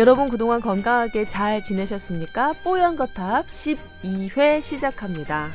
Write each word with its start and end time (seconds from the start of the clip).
여러분 0.00 0.30
그동안 0.30 0.62
건강하게 0.62 1.28
잘 1.28 1.62
지내셨습니까? 1.62 2.54
뽀얀거탑 2.64 3.46
12회 3.48 4.62
시작합니다. 4.62 5.50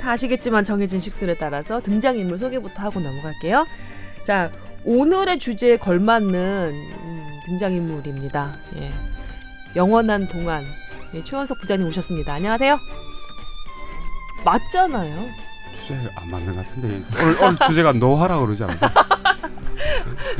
다 0.00 0.10
아시겠지만 0.10 0.64
정해진 0.64 0.98
식순에 0.98 1.36
따라서 1.36 1.80
등장인물 1.80 2.38
소개부터 2.38 2.82
하고 2.82 2.98
넘어갈게요. 2.98 3.68
자, 4.24 4.50
오늘의 4.84 5.38
주제에 5.38 5.76
걸맞는 5.76 6.72
음, 6.74 7.40
등장인물입니다. 7.46 8.56
예. 8.78 8.90
영원한 9.76 10.26
동안 10.26 10.64
예, 11.14 11.22
최원석 11.22 11.60
부장님 11.60 11.86
오셨습니다. 11.86 12.34
안녕하세요. 12.34 12.80
맞잖아요. 14.44 15.28
주제 15.72 15.94
안 16.16 16.30
맞는 16.32 16.56
것 16.56 16.66
같은데 16.66 17.00
오늘, 17.22 17.42
오늘 17.44 17.58
주제가 17.64 17.92
노화라 17.92 18.40
그러지 18.40 18.64
않나? 18.64 18.74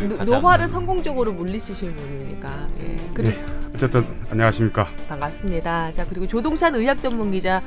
노, 0.09 0.25
노화를 0.25 0.67
성공적으로 0.69 1.33
물리치신 1.33 1.95
분이니까. 1.95 2.69
예. 2.81 2.97
그리고 3.15 3.37
네. 3.39 3.47
어쨌든 3.75 4.07
안녕하십니까? 4.31 4.87
반갑습니다. 5.09 5.93
자 5.93 6.07
그리고 6.09 6.27
조동찬 6.27 6.75
의학 6.75 7.01
전문 7.01 7.31
기자 7.33 7.63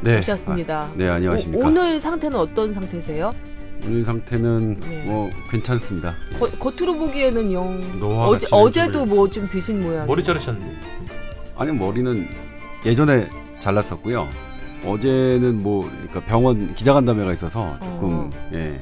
네. 0.00 0.18
오셨습니다. 0.18 0.80
아, 0.80 0.92
네, 0.94 1.08
안녕하십니까. 1.08 1.66
오, 1.66 1.70
늘 1.70 2.00
상태는 2.00 2.38
어떤 2.38 2.72
상태세요? 2.72 3.30
오늘 3.86 4.04
상태는 4.04 4.80
네. 4.80 5.04
뭐 5.04 5.30
괜찮습니다. 5.50 6.14
거, 6.38 6.48
겉으로 6.50 6.94
보기에는 6.96 7.52
영 7.52 7.98
노화가 8.00 8.28
어제 8.28 8.46
어제도 8.50 8.92
중이에요. 8.92 9.14
뭐좀 9.14 9.48
드신 9.48 9.80
모양. 9.82 10.06
머리 10.06 10.22
자르셨는데 10.22 10.74
아니 11.56 11.72
머리는 11.72 12.28
예전에 12.84 13.28
잘랐었고요. 13.60 14.28
어제는 14.84 15.62
뭐 15.62 15.82
그러니까 15.90 16.20
병원 16.20 16.74
기자간담회가 16.74 17.32
있어서 17.32 17.76
조금 17.80 18.08
어. 18.14 18.30
예 18.52 18.78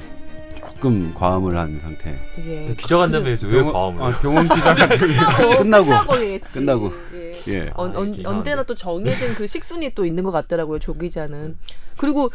조금 0.77 1.11
과음을 1.15 1.57
한 1.57 1.79
상태. 1.81 2.15
예. 2.45 2.73
기자간담회에서 2.77 3.47
왜 3.47 3.53
병원- 3.63 3.73
과음을 3.73 4.03
아? 4.03 4.19
병원 4.19 4.47
기자가 4.47 4.87
끝나고 4.97 5.57
끝나고. 5.57 5.85
끝나고 5.85 6.15
했지. 6.17 6.53
끝나고. 6.59 6.93
예. 7.15 7.33
예. 7.53 7.71
언, 7.73 7.95
아, 7.95 7.99
언, 7.99 8.25
언제나. 8.25 8.63
또 8.63 8.75
정해진 8.75 9.33
그 9.33 9.47
식순이 9.47 9.91
또 9.95 10.05
있는 10.05 10.23
것 10.23 10.31
같더라고요 10.31 10.77
조 10.79 10.93
기자는. 10.93 11.57
그리고 11.97 12.29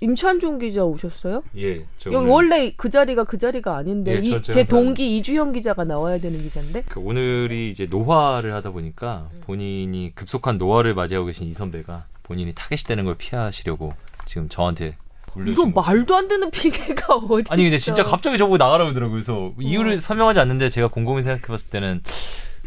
임찬종 0.00 0.58
기자 0.58 0.82
오셨어요? 0.82 1.44
예, 1.56 1.84
저 1.98 2.10
여기 2.12 2.26
원래 2.26 2.72
그 2.76 2.90
자리가 2.90 3.22
그 3.22 3.38
자리가 3.38 3.76
아닌데 3.76 4.16
예, 4.16 4.18
이, 4.18 4.42
제 4.42 4.64
동기 4.64 5.16
이주영 5.18 5.52
기자가 5.52 5.84
나와야 5.84 6.18
되는 6.18 6.40
기자인데. 6.42 6.82
그 6.88 6.98
오늘이 6.98 7.70
이제 7.70 7.86
노화를 7.88 8.52
하다 8.54 8.70
보니까 8.70 9.28
음. 9.32 9.40
본인이 9.44 10.10
급속한 10.16 10.58
노화를 10.58 10.94
맞이하고 10.94 11.26
계신 11.26 11.46
이 11.46 11.52
선배가 11.52 12.06
본인이 12.24 12.52
타겟이 12.52 12.78
되는 12.88 13.04
걸 13.04 13.14
피하시려고 13.14 13.94
지금 14.24 14.48
저한테 14.48 14.96
이런 15.36 15.54
거죠. 15.54 15.68
말도 15.70 16.16
안 16.16 16.28
되는 16.28 16.50
핑계가 16.50 17.14
어디? 17.30 17.44
아니 17.50 17.62
근데. 17.64 17.78
진짜 17.78 18.02
갑자기 18.04 18.38
저보고 18.38 18.56
나가라고 18.58 18.90
그러더라고요. 18.90 19.12
그래서 19.14 19.52
음. 19.56 19.62
이유를 19.62 19.98
설명하지 19.98 20.40
않는데 20.40 20.68
제가 20.68 20.88
곰곰이 20.88 21.22
생각해봤을 21.22 21.70
때는 21.70 22.02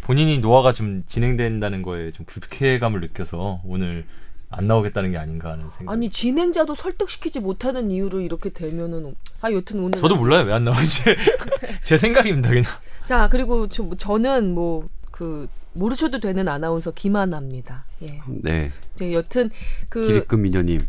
본인이 0.01 0.39
노화가 0.39 0.73
좀 0.73 1.03
진행된다는 1.07 1.81
거에 1.81 2.11
좀 2.11 2.25
불쾌감을 2.25 3.01
느껴서 3.01 3.61
오늘 3.65 4.05
안 4.49 4.67
나오겠다는 4.67 5.11
게 5.11 5.17
아닌가 5.17 5.51
하는 5.51 5.69
생각. 5.71 5.91
아니 5.91 6.09
진행자도 6.09 6.75
설득시키지 6.75 7.39
못하는 7.39 7.89
이유로 7.91 8.21
이렇게 8.21 8.49
되면은 8.49 9.15
아 9.41 9.51
여튼 9.51 9.79
오늘 9.79 9.99
저도 9.99 10.15
몰라요 10.15 10.45
왜 10.45 10.53
안 10.53 10.63
나오는지 10.63 11.03
제 11.83 11.97
생각입니다 11.97 12.49
그냥. 12.49 12.65
자 13.03 13.27
그리고 13.29 13.67
저, 13.67 13.89
저는 13.97 14.53
뭐 14.53 14.87
그 15.15 15.47
모르셔도 15.71 16.19
되는 16.19 16.45
아나운서 16.49 16.91
김하나입니다. 16.91 17.85
예. 18.01 18.21
네. 18.27 18.73
이제 18.95 19.13
여튼 19.13 19.49
그 19.89 20.05
기립금 20.05 20.41
미녀님. 20.41 20.85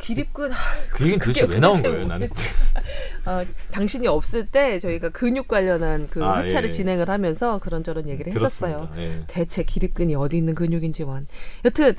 기립근 0.00 0.50
그 0.92 1.04
얘기는 1.04 1.18
도대체 1.18 1.46
왜 1.46 1.58
나온 1.60 1.82
거예요 1.82 2.06
나는? 2.06 2.28
어, 3.26 3.44
당신이 3.70 4.06
없을 4.08 4.46
때 4.46 4.78
저희가 4.78 5.10
근육 5.10 5.46
관련한 5.46 6.08
그 6.10 6.24
아, 6.24 6.42
회차를 6.42 6.68
예. 6.68 6.72
진행을 6.72 7.08
하면서 7.08 7.58
그런저런 7.58 8.08
얘기를 8.08 8.32
했었어요. 8.32 8.88
예. 8.96 9.22
대체 9.26 9.62
기립근이 9.62 10.14
어디 10.14 10.36
있는 10.38 10.54
근육인지 10.54 11.02
원. 11.04 11.26
여튼 11.64 11.94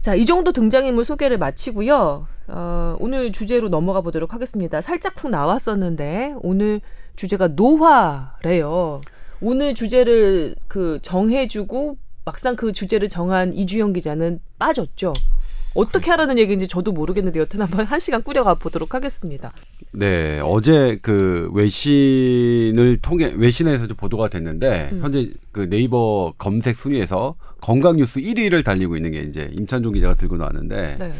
자 0.00 0.14
이 0.14 0.24
정도 0.26 0.52
등장인물 0.52 1.04
소개를 1.04 1.38
마치고요. 1.38 2.28
어, 2.48 2.96
오늘 3.00 3.32
주제로 3.32 3.68
넘어가 3.68 4.00
보도록 4.00 4.32
하겠습니다. 4.32 4.80
살짝 4.80 5.14
쿵 5.16 5.30
나왔었는데 5.30 6.34
오늘 6.40 6.80
주제가 7.16 7.48
노화래요. 7.48 9.00
오늘 9.40 9.74
주제를 9.74 10.54
그 10.68 10.98
정해주고 11.02 11.96
막상 12.24 12.56
그 12.56 12.72
주제를 12.72 13.08
정한 13.08 13.52
이주영 13.54 13.92
기자는 13.92 14.40
빠졌죠. 14.58 15.14
어떻게 15.74 16.10
하라는 16.10 16.38
얘기인지 16.38 16.66
저도 16.68 16.92
모르겠는데 16.92 17.40
여튼 17.40 17.60
한번 17.62 17.84
한 17.86 18.00
시간 18.00 18.22
꾸려가 18.22 18.54
보도록 18.54 18.94
하겠습니다. 18.94 19.52
네, 19.92 20.40
어제 20.42 20.98
그 21.02 21.50
외신을 21.54 22.98
통해 23.02 23.32
외신에서 23.36 23.86
좀 23.86 23.96
보도가 23.96 24.28
됐는데 24.28 24.90
음. 24.92 25.00
현재 25.02 25.30
그 25.52 25.68
네이버 25.68 26.32
검색 26.38 26.76
순위에서 26.76 27.34
건강 27.60 27.96
뉴스 27.96 28.20
1위를 28.20 28.64
달리고 28.64 28.96
있는 28.96 29.10
게 29.12 29.20
이제 29.20 29.50
임찬종 29.58 29.92
기자가 29.92 30.14
들고 30.14 30.36
나왔는데 30.36 30.96
네. 30.98 31.12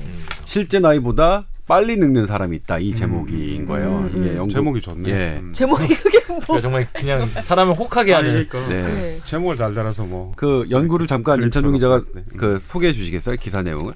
실제 0.44 0.78
나이보다 0.80 1.46
빨리 1.66 1.96
늙는 1.98 2.26
사람이 2.26 2.56
있다 2.56 2.78
이 2.78 2.94
제목인 2.94 3.66
거예요. 3.66 3.88
음, 3.98 4.10
음. 4.14 4.22
이게 4.24 4.36
영국 4.36 4.52
제목이 4.52 4.80
좋네. 4.80 5.10
예. 5.10 5.38
음. 5.42 5.52
제목이 5.52 5.86
그게 5.94 6.18
뭐? 6.26 6.38
그러니까 6.40 6.60
정말 6.62 6.88
그냥 6.94 7.28
사람을 7.28 7.74
혹하게 7.74 8.14
아니, 8.14 8.28
하는. 8.28 8.48
그러니까 8.48 8.72
네. 8.72 8.82
네. 8.82 9.18
제목을 9.24 9.56
잘 9.56 9.74
달아서 9.74 10.04
뭐 10.06 10.32
그 10.36 10.66
연구를 10.70 11.06
잠깐 11.06 11.42
임찬종 11.42 11.74
기자가 11.74 12.02
네. 12.14 12.22
그 12.36 12.58
소개해 12.58 12.92
주시겠어요 12.94 13.36
기사 13.36 13.60
내용을? 13.62 13.92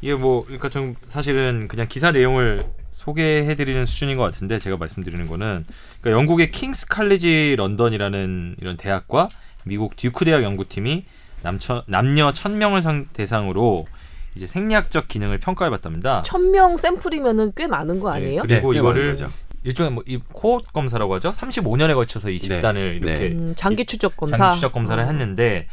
이게 0.00 0.14
뭐 0.14 0.44
그러니까 0.44 0.68
좀 0.68 0.94
사실은 1.06 1.66
그냥 1.68 1.86
기사 1.88 2.10
내용을 2.12 2.64
소개해드리는 2.90 3.86
수준인 3.86 4.16
것 4.16 4.24
같은데 4.24 4.58
제가 4.58 4.76
말씀드리는 4.76 5.26
거는 5.28 5.64
그러니까 6.00 6.20
영국의 6.20 6.50
킹스 6.50 6.88
칼리지 6.88 7.56
런던이라는 7.56 8.56
이런 8.60 8.76
대학과 8.76 9.28
미국 9.64 9.96
듀크 9.96 10.24
대학 10.24 10.42
연구팀이 10.42 11.04
남처, 11.42 11.84
남녀 11.86 12.32
천 12.32 12.58
명을 12.58 12.82
상, 12.82 13.06
대상으로 13.12 13.86
이제 14.34 14.46
생리학적 14.46 15.08
기능을 15.08 15.38
평가해봤답니다. 15.38 16.22
천명 16.22 16.76
샘플이면은 16.76 17.52
꽤 17.56 17.66
많은 17.66 18.00
거 18.00 18.10
네, 18.12 18.16
아니에요? 18.16 18.42
그리고 18.42 18.72
네, 18.72 18.78
이거를 18.78 19.10
거죠. 19.10 19.28
일종의 19.64 19.92
뭐이 19.92 20.20
코호트 20.32 20.70
검사라고 20.72 21.14
하죠. 21.16 21.30
35년에 21.32 21.94
걸쳐서 21.94 22.30
이 22.30 22.38
집단을 22.38 23.00
네. 23.00 23.10
이렇게 23.10 23.26
음, 23.34 23.52
장기 23.56 23.84
추적 23.84 24.16
검사. 24.16 24.36
장기 24.36 24.56
추적 24.56 24.72
검사를 24.72 25.02
어. 25.02 25.06
했는데 25.06 25.66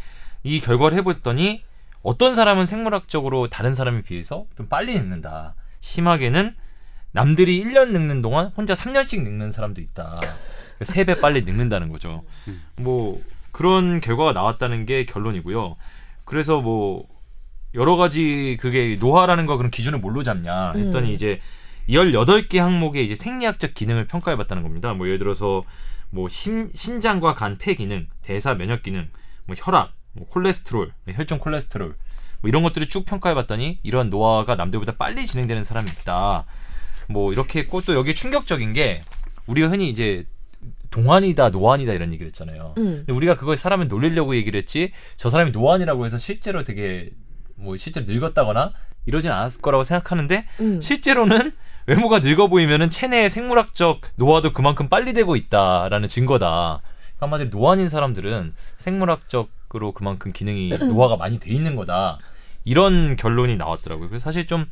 이 0.43 0.59
결과를 0.59 0.97
해봤더니 0.97 1.63
어떤 2.05 2.35
사람은 2.35 2.67
생물학적으로 2.67 3.47
다른 3.47 3.73
사람에 3.73 4.03
비해서 4.03 4.45
좀 4.55 4.67
빨리 4.67 4.93
늙는다. 4.93 5.55
심하게는 5.79 6.55
남들이 7.11 7.63
1년 7.63 7.89
늙는 7.93 8.21
동안 8.21 8.51
혼자 8.55 8.75
3년씩 8.75 9.23
늙는 9.23 9.51
사람도 9.51 9.81
있다. 9.81 10.21
3배 10.81 11.19
빨리 11.19 11.41
늙는다는 11.41 11.89
거죠. 11.89 12.23
뭐 12.75 13.19
그런 13.51 14.01
결과가 14.01 14.33
나왔다는 14.33 14.85
게 14.85 15.07
결론이고요. 15.07 15.77
그래서 16.25 16.61
뭐 16.61 17.07
여러 17.73 17.95
가지 17.95 18.55
그게 18.61 18.97
노화라는 18.99 19.47
거 19.47 19.57
그런 19.57 19.71
기준을 19.71 19.97
뭘로 19.97 20.21
잡냐 20.21 20.73
했더니 20.73 21.09
음. 21.09 21.13
이제 21.13 21.39
18개 21.89 22.57
항목의 22.57 23.03
이제 23.03 23.15
생리학적 23.15 23.73
기능을 23.73 24.05
평가해 24.05 24.37
봤다는 24.37 24.61
겁니다. 24.61 24.93
뭐 24.93 25.07
예를 25.07 25.17
들어서 25.17 25.63
뭐 26.11 26.29
심, 26.29 26.69
신장과 26.71 27.33
간, 27.33 27.57
폐 27.57 27.73
기능, 27.73 28.07
대사 28.21 28.53
면역 28.53 28.83
기능, 28.83 29.09
뭐 29.45 29.55
혈압, 29.57 29.91
뭐 30.15 30.27
콜레스테롤, 30.27 30.93
혈중 31.09 31.39
콜레스테롤 31.39 31.95
뭐 32.41 32.49
이런 32.49 32.63
것들을 32.63 32.87
쭉 32.87 33.05
평가해 33.05 33.35
봤더니 33.35 33.79
이런 33.83 34.09
노화가 34.09 34.55
남들보다 34.55 34.93
빨리 34.93 35.25
진행되는 35.25 35.63
사람이 35.63 35.89
있다. 36.01 36.45
뭐 37.07 37.31
이렇게 37.31 37.59
했고 37.59 37.81
또 37.81 37.93
여기 37.93 38.15
충격적인 38.15 38.73
게 38.73 39.01
우리가 39.47 39.69
흔히 39.69 39.89
이제 39.89 40.25
동안이다, 40.89 41.49
노안이다 41.49 41.93
이런 41.93 42.13
얘기를 42.13 42.27
했잖아요. 42.27 42.73
음. 42.77 42.83
근데 42.97 43.13
우리가 43.13 43.35
그걸 43.35 43.57
사람을 43.57 43.87
놀리려고 43.87 44.35
얘기를 44.35 44.57
했지 44.57 44.91
저 45.15 45.29
사람이 45.29 45.51
노안이라고 45.51 46.05
해서 46.05 46.17
실제로 46.17 46.63
되게 46.63 47.11
뭐 47.55 47.77
실제 47.77 48.01
로 48.01 48.05
늙었다거나 48.07 48.73
이러진 49.05 49.31
않았을 49.31 49.61
거라고 49.61 49.83
생각하는데 49.83 50.45
음. 50.61 50.81
실제로는 50.81 51.51
외모가 51.87 52.19
늙어 52.19 52.47
보이면은 52.47 52.89
체내의 52.89 53.29
생물학적 53.29 54.01
노화도 54.15 54.53
그만큼 54.53 54.89
빨리 54.89 55.13
되고 55.13 55.35
있다라는 55.35 56.07
증거다. 56.07 56.81
한마디로 57.17 57.49
노안인 57.51 57.89
사람들은 57.89 58.53
생물학적 58.77 59.49
으로 59.75 59.91
그만큼 59.91 60.31
기능이 60.31 60.69
노화가 60.69 61.17
많이 61.17 61.39
돼 61.39 61.51
있는 61.51 61.75
거다. 61.75 62.19
이런 62.63 63.15
결론이 63.15 63.57
나왔더라고요. 63.57 64.09
그래서 64.09 64.23
사실 64.23 64.47
좀 64.47 64.65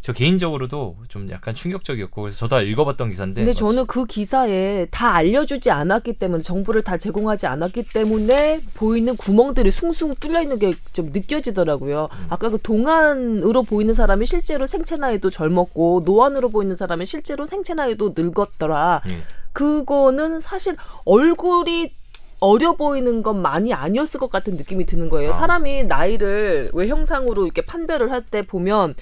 저 0.00 0.12
개인적으로도 0.12 0.96
좀 1.08 1.28
약간 1.30 1.54
충격적이었고 1.54 2.22
그래서 2.22 2.38
저도 2.38 2.62
읽어봤던 2.62 3.10
기사인데 3.10 3.40
근데 3.42 3.52
저는 3.52 3.86
그 3.86 4.06
기사에 4.06 4.86
다 4.90 5.14
알려주지 5.14 5.70
않았기 5.70 6.14
때문에 6.14 6.42
정보를 6.42 6.82
다 6.82 6.96
제공하지 6.96 7.46
않았기 7.46 7.88
때문에 7.92 8.60
보이는 8.74 9.16
구멍들이 9.16 9.70
숭숭 9.70 10.14
뚫려 10.16 10.42
있는 10.42 10.58
게 10.58 10.72
좀 10.92 11.10
느껴지더라고요. 11.12 12.08
음. 12.10 12.26
아까 12.28 12.48
그 12.48 12.58
동안으로 12.60 13.62
보이는 13.62 13.92
사람이 13.94 14.26
실제로 14.26 14.66
생체 14.66 14.96
나이도 14.96 15.30
젊었고 15.30 16.02
노안으로 16.04 16.48
보이는 16.50 16.74
사람이 16.76 17.04
실제로 17.06 17.46
생체 17.46 17.74
나이도 17.74 18.14
늙었더라. 18.16 19.02
예. 19.08 19.18
그거는 19.52 20.40
사실 20.40 20.76
얼굴이 21.04 21.92
어려 22.40 22.74
보이는 22.76 23.22
건 23.22 23.42
많이 23.42 23.72
아니었을 23.74 24.20
것 24.20 24.30
같은 24.30 24.56
느낌이 24.56 24.86
드는 24.86 25.08
거예요. 25.08 25.30
아. 25.30 25.32
사람이 25.32 25.84
나이를 25.84 26.70
외형상으로 26.72 27.44
이렇게 27.44 27.62
판별을 27.62 28.10
할 28.12 28.22
때 28.30 28.42
보면 28.42 28.94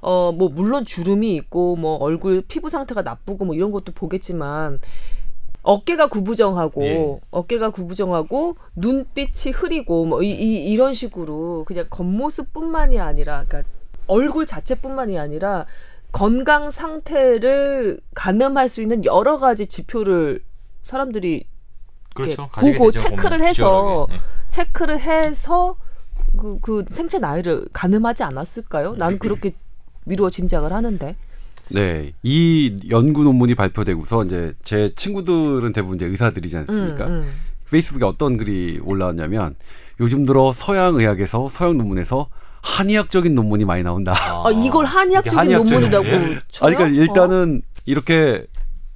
어 0.00 0.32
뭐 0.32 0.48
물론 0.48 0.84
주름이 0.84 1.34
있고 1.36 1.76
뭐 1.76 1.96
얼굴 1.96 2.42
피부 2.46 2.70
상태가 2.70 3.02
나쁘고 3.02 3.44
뭐 3.44 3.54
이런 3.54 3.72
것도 3.72 3.92
보겠지만 3.92 4.78
어깨가 5.62 6.06
구부정하고 6.08 6.84
예. 6.84 7.20
어깨가 7.30 7.70
구부정하고 7.70 8.56
눈빛이 8.76 9.52
흐리고 9.52 10.06
뭐 10.06 10.22
이, 10.22 10.30
이, 10.30 10.70
이런 10.70 10.94
식으로 10.94 11.64
그냥 11.66 11.86
겉모습뿐만이 11.90 13.00
아니라 13.00 13.44
그러니까 13.48 13.68
얼굴 14.06 14.46
자체뿐만이 14.46 15.18
아니라 15.18 15.66
건강 16.12 16.70
상태를 16.70 18.00
가늠할 18.14 18.68
수 18.68 18.80
있는 18.80 19.04
여러 19.04 19.36
가지 19.36 19.66
지표를 19.66 20.40
사람들이 20.82 21.44
그렇죠. 22.22 22.48
보고 22.48 22.90
되죠, 22.90 23.08
체크를 23.08 23.44
해서. 23.44 24.06
예. 24.10 24.20
체크를 24.48 25.00
해서 25.00 25.76
그, 26.36 26.58
그 26.60 26.84
생체 26.88 27.18
나이를 27.18 27.66
가늠하지 27.72 28.22
않았을까요? 28.24 28.92
네. 28.92 28.98
난 28.98 29.18
그렇게 29.18 29.54
미루어 30.04 30.30
짐작을 30.30 30.72
하는데. 30.72 31.16
네. 31.70 32.12
이 32.22 32.74
연구 32.90 33.24
논문이 33.24 33.54
발표되고서 33.54 34.24
이제 34.24 34.54
제 34.62 34.92
친구들은 34.94 35.72
대부분 35.72 35.96
이제 35.96 36.06
의사들이지 36.06 36.56
않습니까? 36.56 37.06
음, 37.06 37.12
음. 37.12 37.32
페이스북에 37.70 38.04
어떤 38.06 38.38
글이 38.38 38.80
올라왔냐면 38.82 39.54
요즘 40.00 40.24
들어 40.24 40.52
서양 40.54 40.96
의학에서 40.96 41.48
서양 41.48 41.76
논문에서 41.76 42.28
한의학적인 42.62 43.34
논문이 43.34 43.64
많이 43.66 43.82
나온다. 43.82 44.14
아, 44.16 44.50
이걸 44.50 44.84
한의학적인 44.86 45.38
한의학적인 45.38 45.90
논문이라고? 45.90 46.36
아니, 46.62 46.74
그러니까 46.76 46.86
일단은 46.88 47.62
이렇게 47.84 48.46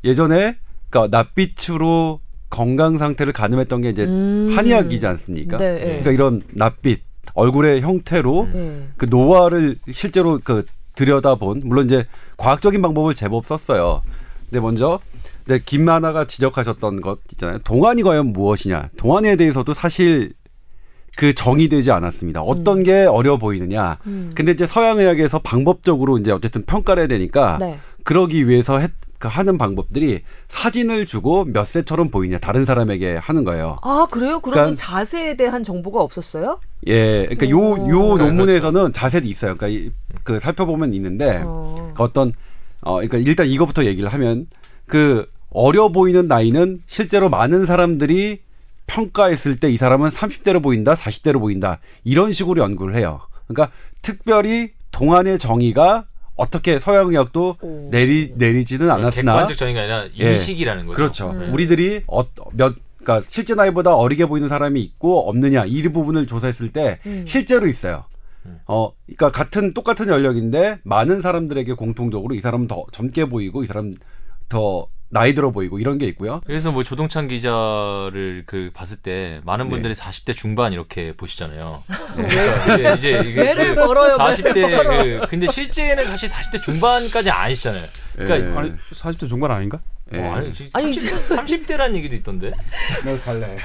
예전에 0.05 0.57
그러니까 0.91 1.17
낯빛으로 1.17 2.21
건강 2.53 2.99
상태를 2.99 3.33
가늠했던 3.33 3.81
게 3.81 3.89
이제 3.89 4.05
음. 4.05 4.53
한의학이지 4.55 5.07
않습니까? 5.07 5.57
네, 5.57 5.73
네. 5.73 5.81
그러니까 5.85 6.11
이런 6.13 6.43
낯빛 6.51 7.01
얼굴의 7.35 7.81
형태로 7.81 8.49
네. 8.53 8.89
그 8.99 9.07
노화를 9.07 9.77
실제로 9.91 10.39
그 10.45 10.65
들여다본 10.95 11.63
물론 11.65 11.87
이제 11.87 12.05
과학적인 12.37 12.83
방법을 12.83 13.15
제법 13.15 13.47
썼어요. 13.47 14.03
근데 14.51 14.61
먼저 14.61 15.01
네, 15.47 15.61
김하나가 15.65 16.27
지적하셨던 16.27 17.01
것 17.01 17.21
있잖아요. 17.33 17.59
동안이 17.61 18.03
과연 18.03 18.27
무엇이냐? 18.27 18.89
동안에 18.99 19.37
대해서도 19.37 19.73
사실 19.73 20.35
그 21.17 21.35
정의되지 21.35 21.91
않았습니다. 21.91 22.43
어떤 22.43 22.83
게 22.83 23.07
어려 23.07 23.39
보이느냐? 23.39 23.97
음. 24.07 24.31
근데 24.35 24.53
이제 24.53 24.67
서양 24.67 24.99
의학에서 24.99 25.39
방법적으로 25.39 26.19
이제 26.19 26.33
어쨌든 26.33 26.65
평가를 26.65 27.03
해야 27.03 27.09
되니까 27.09 27.57
네. 27.59 27.79
그러기 28.05 28.47
위해서 28.47 28.79
했, 28.79 28.91
그 29.23 29.29
하는 29.29 29.57
방법들이 29.57 30.23
사진을 30.49 31.07
주고 31.07 31.45
몇 31.45 31.65
세처럼 31.65 32.11
보이냐 32.11 32.41
다른 32.41 32.65
사람에게 32.65 33.15
하는 33.19 33.45
거예요. 33.45 33.79
아 33.83 34.05
그래요? 34.11 34.41
그러면 34.41 34.75
그러니까- 34.75 34.75
자세에 34.85 35.37
대한 35.37 35.63
정보가 35.63 36.01
없었어요? 36.01 36.59
예, 36.89 37.27
그러니까 37.29 37.49
요 37.51 37.59
오. 37.61 37.89
요 37.89 38.17
네, 38.19 38.25
논문에서는 38.25 38.93
자세도 38.93 39.29
있어요. 39.29 39.55
그러니까 39.57 39.69
이, 39.69 39.93
그 40.25 40.41
살펴보면 40.41 40.93
있는데 40.95 41.43
어. 41.47 41.93
그 41.97 42.03
어떤 42.03 42.33
어 42.81 42.95
그러니까 42.97 43.19
일단 43.19 43.47
이거부터 43.47 43.85
얘기를 43.85 44.09
하면 44.09 44.49
그 44.87 45.31
어려 45.51 45.91
보이는 45.93 46.27
나이는 46.27 46.83
실제로 46.89 47.29
많은 47.31 47.65
사람들이 47.65 48.41
평가했을 48.89 49.57
때 49.57 49.71
이 49.71 49.77
사람은 49.77 50.09
30대로 50.11 50.61
보인다, 50.61 50.95
40대로 50.95 51.39
보인다 51.39 51.79
이런 52.03 52.33
식으로 52.33 52.61
연구를 52.61 52.97
해요. 52.97 53.21
그러니까 53.47 53.73
특별히 54.03 54.73
동안의 54.91 55.39
정의가 55.39 56.07
어떻게 56.35 56.79
서양의학도 56.79 57.57
오. 57.61 57.89
내리 57.91 58.33
내리지는 58.37 58.91
않았으나 58.91 59.33
객관적 59.33 59.57
정의가 59.57 59.81
아니라 59.81 60.09
예. 60.19 60.33
인식이라는 60.33 60.87
거죠. 60.87 60.97
그렇죠. 60.97 61.31
음. 61.31 61.53
우리들이 61.53 62.03
어, 62.07 62.23
몇 62.53 62.75
그러니까 63.03 63.27
실제 63.29 63.55
나이보다 63.55 63.97
어리게 63.97 64.27
보이는 64.27 64.49
사람이 64.49 64.81
있고 64.81 65.29
없느냐 65.29 65.65
이 65.67 65.83
부분을 65.83 66.27
조사했을 66.27 66.73
때 66.73 66.99
음. 67.07 67.25
실제로 67.27 67.67
있어요. 67.67 68.05
음. 68.47 68.59
어, 68.67 68.93
그러니까 69.07 69.31
같은 69.31 69.75
똑같은 69.75 70.09
연령인데 70.09 70.79
많은 70.85 71.21
사람들에게 71.21 71.75
공통적으로 71.75 72.35
이 72.35 72.41
사람은 72.41 72.67
더 72.67 72.85
젊게 72.93 73.25
보이고 73.25 73.63
이 73.63 73.67
사람 73.67 73.93
더 74.49 74.87
나이 75.13 75.35
들어 75.35 75.51
보이고 75.51 75.79
이런 75.79 75.99
게 75.99 76.07
있고요. 76.07 76.41
그래서 76.47 76.73
뭐 76.73 76.83
조동찬 76.83 77.29
기자를 77.29 78.45
그 78.47 78.71
봤을 78.73 78.97
때 78.97 79.43
많은 79.45 79.67
네. 79.67 79.71
분들이 79.71 79.93
40대 79.93 80.35
중반 80.35 80.73
이렇게 80.73 81.13
보시잖아요. 81.15 81.83
그러니까 82.17 82.75
이제 82.75 82.95
이제 82.95 83.29
이게 83.29 83.43
매를 83.45 83.75
그 83.75 83.87
벌어요, 83.87 84.17
매를 84.17 84.35
40대 84.35 84.77
벌어. 84.77 85.21
그 85.21 85.27
근데 85.29 85.47
실제는 85.47 86.07
사실 86.07 86.31
40대 86.31 86.63
중반까지 86.63 87.31
아니시잖아요. 87.31 87.85
그러니까 88.17 88.51
예. 88.51 88.59
아니 88.59 88.73
40대 88.95 89.29
중반 89.29 89.51
아닌가? 89.51 89.81
예. 90.15 90.19
어, 90.21 90.33
아니, 90.35 90.53
아니, 90.75 90.93
30, 90.93 91.11
30대라는 91.27 91.95
얘기도 91.97 92.15
있던데. 92.17 92.53
너 93.05 93.19
갈래. 93.21 93.57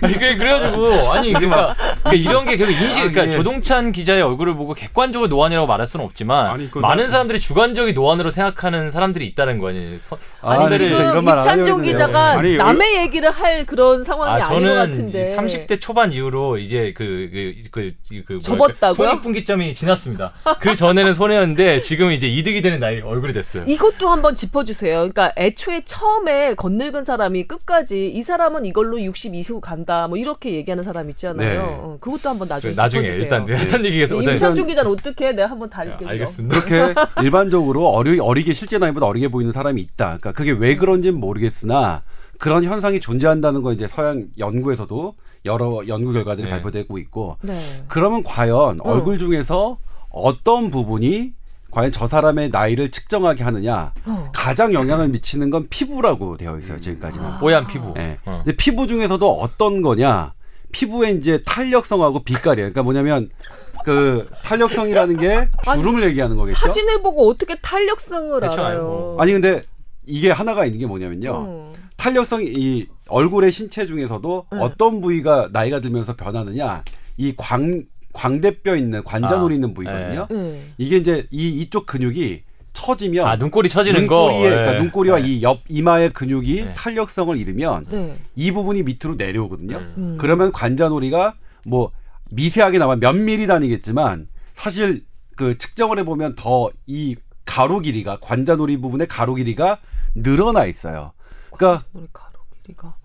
아니 0.00 0.12
그 0.14 0.36
그래가지고 0.36 1.12
아니 1.12 1.32
그러니까, 1.32 1.74
그러니까 2.02 2.12
이런 2.14 2.46
게 2.46 2.56
결국 2.56 2.72
인식 2.74 2.98
그러니까 3.00 3.22
아니, 3.22 3.32
예. 3.32 3.36
조동찬 3.36 3.92
기자의 3.92 4.22
얼굴을 4.22 4.54
보고 4.54 4.74
객관적으로 4.74 5.28
노안이라고 5.28 5.66
말할 5.66 5.86
수는 5.86 6.04
없지만 6.04 6.46
아니, 6.48 6.68
많은 6.74 7.04
나- 7.04 7.10
사람들이 7.10 7.40
주관적인 7.40 7.94
노안으로 7.94 8.30
생각하는 8.30 8.90
사람들이 8.90 9.26
있다는 9.28 9.58
거 9.58 9.68
아니에요. 9.68 9.98
서- 9.98 10.18
아, 10.40 10.52
아니 10.52 10.62
근데 10.64 10.78
진짜 10.78 10.96
지금 10.96 11.10
이런 11.10 11.24
말안 11.24 11.44
이찬종 11.44 11.82
기자가 11.82 12.30
아니, 12.38 12.56
남의 12.56 12.96
얘기를 13.02 13.30
할 13.30 13.64
그런 13.66 14.04
상황이 14.04 14.30
아 14.30 14.34
아, 14.34 14.38
닌것 14.38 14.48
저는 14.62 14.74
같은데. 14.74 15.36
30대 15.36 15.80
초반 15.80 16.12
이후로 16.12 16.58
이제 16.58 16.92
그 16.92 17.04
그 17.04 17.54
그 17.70 17.92
그, 18.10 18.22
그, 18.26 18.38
접었다고요? 18.38 18.94
손익분기점이 18.94 19.72
지났습니다. 19.74 20.32
그 20.60 20.74
전에는 20.74 21.14
손해였는데 21.14 21.80
지금 21.80 22.10
이제 22.12 22.26
이득이 22.28 22.62
되는 22.62 22.80
나이 22.80 23.00
얼굴이 23.00 23.32
됐어요. 23.32 23.64
이것도 23.66 24.08
한번 24.08 24.34
짚어주세요. 24.36 24.73
그러니까 24.80 25.32
애초에 25.36 25.82
처음에 25.84 26.54
겉늙은 26.54 27.04
사람이 27.04 27.44
끝까지 27.44 28.08
이 28.08 28.22
사람은 28.22 28.64
이걸로 28.64 28.96
62수 28.98 29.60
간다 29.60 30.08
뭐 30.08 30.18
이렇게 30.18 30.52
얘기하는 30.52 30.84
사람 30.84 31.10
있잖아요. 31.10 31.48
네. 31.48 31.58
어, 31.58 31.96
그것도 32.00 32.30
한번 32.30 32.48
나중에 32.48 32.74
그 32.74 32.80
나중에 32.80 33.04
짚어주세요. 33.04 33.22
일단 33.22 33.44
내가 33.44 33.58
했던 33.58 33.84
얘기에서 33.84 34.20
네, 34.20 34.32
임찬종 34.32 34.66
기자는 34.66 34.90
어떻게 34.90 35.28
해? 35.28 35.32
내가 35.32 35.50
한번 35.50 35.70
달게요. 35.70 36.08
알겠습니다. 36.08 36.60
그렇게 36.60 36.94
일반적으로 37.22 37.88
어리, 37.88 38.18
어리게 38.18 38.54
실제 38.54 38.78
나이보다 38.78 39.06
어리게 39.06 39.28
보이는 39.28 39.52
사람이 39.52 39.80
있다. 39.80 40.18
그러니까 40.18 40.32
그게 40.32 40.52
왜 40.52 40.76
그런지는 40.76 41.18
모르겠으나 41.20 42.02
그런 42.38 42.64
현상이 42.64 43.00
존재한다는 43.00 43.62
거 43.62 43.72
이제 43.72 43.86
서양 43.88 44.26
연구에서도 44.38 45.14
여러 45.44 45.82
연구 45.88 46.12
결과들이 46.12 46.46
네. 46.46 46.50
발표되고 46.50 46.98
있고 46.98 47.36
네. 47.42 47.54
그러면 47.88 48.22
과연 48.22 48.80
어. 48.80 48.90
얼굴 48.90 49.18
중에서 49.18 49.78
어떤 50.08 50.70
부분이 50.70 51.32
과연 51.74 51.90
저 51.92 52.06
사람의 52.06 52.50
나이를 52.50 52.90
측정하게 52.90 53.42
하느냐 53.42 53.92
어. 54.06 54.30
가장 54.32 54.72
영향을 54.72 55.08
미치는 55.08 55.50
건 55.50 55.66
피부라고 55.68 56.36
되어 56.36 56.56
있어요 56.58 56.78
지금까지는. 56.78 57.38
뽀얀 57.40 57.66
피부. 57.66 57.92
예. 57.98 58.18
어. 58.24 58.40
근데 58.44 58.56
피부 58.56 58.86
중에서도 58.86 59.28
어떤 59.40 59.82
거냐? 59.82 60.32
피부의 60.72 61.16
이제 61.16 61.42
탄력성하고 61.44 62.22
빛깔이에요. 62.24 62.70
그러니까 62.70 62.82
뭐냐면 62.82 63.28
그 63.84 64.28
탄력성이라는 64.44 65.16
게 65.18 65.48
주름을 65.74 66.04
얘기하는 66.10 66.36
거겠죠? 66.36 66.58
사진을 66.58 67.02
보고 67.02 67.28
어떻게 67.28 67.56
탄력성을 67.60 68.42
알아요? 68.44 68.64
알고. 68.66 69.16
아니 69.20 69.32
근데 69.32 69.62
이게 70.06 70.30
하나가 70.30 70.64
있는 70.64 70.78
게 70.80 70.86
뭐냐면요. 70.86 71.32
어. 71.34 71.72
탄력성이 71.96 72.46
이 72.46 72.86
얼굴의 73.08 73.52
신체 73.52 73.86
중에서도 73.86 74.46
네. 74.52 74.58
어떤 74.60 75.00
부위가 75.00 75.48
나이가 75.52 75.80
들면서 75.80 76.14
변하느냐? 76.16 76.82
이 77.16 77.32
광 77.36 77.82
광대뼈 78.14 78.76
있는 78.76 79.04
관자놀이 79.04 79.54
아, 79.54 79.56
있는 79.56 79.74
부위거든요. 79.74 80.26
네. 80.30 80.72
이게 80.78 80.96
이제 80.96 81.26
이 81.30 81.48
이쪽 81.60 81.84
근육이 81.84 82.42
처지면 82.72 83.26
아 83.26 83.36
눈꼬리 83.36 83.68
처지는 83.68 84.06
거. 84.06 84.22
눈꼬리에 84.28 84.48
그러니까 84.48 84.74
예. 84.74 84.78
눈꼬리와 84.78 85.18
이옆 85.18 85.60
이마의 85.68 86.10
근육이 86.14 86.64
네. 86.64 86.74
탄력성을 86.74 87.36
잃으면 87.36 87.84
네. 87.90 88.16
이 88.34 88.50
부분이 88.52 88.82
밑으로 88.84 89.16
내려오거든요. 89.16 89.76
음. 89.76 89.94
음. 89.98 90.16
그러면 90.18 90.50
관자놀이가 90.52 91.34
뭐 91.66 91.90
미세하게 92.30 92.78
나면 92.78 93.00
몇 93.00 93.14
미리 93.14 93.46
단위겠지만 93.46 94.26
사실 94.54 95.04
그 95.36 95.58
측정을 95.58 95.98
해보면 95.98 96.34
더 96.36 96.70
이 96.86 97.16
가로 97.46 97.80
길이가 97.80 98.18
관자놀이 98.20 98.78
부분의 98.78 99.06
가로 99.06 99.34
길이가 99.34 99.78
늘어나 100.14 100.64
있어요. 100.64 101.12
그러니까 101.52 101.84
가로 102.12 102.38
길이가. 102.62 102.96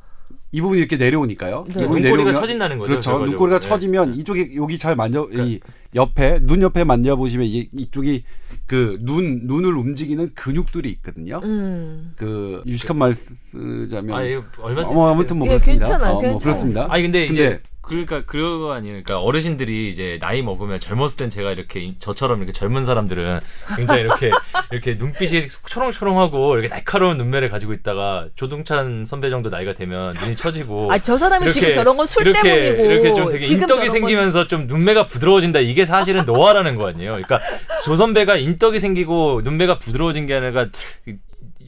이 0.51 0.62
부분이 0.62 0.79
이렇게 0.79 0.98
내려오니까요. 0.98 1.65
네. 1.68 1.74
부분이 1.86 2.01
눈꼬리가 2.01 2.32
내려오면- 2.32 2.36
처진다는 2.41 2.77
거죠. 2.79 2.89
그렇죠. 2.89 3.10
결과적으로. 3.12 3.29
눈꼬리가 3.32 3.60
네. 3.60 3.68
처지면 3.68 4.15
이쪽에 4.15 4.56
여기 4.56 4.79
잘 4.79 4.96
만져 4.96 5.29
이 5.32 5.60
옆에 5.96 6.39
눈 6.41 6.62
옆에 6.62 6.84
만져 6.84 7.15
보시면 7.15 7.46
이, 7.48 7.68
이쪽이 7.72 8.24
그 8.65 8.98
눈 9.01 9.41
눈을 9.46 9.75
움직이는 9.75 10.34
근육들이 10.36 10.89
있거든요. 10.91 11.39
음. 11.44 12.13
그 12.15 12.62
유식한 12.68 12.98
말 12.98 13.15
쓰자면 13.15 14.15
아, 14.15 14.20
얼마든지 14.62 14.82
어, 14.82 14.88
쓰세요. 14.88 15.03
아무튼 15.06 15.38
뭐 15.38 15.48
예, 15.48 15.51
그렇습니다. 15.51 15.86
괜찮아요, 15.88 16.10
어, 16.12 16.13
뭐 16.13 16.22
괜찮아요. 16.22 16.38
그렇습니다. 16.56 16.88
아니 16.89 17.03
근데 17.03 17.25
이제 17.25 17.34
근데 17.50 17.62
그러니까 17.89 18.22
그거 18.25 18.72
아니에요. 18.74 18.91
그러니까 19.03 19.19
어르신들이 19.19 19.89
이제 19.89 20.17
나이 20.22 20.41
먹으면 20.41 20.79
젊었을 20.79 21.17
땐 21.17 21.29
제가 21.29 21.51
이렇게 21.51 21.79
이- 21.81 21.96
저처럼 22.00 22.38
이렇게 22.38 22.53
젊은 22.53 22.86
사람들은 22.86 23.39
굉장히 23.75 24.01
이렇게 24.01 24.31
이렇게 24.72 24.96
눈빛이 24.96 25.48
초롱초롱하고 25.67 26.53
이렇게 26.55 26.69
날카로운 26.69 27.17
눈매를 27.17 27.50
가지고 27.50 27.74
있다가 27.74 28.27
조동찬 28.36 29.05
선배 29.05 29.29
정도 29.29 29.50
나이가 29.50 29.74
되면 29.74 30.13
눈이 30.22 30.36
처지고 30.36 30.91
아 30.91 31.00
저 31.00 31.17
사람이 31.17 31.51
지금 31.51 31.74
저런 31.74 31.98
건술 31.98 32.27
이렇게, 32.27 32.41
때문이고 32.41 32.91
이렇게 32.91 33.13
좀 33.15 33.29
되게 33.31 33.48
인덕이 33.48 33.67
저런 33.67 33.79
건- 33.79 33.89
생기면서 33.89 34.48
좀 34.48 34.67
눈매가 34.67 35.08
부드러워진다. 35.08 35.60
이게 35.60 35.86
사실은 35.86 36.25
노화라는 36.25 36.75
거 36.75 36.88
아니에요. 36.88 37.12
그러니까 37.13 37.39
조 37.84 37.96
선배가 37.96 38.36
인덕이 38.36 38.79
생기고 38.79 39.41
눈매가 39.43 39.79
부드러워진 39.79 40.27
게 40.27 40.36
아니라 40.36 40.67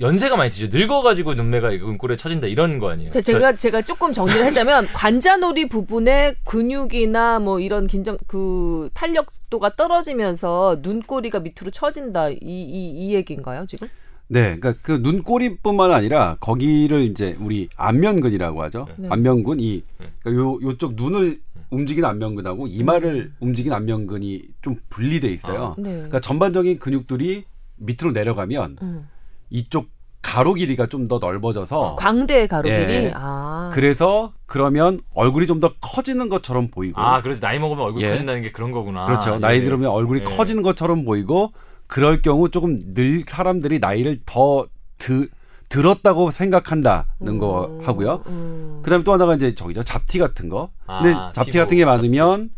연세가 0.02 0.36
많이 0.36 0.50
드죠. 0.50 0.68
늙어가지고 0.76 1.36
눈매가 1.36 1.70
눈꼬리에 1.72 2.18
처진다 2.18 2.48
이런 2.48 2.80
거 2.80 2.90
아니에요. 2.90 3.12
자, 3.12 3.22
제가 3.22 3.56
제가 3.56 3.82
조금 3.82 4.12
정리를 4.12 4.44
하자면 4.46 4.88
관자놀이 4.94 5.68
부분의 5.70 6.36
근육이나 6.46 7.40
뭐 7.40 7.60
이런 7.60 7.88
긴장 7.88 8.18
그 8.28 8.90
탄력도가 8.94 9.74
떨어지면서 9.76 10.80
눈꼬리가 10.82 11.40
밑으로 11.40 11.72
처진다 11.72 12.30
이 12.30 12.38
이 12.42 12.92
이 12.92 13.14
얘기인가요 13.16 13.66
지금? 13.68 13.88
네, 14.28 14.56
그러니까 14.58 14.74
그 14.82 14.94
눈꼬리뿐만 14.94 15.92
아니라 15.92 16.38
거기를 16.40 17.02
이제 17.02 17.36
우리 17.42 17.68
안면근이라고 17.76 18.64
하죠. 18.64 18.88
네. 18.98 19.08
안면근 19.12 19.60
이 19.60 19.84
네. 20.00 20.08
그러니까 20.24 20.44
요 20.44 20.58
요쪽 20.62 20.96
눈을 20.96 21.42
움직이는 21.70 22.08
안면근하고 22.08 22.68
이마를 22.68 23.34
움직이는 23.40 23.76
안면근이 23.76 24.44
좀 24.62 24.78
분리돼 24.90 25.28
있어요. 25.30 25.76
네. 25.78 25.92
그러니까 25.94 26.20
전반적인 26.22 26.80
근육들이 26.80 27.44
밑으로 27.78 28.12
내려가면 28.14 28.78
음. 28.82 29.08
이쪽 29.52 29.88
가로 30.24 30.54
길이가 30.54 30.86
좀 30.88 31.08
더 31.08 31.18
넓어져서 31.20 31.96
광대 32.00 32.48
가로 32.48 32.64
길이 32.70 32.94
예. 32.94 33.12
아. 33.16 33.70
그래서 33.74 34.34
그러면 34.46 35.00
얼굴이 35.14 35.48
좀 35.48 35.60
더 35.60 35.74
커지는 35.82 36.30
것처럼 36.30 36.70
보이고 36.70 37.00
아, 37.02 37.22
그래서 37.22 37.42
나이 37.42 37.60
먹으면 37.60 37.84
얼굴 37.86 38.02
예. 38.04 38.10
커진다는 38.12 38.42
게 38.44 38.52
그런 38.52 38.72
거구나. 38.72 39.06
그렇죠. 39.06 39.36
예. 39.36 39.40
나이 39.40 39.62
들으면 39.64 39.90
얼굴이 39.90 40.22
예. 40.22 40.24
커지는 40.24 40.62
것처럼 40.64 41.06
보이고 41.06 41.52
그럴 41.88 42.22
경우 42.22 42.50
조금 42.50 42.78
늘 42.94 43.24
사람들이 43.28 43.80
나이를 43.80 44.20
더 44.26 44.68
드, 44.98 45.28
들었다고 45.70 46.32
생각한다는 46.32 47.38
거 47.40 47.66
음, 47.68 47.82
하고요. 47.88 48.24
음. 48.28 48.80
그다음에 48.84 49.04
또 49.04 49.14
하나가 49.14 49.34
이제 49.36 49.56
저기죠 49.56 49.84
잡티 49.84 50.20
같은 50.20 50.50
거. 50.50 50.70
근데 50.86 51.14
아, 51.14 51.32
잡티 51.34 51.52
피부, 51.52 51.64
같은 51.64 51.78
게 51.78 51.86
많으면 51.86 52.50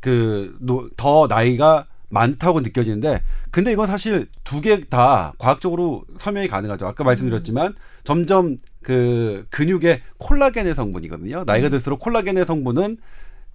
그 0.00 0.58
더 0.96 1.26
나이가 1.28 1.86
많다고 2.14 2.60
느껴지는데 2.60 3.22
근데 3.50 3.72
이건 3.72 3.86
사실 3.86 4.28
두 4.44 4.60
개 4.60 4.84
다 4.88 5.34
과학적으로 5.38 6.04
설명이 6.18 6.48
가능하죠. 6.48 6.86
아까 6.86 7.04
말씀드렸지만 7.04 7.74
점점 8.04 8.56
그 8.82 9.46
근육의 9.50 10.00
콜라겐의 10.18 10.74
성분이거든요. 10.74 11.44
나이가 11.44 11.68
들수록 11.68 12.00
콜라겐의 12.00 12.44
성분은 12.46 12.98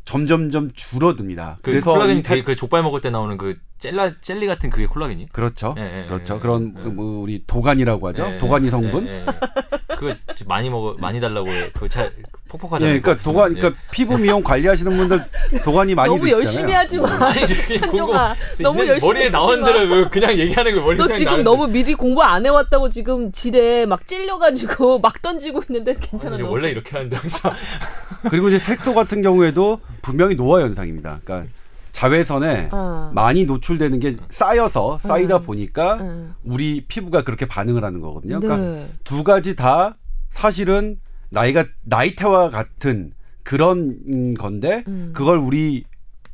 점점점 0.05 0.71
줄어듭니다. 0.73 1.59
그 1.61 1.71
그래서 1.71 1.93
콜라겐이 1.93 2.23
되게 2.23 2.41
그 2.43 2.55
족발 2.55 2.81
먹을 2.81 2.99
때 3.01 3.09
나오는 3.11 3.37
그 3.37 3.57
젤라 3.77 4.21
젤리 4.21 4.47
같은 4.47 4.69
그게 4.71 4.87
콜라겐이? 4.87 5.27
그렇죠. 5.31 5.75
예, 5.77 6.01
예, 6.01 6.05
그렇죠. 6.07 6.35
예, 6.35 6.39
그런 6.39 6.73
예. 6.77 6.81
그뭐 6.83 7.21
우리 7.21 7.43
도가니라고 7.45 8.07
하죠. 8.09 8.33
예, 8.33 8.37
도가니 8.39 8.67
예, 8.67 8.69
성분. 8.71 9.07
그거 9.97 10.15
많이 10.47 10.69
먹어 10.69 10.93
많이 10.99 11.19
달라고 11.19 11.47
해. 11.49 11.69
그거 11.71 11.87
잘 11.87 12.11
예, 12.17 12.21
폭폭하잖아요. 12.49 13.01
그러니까 13.01 13.23
도가 13.23 13.47
그러니까 13.47 13.79
피부 13.91 14.17
미용 14.17 14.43
관리하시는 14.43 14.91
분들 14.97 15.23
도가니 15.63 15.95
많이 15.95 16.09
너무 16.09 16.21
드시잖아요. 16.25 16.39
열심히 16.39 16.73
하지 16.73 16.97
마. 16.99 17.27
아니, 17.27 17.79
찬종아, 17.79 18.35
너무 18.61 18.85
열심히 18.85 19.13
머리에 19.13 19.29
마. 19.29 19.65
대로 19.65 19.95
왜 19.95 20.09
그냥 20.09 20.33
얘기하는 20.33 20.75
거 20.75 20.81
머리 20.81 20.97
너 20.97 21.07
지금 21.07 21.31
나는데. 21.31 21.43
너무 21.43 21.67
미리 21.67 21.93
공부 21.93 22.21
안 22.23 22.45
해왔다고 22.45 22.89
지금 22.89 23.31
지뢰 23.31 23.85
막 23.85 24.05
찔려가지고 24.05 24.99
막 24.99 25.21
던지고 25.21 25.63
있는데 25.69 25.95
괜찮아. 25.99 26.35
아니, 26.35 26.43
너. 26.43 26.49
원래 26.49 26.69
이렇게 26.69 26.97
하는데 26.97 27.15
항상 27.15 27.53
그리고 28.29 28.49
이제 28.49 28.59
색소 28.59 28.93
같은 28.93 29.21
경우에도 29.21 29.79
분명히 30.01 30.35
노화 30.35 30.61
현상입니다. 30.61 31.19
그러니까 31.23 31.49
자외선에 31.91 32.69
어. 32.71 33.11
많이 33.13 33.45
노출되는 33.45 33.99
게 33.99 34.15
쌓여서 34.29 34.99
쌓이다 35.01 35.37
음. 35.37 35.43
보니까 35.43 35.95
음. 35.95 36.35
우리 36.43 36.85
피부가 36.87 37.23
그렇게 37.23 37.45
반응을 37.45 37.83
하는 37.83 37.99
거거든요. 37.99 38.39
그러니까 38.39 38.65
네. 38.65 38.89
두 39.03 39.23
가지 39.23 39.55
다 39.55 39.95
사실은 40.31 40.97
나이가 41.29 41.65
나이테와 41.83 42.49
같은 42.49 43.13
그런 43.43 43.97
음, 44.09 44.33
건데 44.35 44.83
음. 44.87 45.11
그걸 45.13 45.37
우리 45.37 45.83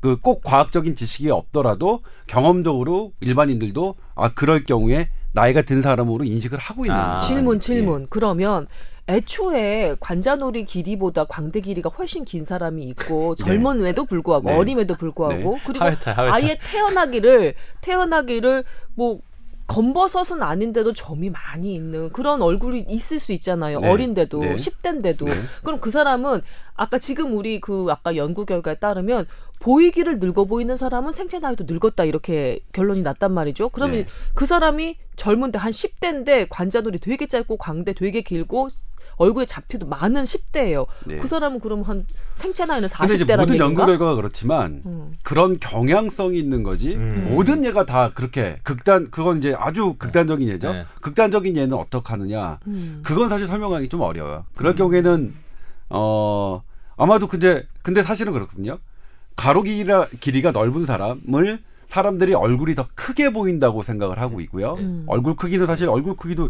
그 0.02 0.18
꼭 0.22 0.44
과학적인 0.44 0.94
지식이 0.96 1.32
없더라도 1.32 2.02
경험적으로 2.28 3.14
일반인들도 3.22 3.96
아 4.14 4.32
그럴 4.36 4.64
경우에 4.64 5.10
나이가 5.34 5.64
든 5.64 5.82
사람으로 5.82 6.24
인식을 6.26 6.60
하고 6.60 6.86
있는 6.86 6.96
아, 6.96 7.06
거예요. 7.18 7.20
질문 7.22 7.56
예. 7.56 7.60
질문. 7.60 8.08
그러면 8.10 8.68
애초에 9.08 9.96
관자놀이 10.00 10.66
길이보다 10.66 11.26
광대 11.26 11.60
길이가 11.62 11.90
훨씬 11.90 12.24
긴 12.24 12.44
사람이 12.44 12.84
있고 12.90 13.34
젊은에도 13.38 14.06
불구하고 14.06 14.50
네. 14.50 14.56
어림에도 14.56 14.94
불구하고 14.96 15.56
네. 15.56 15.62
그리고 15.66 15.86
하회탈, 15.86 16.14
하회탈. 16.16 16.32
아예 16.32 16.58
태어나기를 16.64 17.56
태어나기를 17.82 18.64
뭐 18.94 19.20
검버섯은 19.68 20.44
아닌데도 20.44 20.94
점이 20.94 21.32
많이 21.32 21.74
있는 21.74 22.12
그런 22.12 22.42
얼굴이 22.42 22.86
있을 22.88 23.20
수 23.20 23.32
있잖아요. 23.34 23.80
네. 23.80 23.90
어린데도 23.90 24.40
네. 24.40 24.56
10대인데도 24.56 25.26
네. 25.26 25.32
그럼 25.64 25.80
그 25.80 25.92
사람은 25.92 26.42
아까 26.76 27.00
지금 27.00 27.36
우리 27.36 27.60
그 27.60 27.88
아까 27.90 28.16
연구 28.16 28.46
결과에 28.46 28.76
따르면 28.76 29.26
보이기를 29.60 30.20
늙어 30.20 30.46
보이는 30.46 30.76
사람은 30.76 31.12
생체 31.14 31.40
나이도 31.40 31.66
늙었다 31.68 32.04
이렇게 32.04 32.60
결론이 32.74 33.02
났단 33.02 33.34
말이죠. 33.34 33.70
그러면 33.70 33.98
네. 33.98 34.06
그 34.36 34.46
사람이 34.46 34.98
젊은데 35.16 35.58
한 35.58 35.72
10대인데 35.72 36.48
관자놀이 36.50 37.00
되게 37.00 37.26
짧고 37.26 37.58
광대 37.58 37.94
되게 37.94 38.22
길고 38.22 38.68
얼굴에 39.18 39.46
잡티도 39.46 39.88
많은 39.88 40.24
10대예요. 40.24 40.86
네. 41.06 41.18
그 41.18 41.28
사람은 41.28 41.60
그럼 41.60 41.82
한 41.82 42.06
생체 42.36 42.66
나이는 42.66 42.90
근데 42.90 43.14
이제 43.16 43.24
40대라는 43.24 43.38
모든 43.38 43.56
얘기인가? 43.56 43.66
연구 43.66 43.86
결과가 43.86 44.16
그렇지만 44.16 44.82
음. 44.86 45.16
그런 45.24 45.60
경향성이 45.60 46.38
있는 46.38 46.64
거지 46.64 46.96
음. 46.96 47.28
모든 47.30 47.64
예가 47.64 47.86
다 47.86 48.12
그렇게 48.14 48.60
극단 48.64 49.10
그건 49.12 49.38
이제 49.38 49.56
아주 49.58 49.96
극단적인 49.98 50.48
예죠. 50.50 50.74
네. 50.74 50.86
극단적인 51.02 51.56
예는 51.56 51.78
어떻게 51.78 52.10
하느냐? 52.10 52.60
음. 52.68 53.02
그건 53.04 53.30
사실 53.30 53.48
설명하기 53.48 53.90
좀 53.90 54.02
어려워요. 54.02 54.46
그럴 54.56 54.76
경우에는 54.76 55.34
어 55.90 56.62
아마도 56.98 57.28
근데 57.28 57.66
근데 57.82 58.04
사실은 58.04 58.34
그렇거든요. 58.34 58.80
가로 59.36 59.64
길이가 59.64 60.08
길이가 60.20 60.52
넓은 60.52 60.86
사람을 60.86 61.60
사람들이 61.88 62.34
얼굴이 62.34 62.76
더 62.76 62.88
크게 62.96 63.32
보인다고 63.32 63.84
생각을 63.84 64.20
하고 64.20 64.42
있고요. 64.42 64.74
음. 64.76 65.04
얼굴 65.08 65.36
크기는 65.36 65.66
사실 65.66 65.88
얼굴 65.88 66.16
크기도 66.16 66.50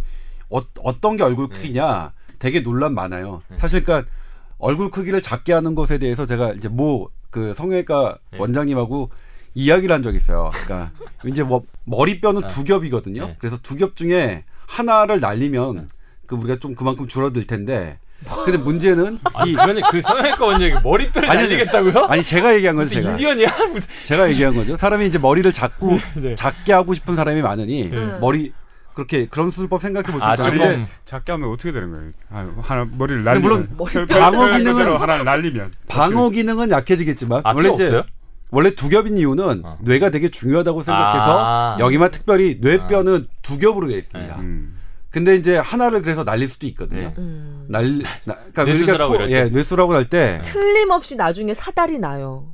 어, 0.49 0.59
어떤 0.81 1.17
게 1.17 1.23
얼굴 1.23 1.49
크기냐 1.49 2.13
되게 2.39 2.61
논란 2.63 2.93
많아요. 2.93 3.41
사실 3.57 3.83
그러니까 3.83 4.09
얼굴 4.57 4.89
크기를 4.91 5.21
작게 5.21 5.53
하는 5.53 5.75
것에 5.75 5.97
대해서 5.97 6.25
제가 6.25 6.53
이제 6.53 6.67
뭐 6.69 7.09
그 7.35 7.53
성형외과 7.53 8.17
네. 8.31 8.37
원장님하고 8.39 9.09
이야기를 9.55 9.93
한 9.93 10.01
적이 10.01 10.15
있어요. 10.17 10.51
그러니까 10.53 10.91
이제 11.27 11.43
뭐 11.43 11.63
머리뼈는 11.83 12.47
두 12.47 12.63
겹이거든요. 12.63 13.27
네. 13.27 13.35
그래서 13.39 13.57
두 13.61 13.75
겹 13.75 13.97
중에 13.97 14.45
하나를 14.67 15.19
날리면 15.19 15.89
그 16.27 16.35
우리가 16.37 16.59
좀 16.59 16.75
그만큼 16.75 17.07
줄어들 17.09 17.45
텐데. 17.45 17.99
근데 18.45 18.57
문제는 18.57 19.19
아니 19.35 19.51
이 19.51 19.53
그러니 19.53 19.81
그 19.91 19.99
성형외과 19.99 20.45
원장이 20.45 20.73
머리뼈를 20.81 21.29
아니, 21.29 21.41
날리겠다고요? 21.41 22.05
아니 22.05 22.23
제가 22.23 22.55
얘기한 22.55 22.77
거죠. 22.77 22.85
무슨 22.87 23.01
제가. 23.01 23.11
인디언이야 23.11 23.49
무슨 23.73 23.93
제가 24.05 24.29
얘기한 24.29 24.55
거죠. 24.55 24.77
사람이 24.77 25.05
이제 25.05 25.19
머리를 25.19 25.51
작고 25.51 25.97
네. 26.15 26.35
작게 26.35 26.71
하고 26.71 26.93
싶은 26.93 27.17
사람이 27.17 27.41
많으니 27.41 27.89
네. 27.89 28.17
머리 28.19 28.53
그렇게 28.95 29.25
그런 29.27 29.51
수술법 29.51 29.81
생각해 29.81 30.09
볼수 30.09 30.25
아, 30.25 30.33
있잖아요. 30.35 30.87
작게 31.03 31.31
하면 31.33 31.49
어떻게 31.49 31.71
되는 31.73 31.91
거예요? 31.91 32.11
아, 32.31 32.49
하나 32.61 32.87
머리를 32.89 33.23
날리면 33.25 33.41
물론 33.41 33.67
머리- 33.77 33.91
별- 33.93 34.07
방어 34.07 34.39
별- 34.39 34.51
기능은- 34.63 34.97
하나 34.97 35.21
날리면 35.23 35.73
방어 35.87 36.29
기능은 36.29 36.71
약해지겠지만 36.71 37.41
아 37.43 37.51
원래 37.53 37.71
이제 37.73 37.83
없어요? 37.83 38.03
원래 38.51 38.73
두 38.73 38.87
겹인 38.87 39.17
이유는 39.17 39.61
어. 39.65 39.77
뇌가 39.81 40.11
되게 40.11 40.29
중요하다고 40.29 40.81
생각해서 40.81 41.45
아. 41.45 41.77
여기만 41.81 42.11
특별히 42.11 42.57
뇌뼈는 42.61 43.27
두 43.41 43.57
겹으로 43.59 43.87
되어 43.89 43.97
있습니다. 43.97 44.35
네. 44.37 44.41
음. 44.41 44.79
근데 45.11 45.35
이제 45.35 45.57
하나를 45.57 46.01
그래서 46.01 46.23
날릴 46.23 46.47
수도 46.47 46.65
있거든요. 46.67 46.99
네. 47.01 47.13
음. 47.17 47.65
날, 47.67 48.01
나, 48.23 48.35
그러니까 48.53 48.63
이럴 48.63 49.31
예, 49.31 49.43
때. 49.45 49.49
뇌수라고 49.49 49.93
할 49.93 50.05
때 50.09 50.41
틀림없이 50.43 51.15
나중에 51.17 51.53
사달이 51.53 51.99
나요. 51.99 52.47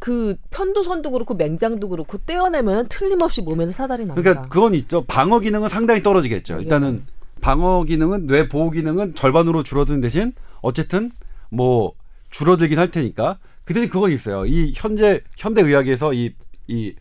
그 0.00 0.36
편도선도 0.50 1.12
그렇고 1.12 1.34
맹장도 1.34 1.88
그렇고 1.88 2.18
떼어내면 2.18 2.88
틀림없이 2.88 3.42
몸에서 3.42 3.72
사달이 3.72 4.06
납니다. 4.06 4.20
그러니까 4.20 4.48
그건 4.48 4.74
있죠. 4.74 5.04
방어 5.04 5.38
기능은 5.38 5.68
상당히 5.68 6.02
떨어지겠죠. 6.02 6.54
예. 6.54 6.62
일단은 6.62 7.04
방어 7.40 7.84
기능은 7.84 8.26
뇌 8.26 8.48
보호 8.48 8.70
기능은 8.70 9.14
절반으로 9.14 9.62
줄어드는 9.62 10.00
대신 10.00 10.32
어쨌든 10.62 11.12
뭐 11.50 11.92
줄어들긴 12.30 12.78
할 12.78 12.90
테니까. 12.90 13.38
근데 13.64 13.86
그건 13.86 14.10
있어요. 14.10 14.46
이 14.46 14.72
현재 14.74 15.22
현대 15.36 15.62
의학에서 15.62 16.12
이 16.12 16.34
이 16.70 16.94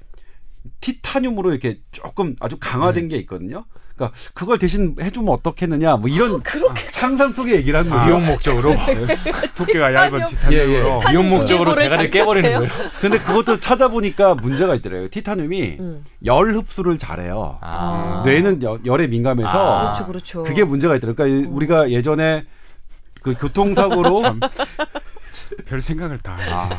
티타늄으로 0.82 1.51
이렇게 1.51 1.79
조금 1.91 2.36
아주 2.39 2.58
강화된 2.60 3.03
네. 3.03 3.15
게 3.15 3.18
있거든요. 3.22 3.65
그러니까 4.00 4.18
그걸 4.34 4.58
대신 4.58 4.96
해주면 5.00 5.34
어떻겠느냐 5.34 5.98
뭐 5.98 6.08
이런 6.10 6.41
그렇게 6.41 6.82
상상 6.91 7.29
속의 7.29 7.56
얘기를 7.56 7.77
하는 7.79 7.91
아. 7.91 7.96
거예요. 7.98 8.18
미용 8.18 8.25
목적으로 8.32 8.74
두께가 9.56 9.94
얇은 9.94 10.25
티타늄. 10.25 10.53
예, 10.53 10.58
예. 10.58 10.79
티타늄으로 10.79 11.10
미용 11.10 11.29
목적으로 11.29 11.75
대가리를 11.75 12.12
깨버리는? 12.12 12.53
거예요. 12.58 12.72
근데 13.01 13.18
그것도 13.20 13.60
찾아보니까 13.60 14.36
문제가 14.36 14.74
있더래요. 14.75 15.10
티타늄이 15.10 15.77
음. 15.79 16.06
열 16.25 16.51
흡수를 16.53 16.98
잘해요. 16.98 17.58
아. 17.62 18.22
뇌는 18.25 18.63
여- 18.63 18.79
열에 18.86 19.08
민감해서 19.08 19.50
아. 19.50 19.82
그렇죠, 19.94 20.08
그렇죠. 20.08 20.44
그게 20.44 20.63
문제가 20.63 20.96
있더라고요. 20.96 21.15
그러니까 21.25 21.48
이- 21.50 21.51
우리가 21.51 21.91
예전에 21.91 22.46
그 23.22 23.34
교통사고로 23.36 24.22
별 25.68 25.82
생각을 25.82 26.20
다 26.20 26.38
해. 26.38 26.50
아. 26.50 26.70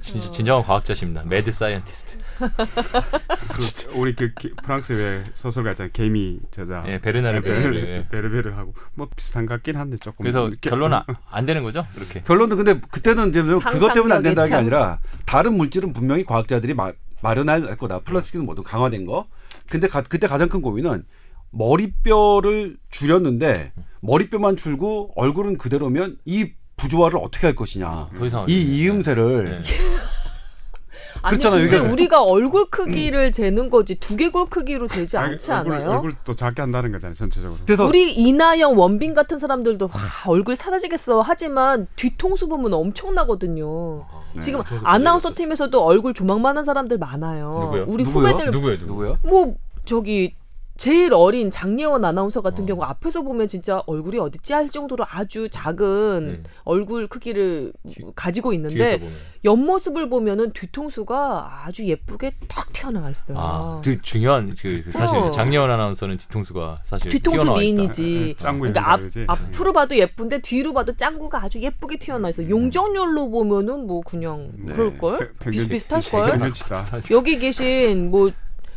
진짜 0.00 0.30
진정한 0.32 0.64
과학자십니다. 0.64 1.22
mad 1.26 1.52
scientist. 1.52 2.18
그, 2.38 3.92
우리 3.94 4.14
그 4.14 4.32
기- 4.38 4.52
프랑스 4.62 4.92
왜 4.92 5.24
소설가 5.34 5.70
있잖아요. 5.72 5.90
개미 5.92 6.38
저자. 6.50 6.84
예, 6.86 6.98
베르나르 7.00 7.40
베르- 7.42 7.62
베르. 7.62 7.76
예. 7.76 8.08
베르베르 8.10 8.50
하고 8.52 8.74
뭐 8.94 9.08
비슷한 9.14 9.46
것 9.46 9.54
같긴 9.54 9.76
한데 9.76 9.96
조금. 9.96 10.24
그래서 10.24 10.48
이렇게- 10.48 10.70
결론은 10.70 10.98
아- 10.98 11.04
안 11.30 11.46
되는 11.46 11.62
거죠? 11.62 11.86
그렇게. 11.94 12.22
결론도 12.22 12.56
근데 12.56 12.80
그때는 12.90 13.30
이제 13.30 13.42
그것 13.42 13.92
때문에 13.92 14.14
안 14.14 14.22
된다는 14.22 14.48
게 14.48 14.50
참. 14.50 14.58
아니라 14.60 14.98
다른 15.26 15.56
물질은 15.56 15.92
분명히 15.92 16.24
과학자들이 16.24 16.74
마, 16.74 16.92
마련할 17.22 17.76
거다. 17.76 18.00
플라스틱은 18.00 18.44
모두 18.44 18.62
강화된 18.62 19.06
거. 19.06 19.26
근데 19.70 19.88
가, 19.88 20.02
그때 20.02 20.26
가장 20.26 20.48
큰 20.48 20.60
고민은 20.60 21.04
머리뼈를 21.50 22.76
줄였는데 22.90 23.72
머리뼈만 24.00 24.56
줄고 24.56 25.12
얼굴은 25.16 25.56
그대로면 25.56 26.18
이 26.24 26.50
부조화를 26.76 27.18
어떻게 27.22 27.46
할 27.46 27.54
것이냐. 27.54 28.08
더 28.16 28.26
이상 28.26 28.44
이 28.48 28.54
이음새를 28.60 29.44
네. 29.44 29.60
아니 31.22 31.38
그렇잖아요. 31.38 31.70
근데 31.70 31.76
이게- 31.78 31.92
우리가 31.92 32.22
얼굴 32.22 32.68
크기를 32.70 33.32
재는 33.32 33.70
거지 33.70 33.94
두개골 33.96 34.48
크기로 34.50 34.88
재지 34.88 35.16
아니, 35.16 35.32
않지 35.32 35.52
얼굴, 35.52 35.72
않아요? 35.74 35.90
얼굴 35.90 36.12
또 36.24 36.34
작게 36.34 36.60
한다는 36.62 36.92
거잖아요 36.92 37.14
전체적으로. 37.14 37.58
그래서 37.64 37.86
우리 37.86 38.12
이나영, 38.14 38.78
원빈 38.78 39.14
같은 39.14 39.38
사람들도 39.38 39.86
와, 39.86 39.92
얼굴 40.26 40.56
사라지겠어 40.56 41.20
하지만 41.22 41.86
뒤통수 41.96 42.48
보면 42.48 42.74
엄청나거든요. 42.74 44.04
네. 44.34 44.40
지금 44.40 44.62
뒤통수 44.62 44.86
아나운서. 44.86 45.32
팀에서도 45.32 45.82
얼굴 45.82 46.14
조망만한 46.14 46.64
사람들 46.64 46.98
많아요. 46.98 47.58
누구요? 47.62 47.84
우리 47.88 48.04
누구요? 48.04 48.28
후배들 48.28 48.50
누구예요? 48.50 48.78
누구? 48.78 48.92
누구요? 48.92 49.18
뭐 49.22 49.54
저기 49.84 50.34
제일 50.76 51.14
어린 51.14 51.50
장예원 51.52 52.04
아나운서 52.04 52.40
같은 52.42 52.64
어. 52.64 52.66
경우 52.66 52.82
앞에서 52.82 53.22
보면 53.22 53.46
진짜 53.46 53.82
얼굴이 53.86 54.18
어딨지 54.18 54.52
할 54.52 54.68
정도로 54.68 55.04
아주 55.08 55.48
작은 55.48 56.42
네. 56.42 56.50
얼굴 56.64 57.06
크기를 57.06 57.72
뒤- 57.88 58.02
가지고 58.14 58.52
있는데. 58.54 59.00
옆모습을 59.44 60.08
보면은 60.08 60.52
뒤통수가 60.52 61.66
아주 61.66 61.84
예쁘게 61.86 62.32
탁 62.48 62.72
튀어나와 62.72 63.10
있어요. 63.10 63.36
아, 63.38 63.82
그 63.84 64.00
중요한 64.00 64.54
그, 64.58 64.80
그 64.86 64.90
사실 64.90 65.18
어. 65.18 65.30
장예원 65.30 65.70
아나운서는 65.70 66.16
뒤통수가 66.16 66.78
사실 66.82 67.10
뒤통수. 67.10 67.52
미인이지. 67.52 68.36
짱구 68.38 68.60
그러니까 68.60 68.92
앞? 68.94 69.00
앞으로 69.26 69.74
봐도 69.74 69.98
예쁜데 69.98 70.40
뒤로 70.40 70.72
봐도 70.72 70.96
짱구가 70.96 71.42
아주 71.44 71.60
예쁘게 71.60 71.98
튀어나와 71.98 72.30
있어. 72.30 72.48
용적률로 72.48 73.28
보면은 73.30 73.86
뭐 73.86 74.00
그냥 74.00 74.50
네. 74.56 74.72
그럴 74.72 74.96
걸. 74.96 75.34
비슷비슷할 75.38 76.00
걸. 76.38 76.50
여기 77.10 77.38
계신 77.38 78.10
뭐 78.10 78.30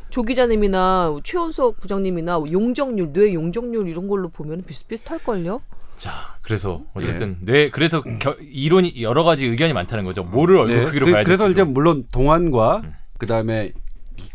조 0.09 0.23
기자님이나 0.23 1.15
최원석 1.23 1.79
부장님이나 1.81 2.41
용적률, 2.51 3.11
뇌 3.13 3.33
용적률 3.33 3.87
이런 3.87 4.07
걸로 4.07 4.29
보면 4.29 4.63
비슷비슷할 4.65 5.19
걸요. 5.19 5.61
자, 5.97 6.11
그래서 6.41 6.81
어쨌든 6.93 7.37
네, 7.41 7.69
그래서 7.69 8.01
겨, 8.19 8.35
이론이 8.39 9.01
여러 9.01 9.23
가지 9.23 9.45
의견이 9.47 9.73
많다는 9.73 10.05
거죠. 10.05 10.23
뭐를 10.23 10.57
얼굴 10.57 10.77
네, 10.77 10.83
크기로 10.85 11.05
그, 11.07 11.11
봐야 11.11 11.23
그래서 11.23 11.45
될지도. 11.45 11.63
이제 11.63 11.71
물론 11.71 12.05
동안과 12.11 12.83
그다음에 13.17 13.73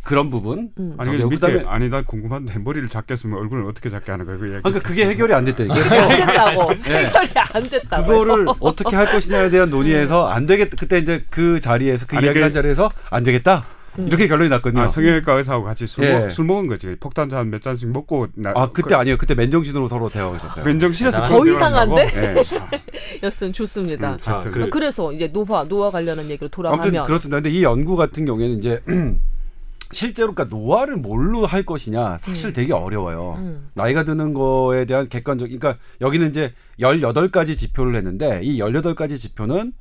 그런 0.05 0.31
부분 0.31 0.71
음. 0.79 0.95
아니 0.99 1.17
그 1.17 1.25
밑에 1.25 1.47
그다음에- 1.47 1.67
아니 1.69 1.89
나 1.89 2.03
궁금한데 2.03 2.59
머리를 2.59 2.89
작게 2.89 3.15
쓰면 3.17 3.39
얼굴을 3.39 3.65
어떻게 3.67 3.89
작게 3.91 4.11
하는 4.11 4.27
거야 4.27 4.37
그 4.37 4.49
얘기. 4.51 4.61
그러니까 4.63 4.81
그게 4.87 5.07
해결이 5.07 5.33
안 5.35 5.45
됐다니까. 5.45 5.75
안 5.75 6.09
됐다고. 6.09 6.75
네. 6.75 7.07
해결이 7.07 7.31
안 7.55 7.63
됐다고. 7.63 8.07
그거를 8.09 8.47
어떻게 8.61 8.97
할 8.97 9.07
것이냐에 9.13 9.51
대한 9.51 9.71
논의에서 9.71 10.29
안 10.29 10.47
되겠다. 10.47 10.77
그때 10.79 10.99
이제 10.99 11.25
그 11.31 11.61
자리에서 11.61 12.07
그 12.07 12.17
아니, 12.17 12.27
이야기를 12.27 12.41
그- 12.43 12.45
한 12.47 12.53
자리에서 12.53 12.91
안 13.11 13.23
되겠다. 13.23 13.65
이렇게 13.99 14.27
결론이 14.27 14.49
났거든요. 14.51 14.83
아 14.83 14.89
성형외과 14.89 15.35
의사하고 15.35 15.65
같이 15.65 15.87
술, 15.87 16.05
예. 16.05 16.19
먹, 16.19 16.31
술 16.31 16.45
먹은 16.47 16.67
거지. 16.67 16.97
폭탄 16.99 17.31
한몇 17.31 17.61
잔씩 17.61 17.91
먹고 17.91 18.29
나, 18.35 18.53
아 18.55 18.71
그때 18.73 18.95
아니에요. 18.95 19.19
그때 19.19 19.35
맨정신으로 19.35 19.89
서로 19.89 20.09
대화하고 20.09 20.37
있었어요. 20.37 20.65
맨정신에서 20.65 21.23
더 21.25 21.41
그런 21.41 21.45
대화를 21.45 21.53
이상한데? 21.57 22.05
하고. 22.07 22.27
예. 22.27 23.53
좋습니다. 23.53 24.13
음, 24.15 24.19
자, 24.21 24.35
하여튼 24.35 24.51
그래- 24.53 24.71
그래서 24.71 25.13
이제 25.13 25.29
노화 25.31 25.65
노화 25.65 25.91
관련한 25.91 26.29
얘기로 26.31 26.49
돌아가면 26.49 26.85
아무튼 26.85 27.05
그렇습니다. 27.05 27.37
근데 27.37 27.51
이 27.51 27.63
연구 27.63 27.97
같은 27.97 28.25
경우에는 28.25 28.57
이제 28.59 28.81
실제로 29.93 30.33
그러니까 30.35 30.57
노화를 30.57 30.97
뭘로 30.97 31.45
할 31.45 31.65
것이냐 31.65 32.19
사실 32.19 32.53
되게 32.55 32.73
어려워요. 32.73 33.35
음. 33.39 33.69
나이가 33.75 34.05
드는 34.05 34.33
거에 34.33 34.87
대한 34.87 35.09
객관적 35.09 35.49
그러니까 35.49 35.77
여기는 36.01 36.31
이제 36.31 36.53
18가지 36.81 37.59
지표를 37.59 37.95
했는데 37.97 38.41
이 38.43 38.59
18가지 38.59 39.19
지표는 39.19 39.73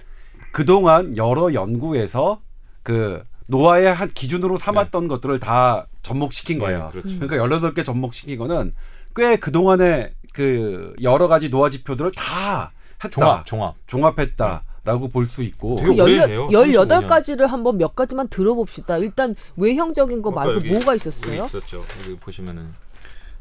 그동안 0.51 1.15
여러 1.15 1.53
연구에서 1.53 2.41
그 2.83 3.23
노화의 3.51 3.93
한 3.93 4.09
기준으로 4.09 4.57
삼았던 4.57 5.07
것들을 5.09 5.39
다 5.39 5.85
접목시킨 6.03 6.57
네, 6.59 6.65
거예요. 6.65 6.89
그렇죠. 6.91 7.19
그러니까 7.19 7.37
18개 7.57 7.85
접목시킨 7.85 8.37
거는 8.39 8.73
꽤 9.15 9.35
그동안에 9.37 10.13
그 10.33 10.93
여러 11.01 11.27
가지 11.27 11.49
노화 11.51 11.69
지표들을 11.69 12.11
다 12.15 12.71
했다. 13.03 13.09
종합, 13.09 13.45
종합. 13.45 13.75
종합했다라고 13.87 15.09
볼 15.09 15.25
수 15.25 15.43
있고 15.43 15.75
되게 15.77 15.95
그. 15.97 16.49
18 16.53 17.07
가지를 17.07 17.47
한번 17.47 17.77
몇 17.77 17.93
가지만 17.93 18.29
들어봅시다. 18.29 18.97
일단 18.97 19.35
외형적인 19.57 20.21
거 20.21 20.31
말고 20.31 20.67
뭐가 20.67 20.95
있었어요? 20.95 21.45
있었죠. 21.45 21.83
여기 22.05 22.15
보시면은 22.17 22.69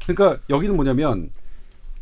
그러니까 0.05 0.41
여기는 0.49 0.75
뭐냐면 0.75 1.29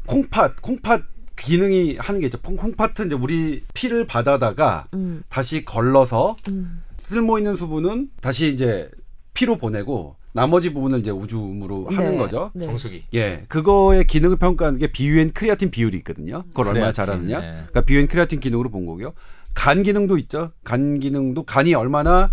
콩팥 0.08 0.62
콩팥 0.64 1.04
기능이 1.36 1.98
하는 1.98 2.20
게 2.22 2.26
있죠. 2.28 2.40
콩- 2.42 2.56
콩팥은 2.58 3.06
이제 3.08 3.16
우리 3.16 3.64
피를 3.76 4.08
받아다가 4.08 4.88
음, 4.96 5.22
다시 5.30 5.64
걸러서 5.64 6.36
음. 6.50 6.82
쓸모 7.10 7.40
있는 7.40 7.56
수분은 7.56 8.10
다시 8.22 8.50
이제 8.50 8.90
피로 9.34 9.58
보내고 9.58 10.16
나머지 10.32 10.72
부분을 10.72 11.00
이제 11.00 11.10
오줌으로 11.10 11.88
하는 11.90 12.12
네, 12.12 12.18
거죠. 12.18 12.52
네. 12.54 12.66
정수기. 12.66 13.06
예, 13.16 13.46
그거의 13.48 14.06
기능을 14.06 14.38
평가하는 14.38 14.78
게 14.80 14.92
BUN 14.92 15.32
크레아티닌 15.34 15.72
비율이 15.72 15.98
있거든요. 15.98 16.44
그걸 16.50 16.68
얼마나 16.68 16.92
크레아티닌, 16.92 16.94
잘하느냐. 16.94 17.40
네. 17.40 17.48
그러니까 17.52 17.82
BUN 17.82 18.08
크레아티닌 18.08 18.40
기능으로 18.40 18.70
본 18.70 18.86
거고요. 18.86 19.14
간 19.56 19.82
기능도 19.82 20.18
있죠. 20.20 20.52
간 20.64 21.00
기능도 21.00 21.44
간이 21.44 21.74
얼마나 21.74 22.32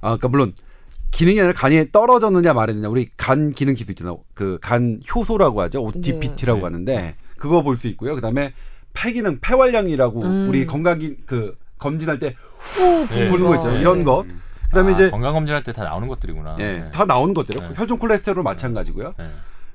아, 0.00 0.08
그러니까 0.16 0.28
물론 0.28 0.52
기능이 1.12 1.38
아니라 1.38 1.54
간이 1.54 1.92
떨어졌느냐 1.92 2.52
말했느냐. 2.52 2.88
우리 2.88 3.08
간 3.16 3.52
기능 3.52 3.76
지수 3.76 3.92
있잖아요. 3.92 4.18
그 4.34 4.58
간 4.60 4.98
효소라고 5.14 5.60
하죠. 5.62 5.84
OT 5.84 6.02
PT라고 6.02 6.58
네. 6.58 6.64
하는데 6.64 7.14
그거 7.38 7.62
볼 7.62 7.76
수 7.76 7.86
있고요. 7.88 8.16
그다음에 8.16 8.52
폐 8.92 9.12
기능, 9.12 9.38
폐활량이라고 9.40 10.22
음. 10.22 10.46
우리 10.48 10.66
건강 10.66 10.98
기, 10.98 11.16
그 11.26 11.56
검진할 11.78 12.18
때후 12.18 12.34
네. 13.10 13.28
부는 13.28 13.46
거 13.46 13.54
있죠. 13.56 13.70
네. 13.70 13.80
이런 13.80 14.04
것. 14.04 14.22
음. 14.24 14.40
그다음에 14.68 14.90
아, 14.90 14.94
이제 14.94 15.10
건강 15.10 15.32
검진할 15.32 15.62
때 15.62 15.72
다 15.72 15.84
나오는 15.84 16.08
것들이구나. 16.08 16.56
예, 16.58 16.64
네. 16.80 16.90
다 16.90 17.04
나오는 17.04 17.32
것들이요. 17.34 17.68
네. 17.68 17.74
혈중 17.76 17.98
콜레스테롤 17.98 18.42
마찬가지고요. 18.42 19.14
네. 19.18 19.30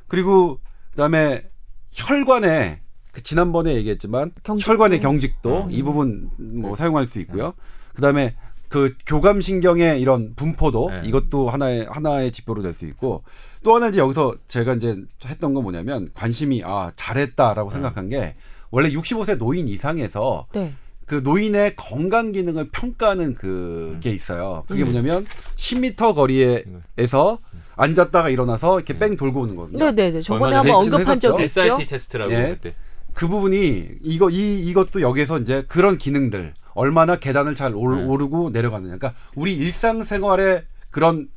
그리고 0.08 0.60
그다음에 0.92 1.46
혈관에 1.92 2.82
그 3.12 3.24
지난번에 3.24 3.74
얘기했지만 3.76 4.32
경직도. 4.44 4.72
혈관의 4.72 5.00
경직도 5.00 5.64
음. 5.66 5.72
이 5.72 5.82
부분 5.84 6.30
뭐 6.40 6.76
사용할 6.76 7.06
수 7.06 7.20
있고요. 7.20 7.54
그다음에 7.96 8.36
그 8.70 8.96
교감 9.06 9.42
신경의 9.42 10.00
이런 10.02 10.34
분포도 10.36 10.90
네. 10.90 11.02
이것도 11.06 11.50
하나의 11.50 11.88
하나의 11.90 12.32
지표로 12.32 12.62
될 12.62 12.74
수 12.74 12.86
있고 12.86 13.24
또 13.64 13.76
하나 13.76 13.90
이제 13.90 14.00
여기서 14.00 14.36
제가 14.48 14.74
이제 14.74 14.96
했던 15.26 15.54
건 15.54 15.64
뭐냐면 15.64 16.10
관심이 16.14 16.64
아 16.66 16.90
잘했다라고 16.96 17.70
네. 17.70 17.74
생각한 17.74 18.08
게 18.08 18.36
원래 18.70 18.90
65세 18.90 19.38
노인 19.38 19.68
이상에서 19.68 20.48
네. 20.54 20.74
그 21.12 21.16
노인의 21.16 21.76
건강 21.76 22.32
기능을 22.32 22.70
평가하는 22.72 23.34
그게 23.34 24.12
있어요. 24.12 24.64
그게 24.70 24.86
뭐냐면 24.86 25.28
10m 25.58 26.16
거리에서 26.16 27.38
앉았다가 27.76 28.30
일어나서 28.30 28.80
이렇게 28.80 28.98
뺑 28.98 29.18
돌고 29.18 29.42
오는 29.42 29.58
거거든요. 29.58 29.84
네, 29.88 29.92
네, 29.92 30.12
네. 30.12 30.22
저번에 30.22 30.56
얼마 30.56 30.64
전에 30.64 30.72
한번 30.72 30.76
언급한 30.76 31.02
했었죠? 31.02 31.20
적이 31.20 31.44
있죠. 31.44 31.62
SIT 31.64 31.86
테스트라고 31.88 32.32
예. 32.32 32.58
그때. 32.62 32.74
그 33.14 33.28
부분이 33.28 33.90
이거 34.04 34.30
이 34.30 34.62
이것도 34.70 35.02
여기서 35.02 35.40
이제 35.40 35.66
그런 35.68 35.98
기능들 35.98 36.54
얼마나 36.76 37.18
계단을 37.18 37.56
잘 37.56 37.76
올- 37.76 37.98
네. 37.98 38.06
오르고 38.06 38.52
내려가느냐. 38.52 38.96
그러니까 38.96 39.14
우리 39.36 39.54
일상생활의 39.56 40.64
그런 40.92 41.28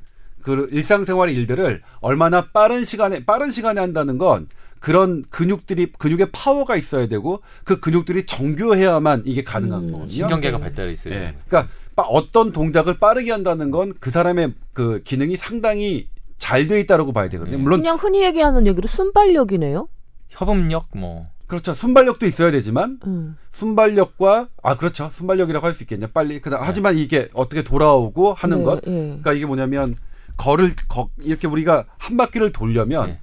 그 0.43 0.69
일상생활의 0.71 1.35
일들을 1.35 1.83
얼마나 2.01 2.47
빠른 2.53 2.85
시간에 2.85 3.25
빠른 3.25 3.51
시간에 3.51 3.81
한다는 3.81 4.19
건 4.19 4.47
그런 4.85 5.25
근육들이 5.31 5.93
근육의 5.97 6.29
파워가 6.31 6.77
있어야 6.77 7.07
되고 7.07 7.41
그 7.65 7.81
근육들이 7.81 8.27
정교해야만 8.27 9.23
이게 9.25 9.43
가능한 9.43 9.85
음, 9.85 9.93
거거든요. 9.93 10.15
신경계가 10.15 10.59
네. 10.59 10.63
발달해 10.65 10.93
있어요. 10.93 11.15
예. 11.15 11.35
그러니까 11.49 11.73
빠- 11.97 12.03
어떤 12.03 12.53
동작을 12.53 12.99
빠르게 12.99 13.33
한다는 13.33 13.71
건 13.71 13.93
그 13.99 14.11
사람의 14.11 14.53
그 14.75 15.01
기능이 15.03 15.39
상당히 15.39 16.09
잘 16.37 16.69
돼 16.69 16.81
있다라고 16.81 17.15
봐야 17.15 17.31
되거든요. 17.31 17.57
네. 17.57 17.63
물론 17.63 17.81
그냥 17.81 17.97
흔히 17.97 18.23
얘기하는 18.25 18.67
얘기로 18.67 18.87
순발력이네요. 18.87 19.89
협음력 20.29 20.89
뭐 20.95 21.29
그렇죠. 21.47 21.73
순발력도 21.73 22.27
있어야 22.27 22.51
되지만 22.51 22.99
음. 23.07 23.39
순발력과 23.53 24.49
아 24.63 24.77
그렇죠 24.77 25.09
순발력이라고 25.11 25.65
할 25.67 25.73
수 25.73 25.83
있겠냐 25.85 26.09
빨리 26.13 26.43
그다 26.43 26.59
하지만 26.61 26.99
이게 26.99 27.31
어떻게 27.33 27.63
돌아오고 27.63 28.35
하는 28.35 28.59
네, 28.59 28.65
것 28.65 28.81
예. 28.87 28.91
그러니까 28.91 29.33
이게 29.33 29.47
뭐냐면 29.47 29.97
걸을 30.37 30.75
거, 30.89 31.09
이렇게 31.23 31.47
우리가 31.47 31.87
한 31.97 32.17
바퀴를 32.19 32.53
돌려면 32.53 33.07
네. 33.07 33.19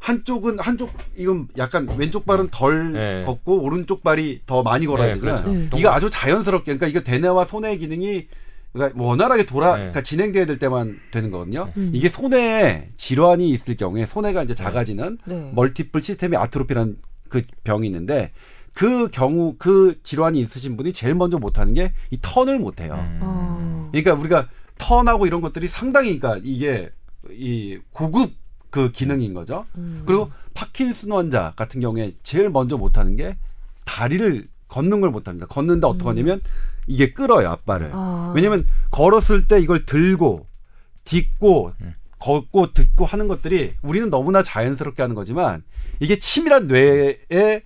한쪽은 0.00 0.58
한쪽 0.60 0.90
이건 1.16 1.48
약간 1.58 1.88
왼쪽 1.96 2.24
발은 2.24 2.48
덜 2.50 2.92
네. 2.92 3.22
걷고 3.24 3.62
오른쪽 3.62 4.02
발이 4.02 4.42
더 4.46 4.62
많이 4.62 4.86
걸어야 4.86 5.08
네, 5.08 5.14
되잖아요. 5.14 5.42
그렇죠. 5.42 5.58
네. 5.58 5.68
이거 5.80 5.90
아주 5.90 6.08
자연스럽게 6.10 6.76
그러니까 6.76 6.86
이거 6.86 7.00
대뇌와 7.00 7.44
손의 7.44 7.78
기능이 7.78 8.26
그러니까 8.72 9.02
원활하게 9.02 9.44
돌아 9.46 9.72
네. 9.72 9.78
그러니까 9.78 10.02
진행돼야 10.02 10.46
될 10.46 10.58
때만 10.58 11.00
되는 11.10 11.30
거거든요. 11.30 11.72
음. 11.76 11.90
이게 11.92 12.08
손에 12.08 12.90
질환이 12.96 13.50
있을 13.50 13.76
경우에 13.76 14.06
손해가 14.06 14.42
이제 14.42 14.54
작아지는 14.54 15.18
네. 15.24 15.52
멀티플 15.54 16.00
시스템이 16.02 16.36
아트로피라는 16.36 16.96
그 17.28 17.42
병이 17.64 17.86
있는데 17.86 18.30
그 18.72 19.08
경우 19.10 19.56
그 19.58 19.98
질환이 20.04 20.40
있으신 20.40 20.76
분이 20.76 20.92
제일 20.92 21.14
먼저 21.14 21.38
못하는 21.38 21.74
게 21.74 21.92
이 22.10 22.18
턴을 22.22 22.58
못해요. 22.58 22.94
음. 22.94 23.18
아. 23.22 23.88
그러니까 23.90 24.14
우리가 24.14 24.48
턴하고 24.78 25.26
이런 25.26 25.40
것들이 25.40 25.66
상당히 25.66 26.18
그러니까 26.18 26.40
이게 26.44 26.90
이 27.30 27.78
고급 27.92 28.30
그 28.70 28.90
기능인 28.92 29.34
거죠. 29.34 29.66
음. 29.76 30.02
그리고 30.06 30.30
파킨슨 30.54 31.12
환자 31.12 31.52
같은 31.56 31.80
경우에 31.80 32.14
제일 32.22 32.50
먼저 32.50 32.76
못하는 32.76 33.16
게 33.16 33.36
다리를 33.84 34.48
걷는 34.68 35.00
걸 35.00 35.10
못합니다. 35.10 35.46
걷는데 35.46 35.86
어떻게 35.86 36.08
하냐면 36.08 36.40
이게 36.86 37.12
끌어요 37.12 37.48
앞발을. 37.48 37.90
아. 37.92 38.32
왜냐면 38.34 38.66
걸었을 38.90 39.48
때 39.48 39.60
이걸 39.60 39.86
들고 39.86 40.46
딛고 41.04 41.72
음. 41.80 41.94
걷고 42.18 42.72
듣고 42.72 43.06
하는 43.06 43.28
것들이 43.28 43.74
우리는 43.82 44.10
너무나 44.10 44.42
자연스럽게 44.42 45.02
하는 45.02 45.14
거지만 45.14 45.62
이게 46.00 46.18
치밀한 46.18 46.66
뇌의 46.66 47.62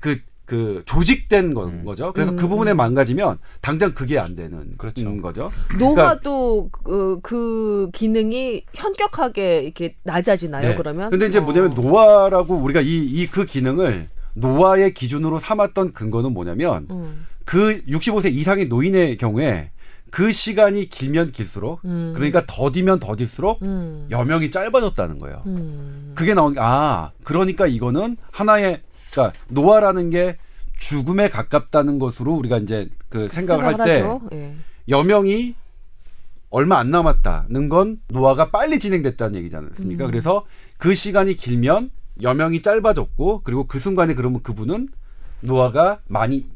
그 0.00 0.20
그 0.46 0.82
조직된 0.86 1.52
거, 1.54 1.66
음. 1.66 1.84
거죠. 1.84 2.12
그래서 2.12 2.30
음, 2.30 2.36
그 2.36 2.48
부분에 2.48 2.70
음. 2.70 2.76
망가지면 2.76 3.38
당장 3.60 3.92
그게 3.92 4.18
안 4.18 4.34
되는 4.36 4.76
그렇죠. 4.78 5.08
음, 5.08 5.20
거죠. 5.20 5.50
노화도 5.78 6.70
그, 6.70 7.18
그 7.22 7.90
기능이 7.92 8.62
현격하게 8.74 9.60
이렇게 9.62 9.96
낮아지나요? 10.04 10.70
네. 10.70 10.74
그러면? 10.76 11.10
근데 11.10 11.26
이제 11.26 11.38
어. 11.38 11.42
뭐냐면 11.42 11.74
노화라고 11.74 12.54
우리가 12.54 12.80
이 12.80 12.86
이 13.22 13.26
그 13.26 13.44
기능을 13.44 14.08
노화의 14.34 14.94
기준으로 14.94 15.38
삼았던 15.40 15.92
근거는 15.92 16.32
뭐냐면 16.32 16.86
음, 16.90 17.26
그 17.44 17.82
65세 17.86 18.32
이상의 18.32 18.68
노인의 18.68 19.16
경우에 19.16 19.70
그 20.10 20.30
시간이 20.30 20.88
길면 20.88 21.32
길수록 21.32 21.80
음. 21.84 22.12
그러니까 22.14 22.44
더디면 22.46 23.00
더딜수록 23.00 23.62
음. 23.62 24.06
여명이 24.10 24.50
짧아졌다는 24.50 25.18
거예요. 25.18 25.42
음. 25.46 26.12
그게 26.14 26.32
나온 26.34 26.52
게, 26.52 26.60
아, 26.62 27.10
그러니까 27.24 27.66
이거는 27.66 28.16
하나의, 28.30 28.82
그러니까 29.16 29.32
노화라는 29.48 30.10
게 30.10 30.36
죽음에 30.78 31.30
가깝다는 31.30 31.98
것으로 31.98 32.34
우리가 32.34 32.58
이제 32.58 32.88
그 33.08 33.28
생각을 33.28 33.64
할때 33.64 34.00
하죠. 34.02 34.20
예. 34.32 34.54
여명이 34.88 35.54
얼마 36.50 36.78
안 36.78 36.90
남았다는 36.90 37.68
건 37.70 38.00
노화가 38.08 38.50
빨리 38.50 38.78
진행됐다는 38.78 39.36
얘기지 39.36 39.56
않습니까? 39.56 40.04
음. 40.04 40.10
그래서 40.10 40.44
그 40.76 40.94
시간이 40.94 41.34
길면 41.34 41.90
여명이 42.22 42.60
짧아졌고 42.62 43.40
그리고 43.42 43.66
그 43.66 43.78
순간에 43.78 44.14
그러면 44.14 44.42
그분은 44.42 44.88
노화가 45.40 46.00
많이 46.08 46.46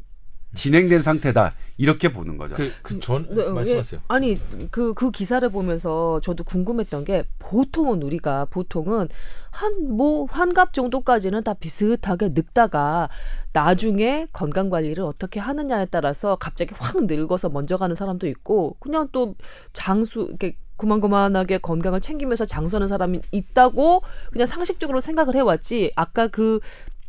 진행된 0.53 1.03
상태다 1.03 1.53
이렇게 1.77 2.11
보는 2.11 2.37
거죠. 2.37 2.55
그전 2.83 3.27
네, 3.29 3.43
어, 3.43 3.53
말씀하세요. 3.53 3.99
예. 4.01 4.05
아니 4.07 4.39
그그 4.69 5.11
기사를 5.11 5.47
보면서 5.49 6.19
저도 6.21 6.43
궁금했던 6.43 7.05
게 7.05 7.25
보통은 7.39 8.01
우리가 8.03 8.45
보통은 8.45 9.09
한 9.51 9.81
뭐 9.91 10.25
환갑 10.25 10.73
정도까지는 10.73 11.43
다 11.43 11.53
비슷하게 11.53 12.29
늙다가 12.29 13.09
나중에 13.53 14.27
건강 14.31 14.69
관리를 14.69 15.03
어떻게 15.03 15.39
하느냐에 15.39 15.85
따라서 15.85 16.37
갑자기 16.37 16.73
확 16.77 17.05
늙어서 17.05 17.49
먼저 17.49 17.77
가는 17.77 17.95
사람도 17.95 18.27
있고 18.27 18.77
그냥 18.79 19.09
또 19.11 19.35
장수 19.73 20.27
이렇게 20.29 20.55
그만그만하게 20.77 21.59
건강을 21.59 22.01
챙기면서 22.01 22.45
장수하는 22.45 22.87
사람이 22.87 23.19
있다고 23.31 24.01
그냥 24.31 24.47
상식적으로 24.47 24.99
생각을 24.99 25.35
해왔지 25.35 25.91
아까 25.95 26.27
그 26.27 26.59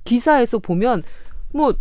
기사에서 0.05 0.59
보면 0.59 1.05
뭐 1.55 1.75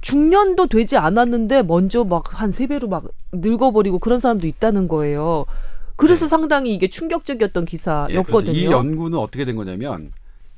중년도 0.00 0.66
되지 0.68 0.96
않았는데 0.96 1.62
먼저 1.62 2.04
막 2.04 2.34
한 2.34 2.50
세 2.52 2.66
배로 2.66 2.88
막 2.88 3.04
늙어버리고 3.32 3.98
그런 3.98 4.18
사람도 4.18 4.46
있다는 4.46 4.88
거예요. 4.88 5.46
그래서 5.96 6.28
상당히 6.28 6.74
이게 6.74 6.88
충격적이었던 6.88 7.62
예, 7.62 7.66
기사였거든요. 7.66 8.24
그렇죠. 8.24 8.52
이 8.52 8.64
연구는 8.66 9.18
어떻게 9.18 9.44
된 9.44 9.56
거냐면 9.56 10.10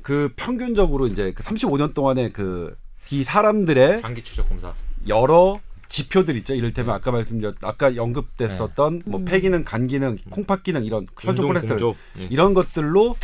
그 0.03 0.33
평균적으로 0.37 1.07
이제 1.07 1.33
그 1.33 1.43
35년 1.43 1.95
동안에 1.95 2.31
그이 2.33 3.25
사람들의 3.25 4.01
장기 4.01 4.23
추적 4.23 4.49
검사. 4.49 4.75
여러 5.09 5.59
지표들 5.89 6.37
있죠. 6.39 6.55
이를테면 6.55 6.95
아까 6.95 7.11
말씀드렸 7.11 7.55
아까 7.63 7.91
언급됐었던 7.97 9.03
뭐 9.07 9.21
음. 9.21 9.25
폐기능, 9.25 9.65
간기능, 9.65 10.19
콩팥 10.31 10.63
기능 10.63 10.85
이런 10.85 11.07
혈중 11.19 11.47
콜레스테롤 11.47 11.79
공조. 11.79 11.95
예. 12.19 12.25
이런 12.31 12.53
것들로 12.55 13.17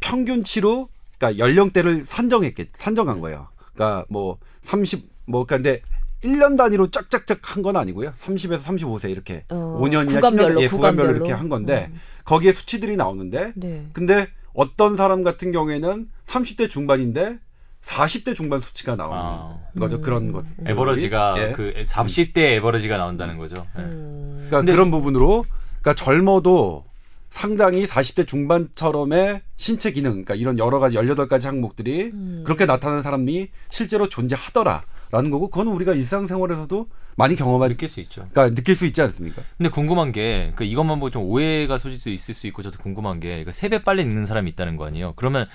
평균치로 0.00 0.88
그러니까 1.18 1.38
연령대를 1.44 2.04
산정했겠 2.04 2.68
산정한 2.74 3.20
거예요. 3.20 3.48
그러니까 3.74 4.04
뭐 4.08 4.38
30, 4.62 5.08
뭐 5.28 5.44
그러니까 5.44 5.56
근데 5.56 5.82
1년 6.24 6.56
단위로 6.56 6.90
쫙쫙쫙 6.90 7.38
한 7.56 7.62
건 7.62 7.76
아니고요. 7.76 8.12
30에서 8.24 8.60
35세 8.62 9.10
이렇게 9.10 9.44
어, 9.50 9.78
5년이나 9.82 10.14
구간별로, 10.16 10.54
10년 10.54 10.60
예, 10.62 10.68
구간별로 10.68 11.10
이렇게. 11.16 11.32
한 11.32 11.48
건데 11.48 11.90
음. 11.92 12.00
거기에 12.24 12.52
수치들이 12.52 12.96
나오는데 12.96 13.52
네. 13.54 13.86
근데 13.92 14.26
어떤 14.54 14.96
사람 14.96 15.22
같은 15.22 15.52
경우에는 15.52 16.08
30대 16.26 16.68
중반인데 16.68 17.38
40대 17.82 18.34
중반 18.34 18.60
수치가 18.60 18.96
나오는 18.96 19.16
아. 19.16 19.58
거죠. 19.78 19.96
음. 19.96 20.00
그런 20.02 20.32
것. 20.32 20.44
에버러지가 20.66 21.34
예. 21.38 21.52
그 21.52 21.72
40대 21.86 22.38
에버러지가 22.56 22.96
나온다는 22.96 23.38
거죠. 23.38 23.66
예. 23.78 23.82
음. 23.82 24.32
그러니까 24.48 24.56
근데- 24.58 24.72
그런 24.72 24.90
부분으로 24.90 25.44
그러니까 25.80 25.94
젊어도 25.94 26.84
상당히 27.30 27.86
40대 27.86 28.26
중반처럼의 28.26 29.42
신체 29.56 29.92
기능, 29.92 30.10
그러니까 30.12 30.34
이런 30.34 30.58
여러 30.58 30.78
가지 30.80 30.96
18가지 30.96 31.44
항목들이 31.44 32.10
음. 32.12 32.42
그렇게 32.44 32.64
나타나는 32.64 33.02
사람이 33.02 33.48
실제로 33.70 34.08
존재하더라 34.08 34.82
라는 35.10 35.30
거고 35.30 35.48
그건 35.50 35.68
우리가 35.68 35.94
일상생활에서도 35.94 36.86
많이 37.16 37.34
경험할 37.34 37.70
느낄 37.70 37.88
수 37.88 38.00
있죠. 38.00 38.26
그러니까 38.30 38.54
느낄 38.54 38.76
수 38.76 38.86
있지 38.86 39.00
않습니까? 39.02 39.42
근데 39.56 39.70
궁금한 39.70 40.12
게, 40.12 40.52
그 40.54 40.64
이것만 40.64 40.98
보고 41.00 41.10
좀 41.10 41.24
오해가 41.24 41.78
소질 41.78 41.98
수 41.98 42.10
있을 42.10 42.34
수 42.34 42.46
있고, 42.46 42.62
저도 42.62 42.78
궁금한 42.78 43.18
게, 43.18 43.42
그 43.44 43.50
세배 43.52 43.82
빨리 43.84 44.04
늙는 44.04 44.26
사람이 44.26 44.50
있다는 44.50 44.76
거 44.76 44.86
아니에요? 44.86 45.14
그러면 45.16 45.46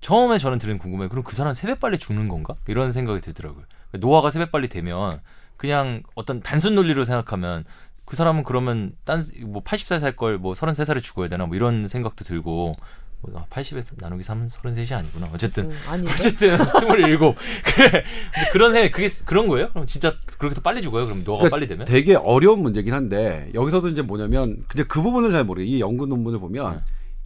처음에 0.00 0.38
저는 0.38 0.58
들은 0.58 0.78
궁금해요. 0.78 1.08
그럼 1.08 1.22
그 1.24 1.34
사람 1.36 1.54
세배 1.54 1.76
빨리 1.76 1.98
죽는 1.98 2.28
건가? 2.28 2.54
이런 2.66 2.92
생각이 2.92 3.20
들더라고요. 3.20 3.64
노화가 3.92 4.30
세배 4.30 4.50
빨리 4.50 4.68
되면 4.68 5.20
그냥 5.56 6.02
어떤 6.14 6.40
단순 6.40 6.74
논리로 6.74 7.04
생각하면 7.04 7.64
그 8.04 8.16
사람은 8.16 8.44
그러면 8.44 8.92
딴 9.04 9.22
뭐 9.44 9.62
80살 9.62 9.98
살 10.00 10.16
걸 10.16 10.38
뭐 10.38 10.54
33살에 10.54 11.02
죽어야 11.02 11.28
되나 11.28 11.46
뭐 11.46 11.56
이런 11.56 11.88
생각도 11.88 12.24
들고 12.24 12.76
뭐 13.20 13.44
80에서 13.50 14.00
나누기 14.00 14.22
3은 14.22 14.48
33이 14.48 14.92
아니구나. 14.92 15.28
어쨌든 15.32 15.70
음? 15.70 16.06
어쨌든 16.08 16.58
27. 16.62 17.18
그래. 17.64 18.04
그런 18.52 18.72
생각 18.72 18.92
그게 18.92 19.08
그런 19.24 19.48
거예요? 19.48 19.70
그럼 19.70 19.86
진짜 19.86 20.14
그렇게 20.38 20.54
또 20.54 20.60
빨리 20.62 20.82
죽어요? 20.82 21.04
그럼 21.06 21.24
노화가 21.24 21.48
그러니까 21.48 21.56
빨리 21.56 21.66
되면? 21.66 21.86
되게 21.86 22.14
어려운 22.14 22.60
문제긴 22.62 22.94
한데 22.94 23.50
여기서도 23.54 23.88
이제 23.88 24.02
뭐냐면 24.02 24.62
근데 24.68 24.84
그 24.84 25.02
부분은 25.02 25.30
잘 25.30 25.44
모르겠어요. 25.44 25.76
이 25.76 25.80
연구 25.80 26.06
논문을 26.06 26.38
보면 26.38 26.82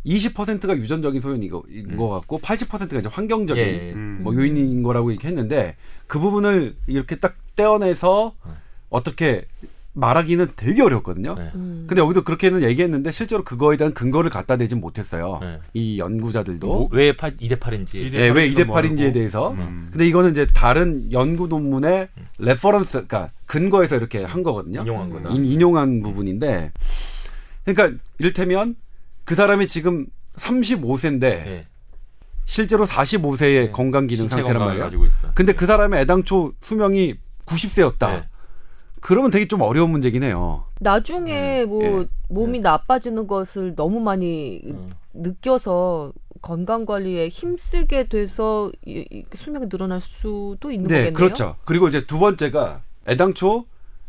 20%가 0.06 0.76
유전적인 0.76 1.20
소인인 1.20 1.50
거, 1.50 1.62
인 1.70 1.90
음. 1.90 1.96
것 1.96 2.08
같고 2.08 2.40
80%가 2.40 2.98
이제 2.98 3.08
환경적인 3.08 3.62
예, 3.62 3.88
예. 3.88 3.92
음. 3.92 4.20
뭐 4.22 4.34
요인인 4.34 4.82
거라고 4.82 5.10
이렇게 5.10 5.28
했는데 5.28 5.76
그 6.06 6.18
부분을 6.18 6.74
이렇게 6.86 7.16
딱 7.16 7.36
떼어내서 7.54 8.34
네. 8.44 8.52
어떻게 8.90 9.46
말하기는 9.94 10.52
되게 10.56 10.80
어렵거든요. 10.82 11.34
네. 11.34 11.50
음. 11.54 11.84
근데 11.86 12.00
여기도 12.00 12.24
그렇게는 12.24 12.62
얘기했는데 12.62 13.12
실제로 13.12 13.44
그거에 13.44 13.76
대한 13.76 13.92
근거를 13.92 14.30
갖다 14.30 14.56
대진 14.56 14.80
못했어요. 14.80 15.38
네. 15.42 15.58
이 15.74 15.98
연구자들도 15.98 16.66
뭐, 16.66 16.88
왜 16.92 17.14
8, 17.14 17.36
2대 17.36 17.58
8인지. 17.60 17.96
이대- 17.96 18.18
예, 18.20 18.28
왜 18.30 18.48
2대 18.50 18.64
모르고. 18.64 18.74
8인지에 18.74 19.12
대해서. 19.12 19.50
음. 19.52 19.88
근데 19.90 20.06
이거는 20.06 20.30
이제 20.30 20.46
다른 20.54 21.12
연구 21.12 21.46
논문의 21.46 22.08
reference, 22.38 23.06
그러니까 23.06 23.30
근거에서 23.46 23.96
이렇게 23.96 24.24
한 24.24 24.42
거거든요. 24.42 24.80
인용한 24.80 25.10
거다. 25.10 25.28
인, 25.34 25.44
인용한 25.44 26.02
부분인데, 26.02 26.72
그러니까 27.66 27.98
이를테면 28.18 28.76
그 29.24 29.34
사람이 29.34 29.66
지금 29.66 30.06
35세인데 30.36 31.22
예. 31.24 31.66
실제로 32.46 32.86
45세의 32.86 33.66
네. 33.66 33.70
건강 33.70 34.06
기능 34.06 34.28
상태란 34.28 34.58
말이에요. 34.58 34.90
근데 35.34 35.52
그 35.52 35.66
사람의 35.66 36.00
애당초 36.00 36.54
수명이 36.62 37.14
90세였다. 37.46 38.24
네. 39.02 39.08
그러면 39.08 39.30
되게 39.30 39.46
좀 39.48 39.60
어려운 39.60 39.90
문제긴 39.90 40.22
해요. 40.22 40.64
나중에 40.80 41.64
뭐 41.64 42.02
예. 42.02 42.06
몸이 42.28 42.60
나빠지는 42.60 43.26
것을 43.26 43.74
너무 43.74 44.00
많이 44.00 44.62
음. 44.64 44.92
느껴서 45.12 46.12
건강 46.40 46.86
관리에 46.86 47.28
힘쓰게 47.28 48.08
돼서 48.08 48.70
수명이 49.34 49.68
늘어날 49.68 50.00
수도 50.00 50.70
있는 50.70 50.88
네, 50.88 50.94
거겠네요. 50.94 51.12
그렇죠. 51.14 51.56
그리고 51.64 51.88
이제 51.88 52.06
두 52.06 52.18
번째가 52.18 52.80
애당초 53.08 53.66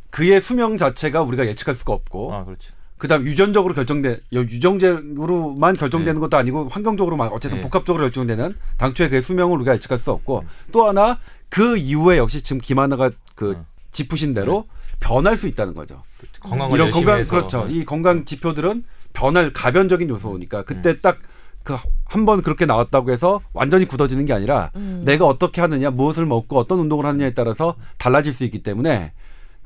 그의 0.09 0.39
수명 0.39 0.77
자체가 0.77 1.21
우리가 1.23 1.45
예측할 1.47 1.73
수가 1.73 1.93
없고 1.93 2.33
아, 2.33 2.45
그렇죠. 2.45 2.73
그다음 2.97 3.25
유전적으로 3.25 3.73
결정된 3.73 4.21
유정제로만 4.31 5.75
결정되는 5.75 6.13
네. 6.13 6.19
것도 6.19 6.37
아니고 6.37 6.69
환경적으로만 6.69 7.29
어쨌든 7.33 7.57
네. 7.57 7.63
복합적으로 7.63 8.03
결정되는 8.05 8.55
당초에 8.77 9.09
그의 9.09 9.21
수명을 9.21 9.57
우리가 9.57 9.73
예측할 9.73 9.97
수 9.97 10.11
없고 10.11 10.45
또 10.71 10.87
하나 10.87 11.19
그 11.49 11.77
이후에 11.77 12.17
역시 12.17 12.41
지금 12.41 12.61
김하나가 12.61 13.11
그 13.35 13.51
어. 13.57 13.65
짚으신 13.91 14.33
대로 14.33 14.65
변할 15.03 15.35
수 15.35 15.47
있다는 15.47 15.73
거죠. 15.73 16.01
건강을 16.39 16.75
이런 16.75 16.91
건강 16.91 17.19
해서 17.19 17.35
그렇죠. 17.35 17.65
네. 17.65 17.73
이 17.73 17.85
건강 17.85 18.23
지표들은 18.25 18.83
변할 19.13 19.51
가변적인 19.53 20.09
요소니까 20.09 20.63
그때 20.63 20.95
딱그 20.99 21.77
한 22.05 22.25
번 22.25 22.41
그렇게 22.41 22.65
나왔다고 22.65 23.11
해서 23.11 23.41
완전히 23.53 23.85
굳어지는 23.85 24.25
게 24.25 24.33
아니라 24.33 24.71
음. 24.75 25.01
내가 25.03 25.25
어떻게 25.25 25.61
하느냐, 25.61 25.89
무엇을 25.89 26.25
먹고 26.25 26.57
어떤 26.57 26.79
운동을 26.79 27.05
하느냐에 27.05 27.33
따라서 27.33 27.75
달라질 27.97 28.33
수 28.33 28.43
있기 28.45 28.63
때문에 28.63 29.11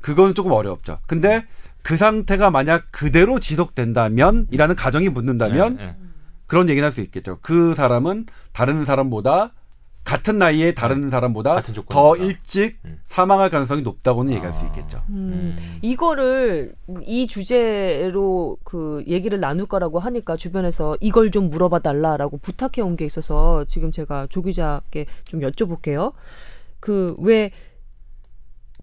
그건 0.00 0.34
조금 0.34 0.52
어렵죠. 0.52 0.98
근데 1.06 1.44
그 1.82 1.96
상태가 1.96 2.50
만약 2.50 2.86
그대로 2.90 3.38
지속된다면이라는 3.38 4.74
가정이 4.76 5.10
붙는다면 5.10 5.76
네, 5.76 5.84
네. 5.86 5.96
그런 6.46 6.68
얘기는 6.68 6.84
할 6.84 6.92
수 6.92 7.00
있겠죠. 7.02 7.38
그 7.42 7.74
사람은 7.74 8.26
다른 8.52 8.84
사람보다 8.84 9.52
같은 10.04 10.38
나이에 10.38 10.72
다른 10.72 11.10
사람보다 11.10 11.54
같은. 11.54 11.74
더 11.88 12.16
일찍 12.16 12.78
음. 12.86 12.98
사망할 13.06 13.50
가능성이 13.50 13.82
높다고는 13.82 14.32
얘기할 14.34 14.54
수 14.54 14.64
아. 14.64 14.68
있겠죠. 14.68 15.02
음, 15.10 15.56
음. 15.58 15.78
이거를 15.82 16.74
이 17.02 17.26
주제로 17.26 18.56
그 18.64 19.04
얘기를 19.06 19.38
나눌 19.38 19.66
거라고 19.66 19.98
하니까 19.98 20.36
주변에서 20.36 20.96
이걸 21.00 21.30
좀 21.30 21.50
물어봐 21.50 21.80
달라라고 21.80 22.38
부탁해 22.38 22.80
온 22.80 22.96
게 22.96 23.04
있어서 23.04 23.64
지금 23.66 23.92
제가 23.92 24.26
조 24.30 24.40
기자께 24.42 25.06
좀 25.24 25.40
여쭤볼게요. 25.40 26.12
그 26.80 27.14
왜 27.18 27.50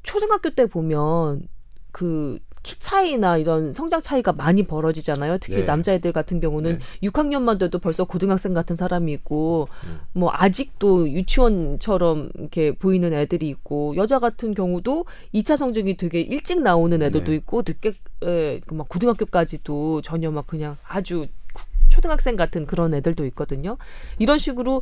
초등학교 0.04 0.52
때 0.52 0.68
보면 0.68 1.48
그 1.92 2.38
키 2.66 2.80
차이나 2.80 3.38
이런 3.38 3.74
성장 3.74 4.02
차이가 4.02 4.32
많이 4.34 4.64
벌어지잖아요. 4.64 5.38
특히 5.38 5.58
네. 5.58 5.64
남자애들 5.66 6.12
같은 6.12 6.40
경우는 6.40 6.80
6학년만 7.04 7.60
돼도 7.60 7.78
벌써 7.78 8.06
고등학생 8.06 8.56
같은 8.56 8.76
사람이 8.76 9.14
있고 9.14 9.68
뭐 10.14 10.32
아직도 10.34 11.08
유치원처럼 11.12 12.32
이렇게 12.34 12.72
보이는 12.72 13.14
애들이 13.14 13.50
있고 13.50 13.96
여자 13.98 14.18
같은 14.18 14.56
경우도 14.56 15.06
2차 15.36 15.58
성적이 15.58 15.96
되게 15.96 16.22
일찍 16.22 16.64
나오는 16.64 17.00
애들도 17.04 17.30
네. 17.32 17.38
있고 17.38 17.62
늦게 17.64 17.92
에, 18.24 18.60
그막 18.62 18.90
고등학교까지도 18.90 20.02
전혀 20.02 20.32
막 20.32 20.48
그냥 20.48 20.78
아주 20.88 21.28
구- 21.54 21.66
초등학생 21.90 22.36
같은 22.36 22.66
그런 22.66 22.96
애들도 22.96 23.28
있거든요. 23.28 23.78
이런 24.18 24.40
식으로 24.40 24.82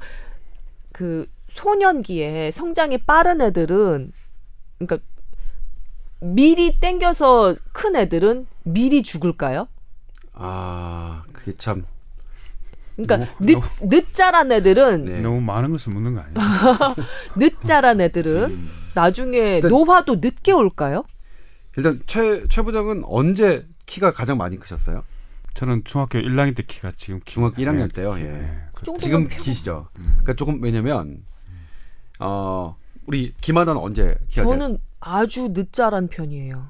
그 0.93 1.27
소년기에 1.49 2.51
성장이 2.51 2.99
빠른 2.99 3.41
애들은 3.41 4.13
그러니까 4.79 5.05
미리 6.33 6.79
땡겨서 6.79 7.55
큰 7.73 7.95
애들은 7.97 8.47
미리 8.63 9.03
죽을까요? 9.03 9.67
아 10.33 11.23
그게 11.33 11.53
참 11.57 11.85
그러니까 12.95 13.31
너무- 13.39 13.61
늦, 13.81 13.89
늦 13.89 14.13
자란 14.13 14.51
애들은 14.51 15.05
네. 15.05 15.21
너무 15.21 15.41
많은 15.41 15.71
것을 15.71 15.93
묻는 15.93 16.15
거 16.15 16.21
아니에요? 16.21 16.35
늦 17.35 17.61
자란 17.63 17.99
애들은 18.01 18.43
음. 18.51 18.69
나중에 18.95 19.55
일단- 19.57 19.71
노화도 19.71 20.15
늦게 20.21 20.53
올까요? 20.53 21.03
일단 21.75 22.01
최, 22.07 22.47
최 22.49 22.61
부장은 22.61 23.03
언제 23.05 23.67
키가 23.85 24.13
가장 24.13 24.37
많이 24.37 24.57
크셨어요? 24.57 25.03
저는 25.55 25.83
중학교 25.83 26.19
1학년 26.19 26.55
때 26.55 26.63
키가 26.65 26.91
지금 26.95 27.19
키- 27.25 27.33
중학교 27.33 27.61
1학년 27.61 27.81
네, 27.81 27.87
때요. 27.89 28.13
키- 28.13 28.21
예. 28.21 28.23
네. 28.25 28.59
그 28.73 28.85
정도면 28.85 28.99
지금 28.99 29.27
표- 29.27 29.43
기시죠. 29.43 29.87
그러니까 29.93 30.33
조금 30.33 30.61
왜냐면 30.63 31.23
어 32.19 32.75
우리 33.07 33.33
김하단 33.41 33.75
언제 33.77 34.15
키가 34.29 34.45
저는 34.45 34.77
아주 35.05 35.51
늦 35.53 35.71
자란 35.73 36.07
편이에요. 36.07 36.67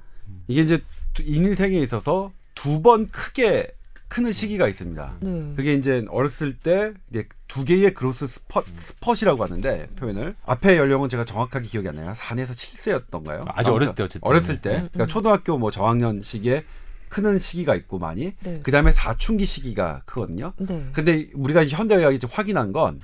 이게 0.48 0.62
이제 0.62 0.82
두- 1.13 1.24
인생에 1.24 1.80
있어서 1.80 2.32
두 2.56 2.82
번 2.82 3.08
크게 3.08 3.72
크는 4.08 4.32
시기가 4.32 4.67
있습니다. 4.67 5.15
네. 5.22 5.54
그게 5.56 5.74
이제 5.74 6.06
어렸을 6.10 6.54
때 6.54 6.93
이게 7.10 7.28
두 7.48 7.65
개의 7.65 7.93
growth 7.96 8.28
spur, 8.28 8.63
spurts라고 8.63 9.43
하는데 9.43 9.88
표현을 9.96 10.36
앞에 10.46 10.78
연령은 10.78 11.10
제가 11.10 11.26
정확하게 11.26 11.65
기억이 11.67 11.88
안 11.89 11.96
나요. 11.96 12.13
4에서 12.15 12.52
7세였던가요? 12.52 13.43
아주 13.48 13.72
어렸을 13.72 13.96
때 13.96 14.04
어쨌든. 14.04 14.28
어렸을 14.28 14.62
때 14.62 14.69
음, 14.82 14.89
그러니까 14.93 15.06
초등학교 15.08 15.58
뭐 15.58 15.72
저학년 15.72 16.22
시기에 16.22 16.63
크는 17.10 17.39
시기가 17.39 17.74
있고 17.76 17.98
많이 18.00 18.34
네. 18.43 18.60
그다음에 18.62 18.91
사춘기 18.91 19.46
시기가 19.46 20.04
크거든요. 20.06 20.54
네. 20.58 20.88
근데 20.93 21.30
우리가 21.34 21.63
이제 21.63 21.76
현대의학이 21.76 22.15
이제 22.17 22.28
확인한 22.32 22.72
건 22.72 23.00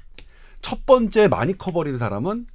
첫 0.62 0.86
번째 0.86 1.30
많이 1.30 1.58
커버리는 1.58 1.98
사람은 1.98 2.46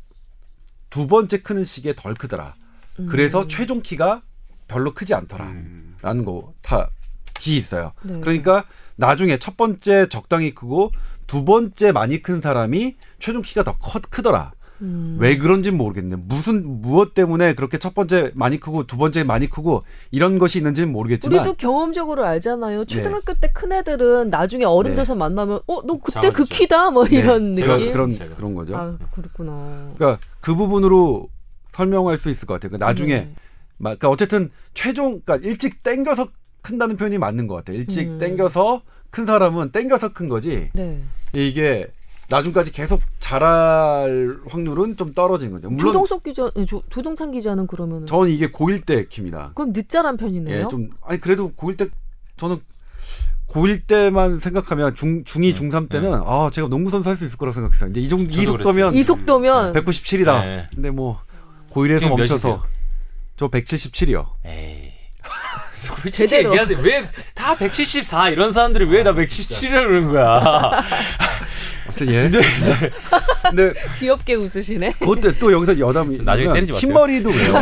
두 0.91 1.07
번째 1.07 1.41
크는 1.41 1.65
시기에 1.65 1.95
덜 1.97 2.13
크더라. 2.15 2.55
음. 3.01 3.07
그래서 3.07 3.47
최종 3.49 3.83
키가 3.83 4.23
별로 4.69 4.93
크지 4.95 5.15
않더라. 5.15 5.45
음. 5.47 5.97
라는 6.03 6.25
거 6.25 6.53
다 6.63 6.89
기 7.41 7.57
있어요. 7.57 7.93
네. 8.03 8.21
그러니까 8.21 8.65
나중에 8.97 9.39
첫 9.39 9.57
번째 9.57 10.09
적당히 10.09 10.55
크고 10.55 10.93
두 11.27 11.45
번째 11.45 11.93
많이 11.93 12.23
큰 12.23 12.41
사람이 12.41 12.97
최종 13.19 13.43
키가 13.43 13.65
더 13.65 13.77
커, 13.77 14.01
크더라. 14.09 14.53
음. 14.83 15.17
왜 15.21 15.37
그런지는 15.37 15.77
모르겠는데 15.77 16.23
무슨 16.27 16.81
무엇 16.81 17.13
때문에 17.13 17.55
그렇게 17.55 17.79
첫 17.79 17.95
번째 17.95 18.31
많이 18.35 18.59
크고 18.59 18.87
두 18.87 18.97
번째 18.97 19.25
많이 19.25 19.49
크고 19.51 19.83
이런 20.11 20.39
것이 20.39 20.59
있는지는 20.59 20.91
모르겠지만 20.93 21.41
우리도 21.41 21.57
경험적으로 21.57 22.25
알잖아요. 22.25 22.85
초등학교 22.87 23.35
때큰 23.35 23.73
애들은 23.73 24.31
나중에 24.31 24.65
어른 24.65 24.93
네. 24.93 24.97
돼서 24.99 25.15
만나면 25.15 25.61
어 25.67 25.83
너 25.85 25.99
그때 25.99 26.31
그. 26.31 26.45
키다 26.45 26.91
뭐 26.93 27.05
네, 27.05 27.17
이런 27.17 27.55
제가 27.55 27.77
느낌. 27.77 27.91
그런 27.93 28.13
제가. 28.13 28.37
그런 28.37 28.55
거죠. 28.55 28.77
아 28.77 28.97
그렇구나. 29.13 29.93
그러니까 29.97 30.21
그 30.41 30.55
부분으로 30.55 31.29
설명할 31.75 32.17
수 32.19 32.31
있을 32.31 32.47
것 32.47 32.55
같아요. 32.55 32.71
그러니까 32.71 32.87
나중에 32.87 33.15
네. 33.15 33.35
막 33.79 33.99
그러니까 33.99 34.09
어쨌든 34.11 34.51
최종 34.75 35.21
그러니까 35.21 35.49
일찍 35.49 35.83
땡겨서 35.83 36.29
큰다는 36.63 36.97
표현이 36.97 37.19
맞는 37.19 37.47
것 37.47 37.57
같아요. 37.57 37.77
일찍 37.79 38.09
음. 38.09 38.19
땡겨서 38.19 38.83
큰 39.11 39.27
사람은 39.27 39.73
땡겨서 39.73 40.13
큰 40.13 40.29
거지. 40.29 40.71
네. 40.73 41.03
이게 41.35 41.89
나중까지 42.31 42.73
계속 42.73 43.03
자랄 43.21 44.39
확률은 44.49 44.97
좀 44.97 45.13
떨어진 45.13 45.51
거죠. 45.51 45.69
물론 45.69 45.93
조동석 45.93 46.23
기자, 46.23 46.51
네, 46.57 46.65
조, 46.65 46.83
조동찬 46.89 47.33
기자는 47.33 47.67
그러면 47.67 48.07
저는 48.07 48.31
이게 48.31 48.51
고1 48.51 48.87
때 48.87 49.05
킵니다. 49.07 49.55
그럼 49.55 49.73
늦자란 49.75 50.17
편이네요. 50.17 50.65
예, 50.65 50.69
좀 50.71 50.89
아니 51.03 51.21
그래도 51.21 51.53
고1 51.53 51.77
때 51.77 51.89
저는 52.39 52.59
고1 53.49 53.87
때만 53.87 54.41
생각하면 54.41 54.95
중 54.95 55.23
중2 55.25 55.55
중3 55.55 55.89
때는 55.91 56.15
아 56.25 56.49
제가 56.51 56.69
농구 56.69 56.91
선수 56.91 57.09
할 57.09 57.17
수 57.17 57.25
있을 57.27 57.37
거라고 57.37 57.55
생각했어요. 57.55 57.91
이제 57.91 58.01
이 58.01 58.09
정도 58.09 58.31
이 58.31 58.45
속도면 58.45 58.95
이 58.95 59.03
속도면 59.03 59.73
197이다. 59.75 60.41
네. 60.45 60.69
근데 60.75 60.91
뭐 60.91 61.21
고1에서 61.75 61.99
지금 62.01 62.17
멈춰서? 62.17 62.65
저 63.37 63.49
177이요. 63.49 64.27
에이. 64.47 64.93
솔직히 65.75 66.11
제대로. 66.29 66.51
얘기하세요. 66.51 66.79
왜 66.81 67.05
다 67.35 67.55
174 67.57 68.31
이런 68.31 68.53
사람들이 68.53 68.85
왜 68.87 69.03
다 69.03 69.13
177이라고 69.13 69.87
그러는 69.87 70.09
거야? 70.13 70.83
아무튼 71.87 72.09
예. 72.13 72.31
근데 73.43 73.75
귀엽게 73.99 74.35
웃으시네. 74.35 74.95
그때 75.01 75.37
또 75.39 75.53
여기서 75.53 75.79
여담이 75.79 76.19
나중에 76.23 76.53
때리지 76.55 76.73
마세요. 76.73 76.89
흰머리도 76.89 77.31
그래요. 77.31 77.53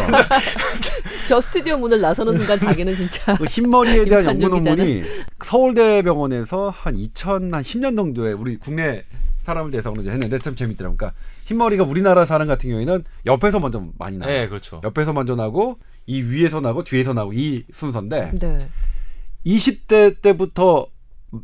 저 1.26 1.40
스튜디오 1.40 1.76
문을 1.78 2.00
나서는 2.00 2.32
순간 2.34 2.58
자기는 2.58 2.94
진짜 2.94 3.34
그 3.36 3.44
흰머리에 3.44 4.04
대한 4.04 4.40
연구 4.40 4.60
논문이 4.60 5.02
서울대병원에서 5.44 6.72
한 6.76 6.96
2010년 6.96 7.96
정도에 7.96 8.32
우리 8.32 8.56
국내 8.56 9.04
사람을 9.44 9.70
대상으로 9.72 10.02
이제 10.02 10.10
했는데 10.10 10.38
참 10.38 10.54
재밌더라고요. 10.54 10.96
그러니까 10.96 11.18
흰머리가 11.44 11.84
우리나라 11.84 12.24
사람 12.24 12.48
같은 12.48 12.70
경우에는 12.70 13.04
옆에서 13.26 13.60
먼저 13.60 13.82
많이 13.98 14.16
나요. 14.18 14.30
네, 14.30 14.48
그렇죠. 14.48 14.80
옆에서 14.84 15.12
먼저 15.12 15.34
나고 15.34 15.78
이 16.06 16.22
위에서 16.22 16.60
나고 16.60 16.84
뒤에서 16.84 17.12
나고 17.14 17.32
이 17.32 17.64
순서인데 17.72 18.32
네. 18.38 18.68
20대 19.46 20.20
때부터 20.22 20.86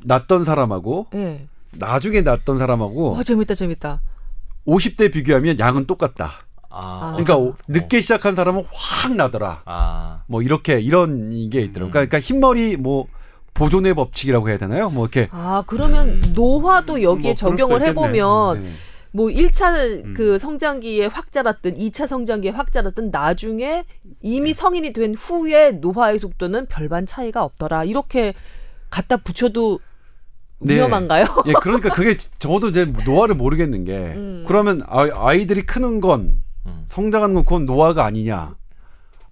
났던 0.05 0.45
사람하고 0.45 1.07
예. 1.15 1.47
나중에 1.73 2.21
났던 2.23 2.59
사람하고 2.59 3.13
와 3.13 3.23
재밌다 3.23 3.55
재밌다. 3.55 4.01
50대 4.67 5.13
비교하면 5.13 5.59
양은 5.59 5.87
똑같다. 5.87 6.33
아, 6.71 7.13
그러니까 7.17 7.37
어. 7.37 7.39
오- 7.41 7.55
늦게 7.69 8.01
시작한 8.01 8.35
사람은 8.37 8.65
확 8.71 9.15
나더라. 9.15 9.63
아, 9.65 10.23
뭐 10.27 10.43
이렇게 10.43 10.79
이런 10.81 11.31
게 11.51 11.61
있더라고요. 11.63 11.89
음. 11.89 11.91
그러니까 11.93 12.21
흰머리 12.21 12.77
뭐 12.77 13.07
보존의 13.55 13.95
법칙이라고 13.95 14.49
해야 14.51 14.59
되나요? 14.59 14.91
뭐 14.91 15.07
이렇게 15.07 15.29
아 15.33 15.65
그러면 15.67 16.09
음. 16.11 16.23
노화도 16.35 17.03
여기에 17.03 17.31
뭐 17.31 17.35
적용을. 17.35 17.83
해보면 17.83 18.63
네. 18.63 18.73
뭐 19.13 19.29
1차 19.29 20.05
음. 20.05 20.15
그 20.15 20.39
성장기에 20.39 21.07
확 21.07 21.33
자랐든 21.33 21.77
2차 21.77 22.07
성장기에 22.07 22.51
확 22.51 22.73
자랐든 22.73 23.11
나중에 23.11 23.85
이미 24.23 24.53
성인이 24.53 24.93
된 24.93 25.15
후에 25.15 25.73
노화의 25.73 26.19
속도는 26.19 26.67
별반 26.67 27.07
차이가 27.07 27.43
없더라. 27.45 27.85
이렇게 27.85 28.35
갖다 28.91 29.17
붙여도 29.17 29.81
네. 30.61 30.75
위험한가요? 30.77 31.25
예, 31.47 31.53
그러니까 31.63 31.91
그게 31.93 32.17
지- 32.17 32.37
저도 32.39 32.69
이제 32.71 32.85
노화를 32.85 33.35
모르겠는 33.37 33.85
게 33.85 33.97
음. 33.97 34.45
그러면 34.47 34.83
아, 34.87 35.09
아이들이 35.15 35.65
크는 35.65 36.01
건 36.01 36.41
음. 36.67 36.83
성장하는 36.87 37.35
건 37.35 37.45
그건 37.45 37.65
노화가 37.65 38.05
아니냐? 38.05 38.37
아, 38.37 38.57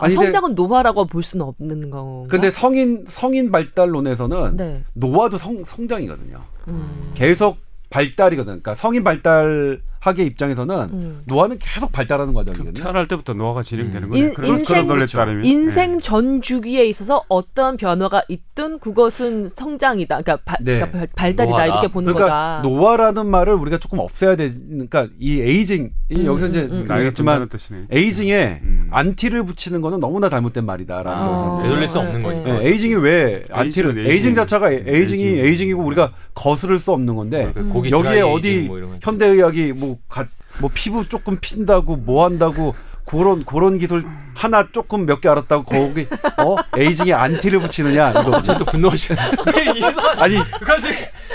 아니, 0.04 0.14
근데- 0.14 0.26
성장은 0.26 0.54
노화라고 0.54 1.06
볼 1.06 1.22
수는 1.22 1.44
없는 1.46 1.90
건가? 1.90 2.28
근데 2.30 2.50
성인 2.50 3.04
성인 3.08 3.50
발달론에서는 3.50 4.56
네. 4.56 4.84
노화도 4.94 5.36
성, 5.38 5.64
성장이거든요. 5.64 6.42
음. 6.68 7.10
계속 7.14 7.56
발달이거든. 7.90 8.62
그러니까 8.62 8.74
성인 8.74 9.04
발달 9.04 9.80
학의 10.00 10.26
입장에서는 10.26 10.76
음. 10.92 11.22
노화는 11.26 11.58
계속 11.60 11.90
발달하는 11.92 12.32
그 12.32 12.38
과정이거든요. 12.38 12.72
태어날 12.82 13.08
때부터 13.08 13.32
노화가 13.34 13.62
진행되는 13.62 14.04
음. 14.04 14.10
거예요. 14.10 14.26
인- 14.28 14.34
그런, 14.34 14.50
인생- 14.58 14.86
그렇죠. 14.86 15.20
인생 15.42 15.94
예. 15.96 15.98
전 15.98 16.42
주기에 16.42 16.86
있어서 16.86 17.24
어떤 17.28 17.76
변화가 17.76 18.22
있든 18.28 18.78
그것은 18.78 19.48
성장이다. 19.48 20.20
그러니까, 20.22 20.36
바- 20.44 20.56
네. 20.60 20.74
그러니까 20.76 20.90
발- 20.98 21.08
발달이다 21.16 21.44
노화다. 21.44 21.66
이렇게 21.66 21.88
보는 21.88 22.12
그러니까 22.12 22.60
거다. 22.60 22.68
노화라는 22.68 23.26
말을 23.26 23.54
우리가 23.54 23.78
조금 23.78 23.98
없애야 23.98 24.36
되. 24.36 24.48
그러니까 24.68 25.08
이 25.18 25.40
aging 25.40 25.90
이 26.10 26.20
음, 26.20 26.24
여기서 26.26 26.46
이제 26.48 26.60
음, 26.70 26.86
음. 26.88 27.48
뜻이네. 27.48 27.86
aging에 27.90 28.60
음. 28.62 28.88
anti를 28.92 29.44
붙이는 29.44 29.80
거는 29.80 29.98
너무나 30.00 30.28
잘못된 30.28 30.64
말이다라는 30.64 31.18
아. 31.22 31.28
거죠. 31.56 31.62
되돌릴 31.66 31.88
수 31.88 31.98
없는 31.98 32.20
예, 32.20 32.22
거니까. 32.22 32.62
예, 32.62 32.68
에이징이 32.68 32.94
왜 32.96 33.44
안티를 33.50 33.98
에이징 33.98 34.10
에이징. 34.12 34.34
자체가 34.34 34.70
에이징이 34.72 35.22
에이징. 35.24 35.38
에이징이고 35.46 35.82
우리가 35.82 36.12
거스를 36.34 36.78
수 36.78 36.92
없는 36.92 37.14
건데 37.16 37.50
그 37.54 37.66
고기 37.68 37.90
여기에 37.90 38.20
어디 38.22 38.62
뭐. 38.62 38.76
현대의학이 39.02 39.72
뭐, 39.72 39.85
가, 40.08 40.26
뭐 40.60 40.70
피부 40.72 41.08
조금 41.08 41.38
핀다고 41.40 41.96
뭐 41.96 42.24
한다고 42.24 42.74
그런 43.04 43.44
그런 43.44 43.78
기술 43.78 44.04
하나 44.34 44.66
조금 44.72 45.06
몇 45.06 45.20
개 45.20 45.28
알았다고 45.28 45.62
거기 45.64 46.06
어 46.38 46.56
에이징에 46.76 47.12
안티를 47.12 47.60
붙이느냐 47.60 48.10
이거 48.10 48.42
또 48.42 48.64
분노하시네. 48.64 49.18
아니 50.18 50.36
까지 50.64 50.88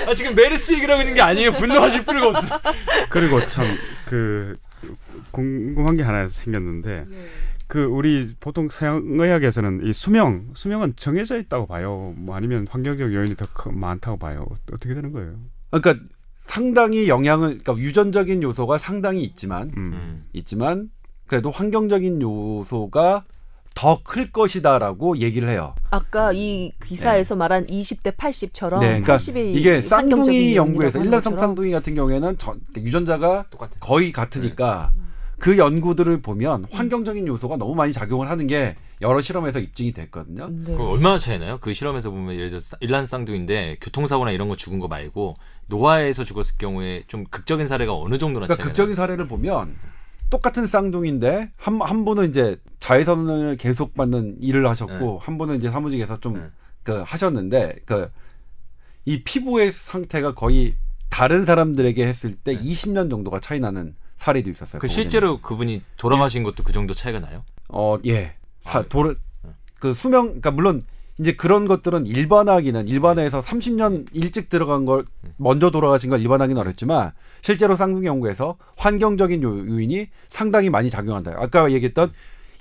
아, 0.08 0.14
지금 0.14 0.36
메르스 0.36 0.74
얘기를 0.74 0.90
하고 0.94 1.02
있는 1.02 1.16
게 1.16 1.22
아니에요. 1.22 1.52
분노하실 1.54 2.06
필요가 2.06 2.28
없어. 2.38 2.60
그리고 3.10 3.40
참 3.48 3.66
그 4.06 4.58
궁금한 5.32 5.96
게 5.96 6.04
하나 6.04 6.28
생겼는데 6.28 7.04
그 7.68 7.84
우리 7.86 8.36
보통 8.42 8.68
서양의학에서는 8.70 9.82
이 9.86 9.94
수명 9.94 10.48
수명은 10.54 10.94
정해져 10.98 11.40
있다고 11.40 11.68
봐요. 11.68 12.14
뭐 12.18 12.36
아니면 12.36 12.68
환경적 12.70 13.14
요인이 13.14 13.36
더 13.38 13.46
크- 13.54 13.70
많다고 13.70 14.18
봐요. 14.18 14.46
어떻게 14.74 14.94
되는 14.94 15.14
거예요? 15.14 15.36
그러니까 15.72 16.04
상당히 16.52 17.08
영향을 17.08 17.60
그러니까 17.60 17.78
유전적인 17.78 18.44
요소가 18.44 18.78
상당히 18.78 19.24
있지만 19.24 19.72
음. 19.78 19.94
음. 19.94 20.26
있지만 20.34 20.90
그래도 21.26 21.50
환경적인 21.50 22.22
요소가 22.22 23.24
더 23.74 24.02
클 24.04 24.34
것이다라고 24.34 25.20
얘기를 25.20 25.48
해요. 25.48 25.74
아까 25.92 26.34
이 26.34 26.74
기사에서 26.86 27.38
말한 27.38 27.68
20대 27.68 28.18
80처럼 28.18 28.82
네, 28.82 28.88
그러니까 29.00 29.16
80이 29.16 29.56
이게 29.56 29.82
쌍둥이 29.82 30.58
연구에서 30.58 31.02
일란성 31.02 31.38
쌍둥이 31.38 31.72
같은 31.72 31.96
경우에는 31.96 32.38
전, 32.38 32.60
유전자가 32.76 33.46
똑같아. 33.50 33.72
거의 33.80 34.12
같으니까 34.12 34.92
그 35.40 35.58
연구들을 35.58 36.22
보면 36.22 36.66
환경적인 36.70 37.28
요소가 37.28 37.56
너무 37.56 37.74
많이 37.74 37.94
작용을 37.94 38.30
하는 38.30 38.46
게 38.46 38.76
여러 39.02 39.20
실험에서 39.22 39.60
입증이 39.60 39.92
됐거든요. 39.92 40.50
네. 40.52 40.76
그 40.76 40.84
얼마나 40.84 41.18
차이나요? 41.18 41.58
그 41.60 41.74
실험에서 41.74 42.12
보면 42.12 42.36
예를 42.36 42.50
들어 42.50 42.60
서 42.60 42.78
일란 42.80 43.08
쌍둥이인데 43.08 43.78
교통사고나 43.82 44.32
이런 44.32 44.50
거 44.50 44.56
죽은 44.56 44.80
거 44.80 44.88
말고 44.88 45.36
노화에서 45.72 46.24
죽었을 46.24 46.58
경우에 46.58 47.04
좀 47.08 47.24
극적인 47.26 47.68
사례가 47.68 47.96
어느 47.96 48.18
정도나 48.18 48.46
그러니까 48.46 48.64
극적인 48.64 48.96
사례를 48.96 49.28
보면 49.28 49.76
똑같은 50.30 50.68
쌍둥이인데 50.68 51.52
한, 51.58 51.82
한 51.82 52.06
분은 52.06 52.30
이제 52.30 52.58
자외선을 52.80 53.58
계속 53.58 53.96
받는 53.96 54.38
일을 54.42 54.68
하셨고 54.70 55.20
한 55.20 55.38
분은 55.38 55.58
이제 55.58 55.70
사무직에서 55.72 56.20
좀 56.20 56.36
네. 56.36 56.50
그 56.84 57.02
하셨는데 57.06 57.80
그 57.86 58.10
이 59.06 59.24
피부의 59.24 59.72
상태가 59.72 60.34
거의 60.34 60.76
다른 61.10 61.46
사람들에게 61.46 62.06
했을 62.06 62.34
때 62.36 62.56
20년 62.58 63.10
정도가 63.10 63.40
차이 63.40 63.60
나는 63.60 63.96
사례도 64.18 64.50
있었어요. 64.50 64.80
그. 64.80 64.88
실제로 64.88 65.42
그분이 65.42 65.82
돌아가신 65.98 66.44
것도 66.44 66.64
그 66.64 66.72
정도 66.72 66.94
차이가 66.94 67.20
나요? 67.20 67.44
어, 67.70 67.98
예. 68.06 68.36
사, 68.62 68.80
아, 68.80 68.82
도를 68.84 69.18
그 69.80 69.94
수명 69.94 70.28
그러니까 70.28 70.52
물론 70.52 70.84
이제 71.22 71.34
그런 71.34 71.68
것들은 71.68 72.08
일반화하기는 72.08 72.88
일반화해서 72.88 73.42
30년 73.42 74.08
일찍 74.12 74.50
들어간 74.50 74.86
걸 74.86 75.06
먼저 75.38 75.70
돌아가신 75.70 76.10
걸 76.10 76.20
일반화하기는 76.20 76.60
어렵지만 76.60 77.12
실제로 77.42 77.76
쌍둥이 77.76 78.08
연구에서 78.08 78.58
환경적인 78.78 79.44
요- 79.44 79.68
요인이 79.68 80.08
상당히 80.30 80.70
많이 80.72 80.90
작용한다. 80.90 81.34
아까 81.38 81.72
얘기했던 81.72 82.12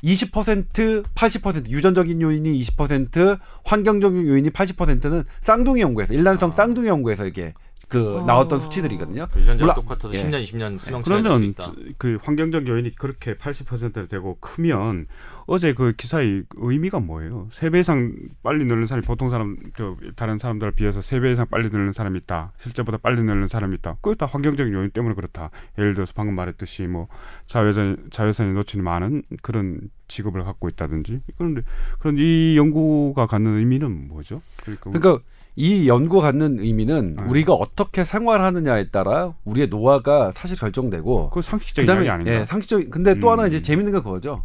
20% 0.05 1.05
80% 1.15 1.69
유전적인 1.69 2.21
요인이 2.21 2.61
20% 2.61 3.39
환경적인 3.65 4.27
요인이 4.27 4.51
80%는 4.51 5.25
쌍둥이 5.41 5.81
연구에서 5.81 6.15
일란성 6.15 6.53
쌍둥이 6.53 6.89
연구에서 6.89 7.27
이게 7.27 7.55
그 7.89 8.21
아. 8.23 8.25
나왔던 8.25 8.61
수치들이거든요. 8.61 9.27
그 9.33 9.39
몰라- 9.59 9.75
똑같아서 9.75 10.15
예. 10.15 10.19
10년, 10.23 10.45
20년 10.45 10.79
수명 10.79 11.03
날수 11.05 11.11
그러면. 11.11 11.55
그 11.99 12.19
환경적 12.23 12.69
요인이 12.69 12.95
그렇게 12.95 13.35
80% 13.35 14.09
되고 14.09 14.37
크면 14.41 15.07
어제 15.47 15.75
그 15.75 15.93
기사의 15.97 16.45
의미가 16.55 17.01
뭐예요? 17.01 17.49
세 17.51 17.71
배 17.71 17.81
이상 17.81 18.15
빨리 18.45 18.65
늙는 18.65 18.87
사람이 18.87 19.05
보통 19.05 19.29
사람 19.31 19.57
저 19.77 19.97
다른 20.15 20.39
사람들에 20.39 20.71
비해서 20.73 21.03
세 21.03 21.19
배 21.21 21.33
이상 21.33 21.47
빨리 21.51 21.69
늙는 21.69 21.91
사람이 21.93 22.19
있다. 22.21 22.53
실제보다 22.59 22.99
빨리 22.99 23.23
늙는 23.23 23.49
사람이 23.49 23.75
있다. 23.77 23.97
그게 24.01 24.15
다 24.17 24.27
환경적인 24.27 24.73
요인 24.73 24.91
때문에 24.91 25.17
그렇다. 25.17 25.51
예를 25.77 25.95
들어서 25.95 26.13
방금 26.15 26.37
말했듯이 26.37 26.87
뭐 26.87 27.09
자외선 27.47 27.97
자외선에 28.11 28.53
노출이 28.53 28.83
많은 28.83 29.23
그런 29.43 29.81
직업을 30.07 30.45
갖고 30.45 30.69
있다든지 30.69 31.23
그런데 31.37 31.63
그런 31.99 32.17
이 32.19 32.57
연구가 32.57 33.27
갖는 33.27 33.57
의미는 33.59 34.07
뭐죠? 34.09 34.41
그러니까, 34.63 34.91
그러니까 34.91 35.25
이 35.57 35.89
연구 35.89 36.21
갖는 36.21 36.61
의미는 36.61 37.17
네. 37.17 37.25
우리가 37.25 37.53
어떻게 37.55 38.05
생활하느냐에 38.05 38.89
따라 38.91 39.35
우리의 39.45 39.69
노화가 39.69 40.31
사실 40.35 40.57
결정되고 40.57 41.31
그 41.31 41.43
상식적인 41.43 41.87
그다음에 41.87 42.07
이야기 42.07 42.23
아닌가? 42.23 42.41
예, 42.41 42.47
상식적인 42.47 42.91
근데 42.91 43.19
또 43.19 43.29
음. 43.29 43.33
하나 43.33 43.47
이제 43.47 43.61
재밌는 43.61 43.93
게 43.93 43.99
그거죠. 43.99 44.43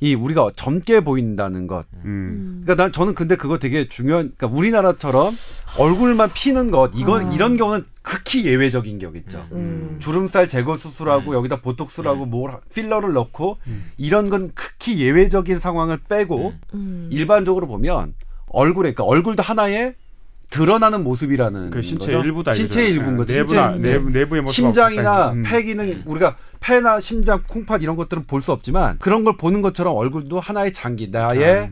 이 0.00 0.14
우리가 0.14 0.52
젊게 0.54 1.00
보인다는 1.00 1.66
것. 1.66 1.84
음. 2.04 2.60
그러니까 2.62 2.84
난 2.84 2.92
저는 2.92 3.14
근데 3.14 3.34
그거 3.34 3.58
되게 3.58 3.88
중요한. 3.88 4.32
그러니까 4.36 4.56
우리나라처럼 4.56 5.32
얼굴만 5.76 6.30
피는 6.34 6.70
것 6.70 6.92
이건 6.94 7.26
아. 7.26 7.32
이런 7.34 7.56
경우는 7.56 7.84
극히 8.02 8.46
예외적인 8.46 9.00
격이죠. 9.00 9.48
음. 9.52 9.96
주름살 9.98 10.46
제거 10.46 10.76
수술하고 10.76 11.32
음. 11.32 11.34
여기다 11.38 11.56
보톡스를 11.62 12.08
하고 12.08 12.26
뭘 12.26 12.52
하- 12.52 12.60
필러를 12.72 13.12
넣고 13.12 13.56
음. 13.66 13.90
이런 13.96 14.30
건 14.30 14.52
극히 14.54 15.00
예외적인 15.00 15.58
상황을 15.58 15.98
빼고 16.08 16.50
음. 16.50 16.60
음. 16.74 17.08
일반적으로 17.10 17.66
보면 17.66 18.14
얼굴에 18.46 18.92
그러니까 18.94 19.02
얼굴도 19.02 19.42
하나의 19.42 19.96
드러나는 20.50 21.04
모습이라는 21.04 21.70
그 21.70 21.82
신체 21.82 22.06
거죠. 22.12 22.24
일부다. 22.24 22.54
이거죠. 22.54 22.80
일부인 22.80 23.16
거죠. 23.18 23.32
내부나 23.34 23.72
신체- 23.72 23.88
내부 23.88 24.10
내부의 24.10 24.42
모습 24.42 24.54
심장이나 24.54 25.32
음. 25.32 25.42
폐 25.46 25.62
기능 25.62 26.02
우리가 26.06 26.36
폐나 26.60 27.00
심장, 27.00 27.42
콩팥 27.46 27.82
이런 27.82 27.96
것들은 27.96 28.24
볼 28.26 28.40
수 28.40 28.52
없지만 28.52 28.96
그런 28.98 29.24
걸 29.24 29.36
보는 29.36 29.60
것처럼 29.62 29.94
얼굴도 29.96 30.40
하나의 30.40 30.72
장기 30.72 31.08
나의 31.10 31.70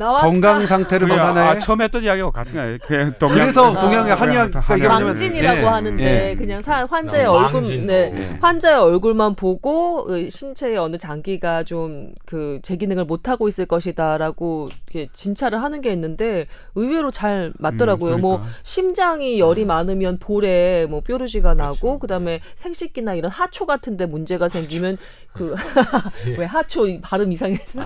나왔다. 0.00 0.26
건강 0.26 0.66
상태를 0.66 1.10
하나의 1.10 1.48
아, 1.50 1.58
처음 1.58 1.80
했던 1.82 2.02
이야기하고 2.02 2.32
같은 2.32 2.54
거예요. 2.54 2.78
그냥 2.82 3.12
동양 3.18 3.38
그래서 3.38 3.72
아. 3.72 3.78
동양의 3.78 4.14
한의학 4.14 4.50
그러니까 4.50 5.00
망진이라고 5.00 5.60
예, 5.60 5.64
하는데 5.64 6.30
예. 6.30 6.34
그냥 6.34 6.62
사, 6.62 6.84
환자의 6.86 7.26
아, 7.26 7.30
얼굴. 7.30 7.62
네, 7.86 8.12
예. 8.14 8.38
환자의 8.40 8.76
얼굴만 8.76 9.36
보고 9.36 10.04
그 10.04 10.28
신체의 10.28 10.78
어느 10.78 10.96
장기가 10.96 11.64
좀그제 11.64 12.76
기능을 12.76 13.04
못 13.04 13.28
하고 13.28 13.46
있을 13.48 13.66
것이다라고 13.66 14.68
이렇게 14.86 15.08
진찰을 15.12 15.62
하는 15.62 15.80
게 15.80 15.92
있는데 15.92 16.46
의외로 16.74 17.10
잘 17.10 17.52
맞더라고요. 17.58 18.16
음, 18.16 18.20
뭐 18.20 18.36
그러니까. 18.38 18.58
심장이 18.62 19.38
열이 19.38 19.64
많으면 19.64 20.18
볼에 20.18 20.86
뭐 20.86 21.00
뾰루지가 21.00 21.54
나고 21.54 21.76
그렇죠. 21.76 21.98
그다음에 22.00 22.40
생식기나 22.54 23.14
이런 23.14 23.30
하초 23.30 23.66
같은데 23.66 24.06
문제가 24.06 24.48
생기면 24.48 24.96
그 25.32 25.54
왜 26.38 26.44
하초 26.44 26.86
이 26.86 27.00
발음 27.00 27.30
이상해서 27.32 27.82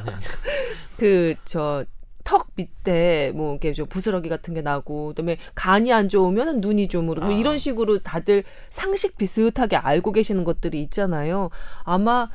그 0.98 1.34
저 1.44 1.84
턱 2.24 2.48
밑에 2.56 3.32
뭐 3.34 3.52
이렇게 3.52 3.72
좀 3.72 3.86
부스러기 3.86 4.28
같은 4.28 4.54
게 4.54 4.62
나고 4.62 5.08
그다음에 5.08 5.36
간이 5.54 5.92
안 5.92 6.08
좋으면 6.08 6.60
눈이 6.60 6.88
좀 6.88 7.08
오르고 7.08 7.26
뭐 7.26 7.34
아. 7.34 7.38
이런 7.38 7.58
식으로 7.58 8.00
다들 8.00 8.44
상식 8.70 9.16
비슷하게 9.18 9.76
알고 9.76 10.12
계시는 10.12 10.44
것들이 10.44 10.82
있잖아요. 10.82 11.50
아마 11.84 12.30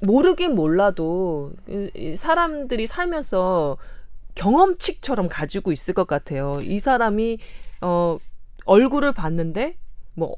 모르긴 0.00 0.54
몰라도 0.54 1.52
사람들이 2.16 2.86
살면서 2.86 3.76
경험칙처럼 4.34 5.28
가지고 5.28 5.72
있을 5.72 5.94
것 5.94 6.06
같아요. 6.06 6.58
이 6.62 6.78
사람이 6.78 7.38
어 7.80 8.18
얼굴을 8.64 9.12
봤는데 9.12 9.76
뭐 10.14 10.36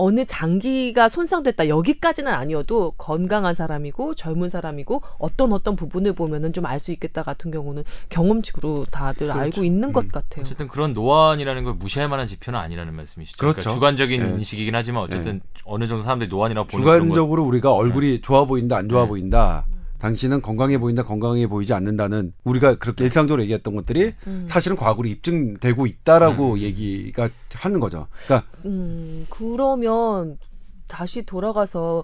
어느 0.00 0.24
장기가 0.24 1.08
손상됐다 1.08 1.68
여기까지는 1.68 2.32
아니어도 2.32 2.92
건강한 2.96 3.54
사람이고 3.54 4.14
젊은 4.14 4.48
사람이고 4.48 5.02
어떤 5.18 5.52
어떤 5.52 5.76
부분을 5.76 6.14
보면은 6.14 6.52
좀 6.52 6.64
알 6.66 6.80
수 6.80 6.92
있겠다 6.92 7.22
같은 7.22 7.50
경우는 7.50 7.84
경험칙으로 8.08 8.86
다들 8.90 9.26
그렇죠. 9.26 9.38
알고 9.38 9.64
있는 9.64 9.92
것 9.92 10.04
음. 10.04 10.08
같아요. 10.10 10.42
어쨌든 10.42 10.68
그런 10.68 10.92
노안이라는 10.92 11.64
걸 11.64 11.74
무시할 11.74 12.08
만한 12.08 12.26
지표는 12.26 12.58
아니라는 12.58 12.94
말씀이시죠. 12.94 13.38
그러니까 13.38 13.60
그렇죠. 13.60 13.74
주관적인 13.74 14.22
예. 14.22 14.28
인식이긴 14.30 14.74
하지만 14.74 15.02
어쨌든 15.02 15.40
어느 15.64 15.86
정도 15.86 16.02
사람들이 16.02 16.30
노안이라고 16.30 16.68
보는 16.68 16.82
주관적으로 16.82 17.44
우리가 17.44 17.72
얼굴이 17.72 18.20
좋아 18.22 18.44
보인다 18.46 18.76
안 18.76 18.88
좋아 18.88 19.02
네. 19.02 19.08
보인다 19.08 19.66
당신은 20.00 20.42
건강해 20.42 20.78
보인다 20.78 21.04
건강해 21.04 21.46
보이지 21.46 21.74
않는다는 21.74 22.32
우리가 22.44 22.76
그렇게 22.76 23.04
일상적으로 23.04 23.42
얘기했던 23.42 23.76
것들이 23.76 24.14
음. 24.26 24.46
사실은 24.48 24.76
과거로 24.76 25.06
입증되고 25.08 25.86
있다라고 25.86 26.54
음. 26.54 26.58
얘기가 26.58 27.28
하는 27.54 27.80
거죠. 27.80 28.06
그러니까 28.24 28.48
음, 28.64 29.26
그러면 29.28 30.38
다시 30.88 31.22
돌아가서 31.24 32.02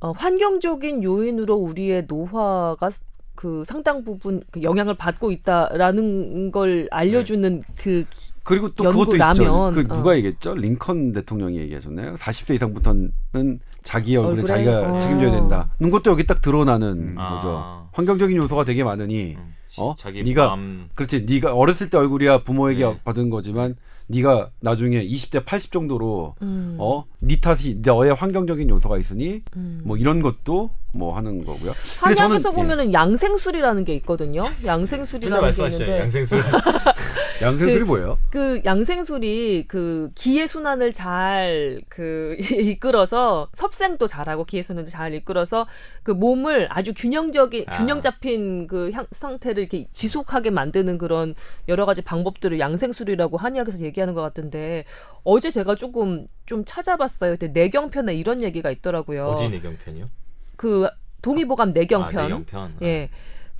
어, 0.00 0.12
환경적인 0.12 1.02
요인으로 1.04 1.54
우리의 1.54 2.06
노화가 2.08 2.90
그 3.34 3.64
상당 3.66 4.04
부분 4.04 4.42
그 4.50 4.62
영향을 4.62 4.96
받고 4.96 5.30
있다라는 5.30 6.50
걸 6.50 6.88
알려주는 6.90 7.62
그 7.78 8.04
그리고 8.42 8.68
또 8.74 8.84
연구 8.84 8.98
그것도 8.98 9.16
라면, 9.16 9.38
있죠. 9.38 9.70
그 9.72 9.92
어. 9.92 9.96
누가 9.96 10.16
얘기했죠? 10.16 10.54
링컨 10.54 11.12
대통령이 11.12 11.58
얘기하셨나요? 11.58 12.14
40세 12.16 12.56
이상부터는 12.56 13.60
자기 13.82 14.16
얼굴에 14.16 14.40
얼굴에? 14.40 14.46
자기가 14.46 14.92
어. 14.94 14.98
책임져야 14.98 15.30
된다는 15.32 15.90
것도 15.90 16.10
여기 16.10 16.26
딱 16.26 16.40
드러나는 16.42 17.14
아. 17.18 17.34
거죠. 17.34 17.88
환경적인 17.92 18.36
요소가 18.36 18.64
되게 18.64 18.84
많으니 18.84 19.36
음, 19.38 19.54
어? 19.78 19.94
자기 19.98 20.22
네가 20.22 20.46
마음 20.48 20.88
그렇지. 20.94 21.24
네가 21.28 21.54
어렸을 21.54 21.90
때 21.90 21.98
얼굴이야 21.98 22.44
부모에게 22.44 22.84
네. 22.84 23.00
받은 23.04 23.30
거지만 23.30 23.76
네가 24.06 24.50
나중에 24.60 25.04
20대 25.06 25.44
80 25.44 25.72
정도로 25.72 26.34
음, 26.42 26.76
어? 26.78 27.04
네 27.20 27.40
탓이 27.40 27.78
너의 27.82 28.14
환경적인 28.14 28.68
요소가 28.68 28.98
있으니 28.98 29.42
음. 29.56 29.82
뭐 29.84 29.96
이런 29.96 30.20
것도 30.22 30.70
뭐 30.92 31.16
하는 31.16 31.44
거고요. 31.44 31.72
한약에서 32.00 32.50
예, 32.50 32.54
보면은 32.54 32.92
양생술이라는 32.92 33.84
게 33.84 33.94
있거든요. 33.96 34.44
양생술이라는 34.66 35.50
게. 35.52 35.62
있는데 35.64 36.00
양생술. 36.00 36.40
양생술이 37.42 37.80
그- 37.80 37.86
뭐예요? 37.86 38.18
그 38.30 38.60
양생술이 38.64 39.64
그 39.68 40.10
기의 40.14 40.46
순환을 40.46 40.92
잘 40.92 41.80
그 41.88 42.36
이끌어서 42.50 43.48
섭생도 43.52 44.06
잘하고 44.06 44.44
기의 44.44 44.62
순환도 44.62 44.90
잘 44.90 45.14
이끌어서 45.14 45.66
그 46.02 46.10
몸을 46.10 46.68
아주 46.70 46.92
균형적인 46.94 47.64
아. 47.68 47.72
균형 47.72 48.00
잡힌 48.00 48.66
그 48.66 48.90
향, 48.92 49.06
상태를 49.10 49.62
이렇게 49.62 49.86
지속하게 49.92 50.50
만드는 50.50 50.98
그런 50.98 51.34
여러 51.68 51.86
가지 51.86 52.02
방법들을 52.02 52.58
양생술이라고 52.58 53.36
한의학에서 53.36 53.80
얘기하는 53.80 54.14
것 54.14 54.22
같은데 54.22 54.84
어제 55.24 55.50
제가 55.50 55.74
조금 55.74 56.26
좀 56.46 56.64
찾아봤어요. 56.64 57.36
근데 57.36 57.48
내경편에 57.60 58.14
이런 58.14 58.42
얘기가 58.42 58.70
있더라고요. 58.70 59.26
어디 59.26 59.48
내경편이요? 59.48 60.08
그 60.56 60.88
동의보감 61.22 61.72
내경편. 61.72 62.18
아, 62.18 62.22
내경편. 62.22 62.76
예. 62.82 63.10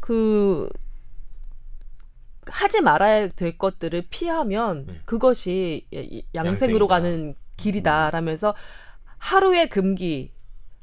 그 0.01 0.69
하지 2.51 2.81
말아야 2.81 3.29
될 3.29 3.57
것들을 3.57 4.05
피하면 4.11 4.85
네. 4.87 4.95
그것이 5.05 5.87
이- 5.91 5.97
이- 5.99 6.25
양생으로 6.35 6.87
양생이다. 6.87 6.95
가는 6.95 7.35
길이다라면서 7.57 8.55
하루의 9.19 9.69
금기 9.69 10.33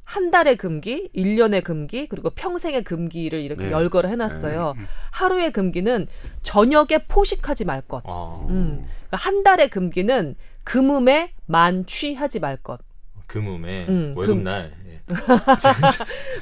한 0.03 0.31
달의 0.31 0.55
금기, 0.55 1.09
일년의 1.11 1.63
금기, 1.63 2.07
그리고 2.07 2.29
평생의 2.29 2.85
금기를 2.85 3.41
이렇게 3.41 3.65
네. 3.65 3.71
열거를 3.73 4.09
해놨어요. 4.11 4.73
하루의 5.11 5.51
금기는 5.51 6.07
저녁에 6.43 6.99
포식하지 7.09 7.65
말 7.65 7.81
것. 7.81 8.03
아, 8.05 8.33
음. 8.47 8.87
그러니까 9.07 9.17
한 9.17 9.43
달의 9.43 9.69
금기는 9.69 10.35
금음에 10.63 11.33
만취하지 11.45 12.39
말 12.39 12.55
것. 12.55 12.79
금음에 13.27 13.85
음, 13.89 14.13
월급날. 14.15 14.71
예. 14.86 14.86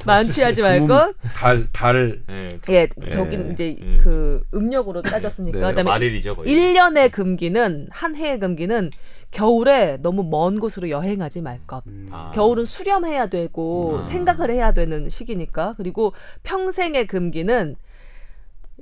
만취하지 0.06 0.62
말 0.62 0.88
것. 0.88 1.14
달 1.36 1.66
달을 1.72 2.24
예. 2.30 2.50
예, 2.70 2.90
저긴 3.10 3.52
이제 3.52 3.78
음. 3.82 4.00
그 4.04 4.44
음력으로 4.54 5.02
따졌으니까. 5.02 5.58
네. 5.58 5.66
그다음에 5.66 5.84
말일이죠 5.84 6.36
거의. 6.36 6.52
일년의 6.52 7.12
금기는 7.12 7.88
한 7.92 8.16
해의 8.16 8.40
금기는 8.40 8.90
겨울에 9.32 9.98
너무 10.02 10.24
먼 10.24 10.60
곳으로 10.60 10.90
여행하지 10.90 11.42
말 11.42 11.60
것. 11.68 11.84
아. 12.12 12.32
겨울은 12.34 12.66
수렴해야 12.66 13.28
되고 13.28 13.98
음. 13.98 14.04
생각을 14.04 14.50
해야 14.50 14.72
되는 14.74 15.10
시기니까. 15.10 15.76
그리고 15.78 16.14
평생의 16.44 17.08
금기는 17.08 17.76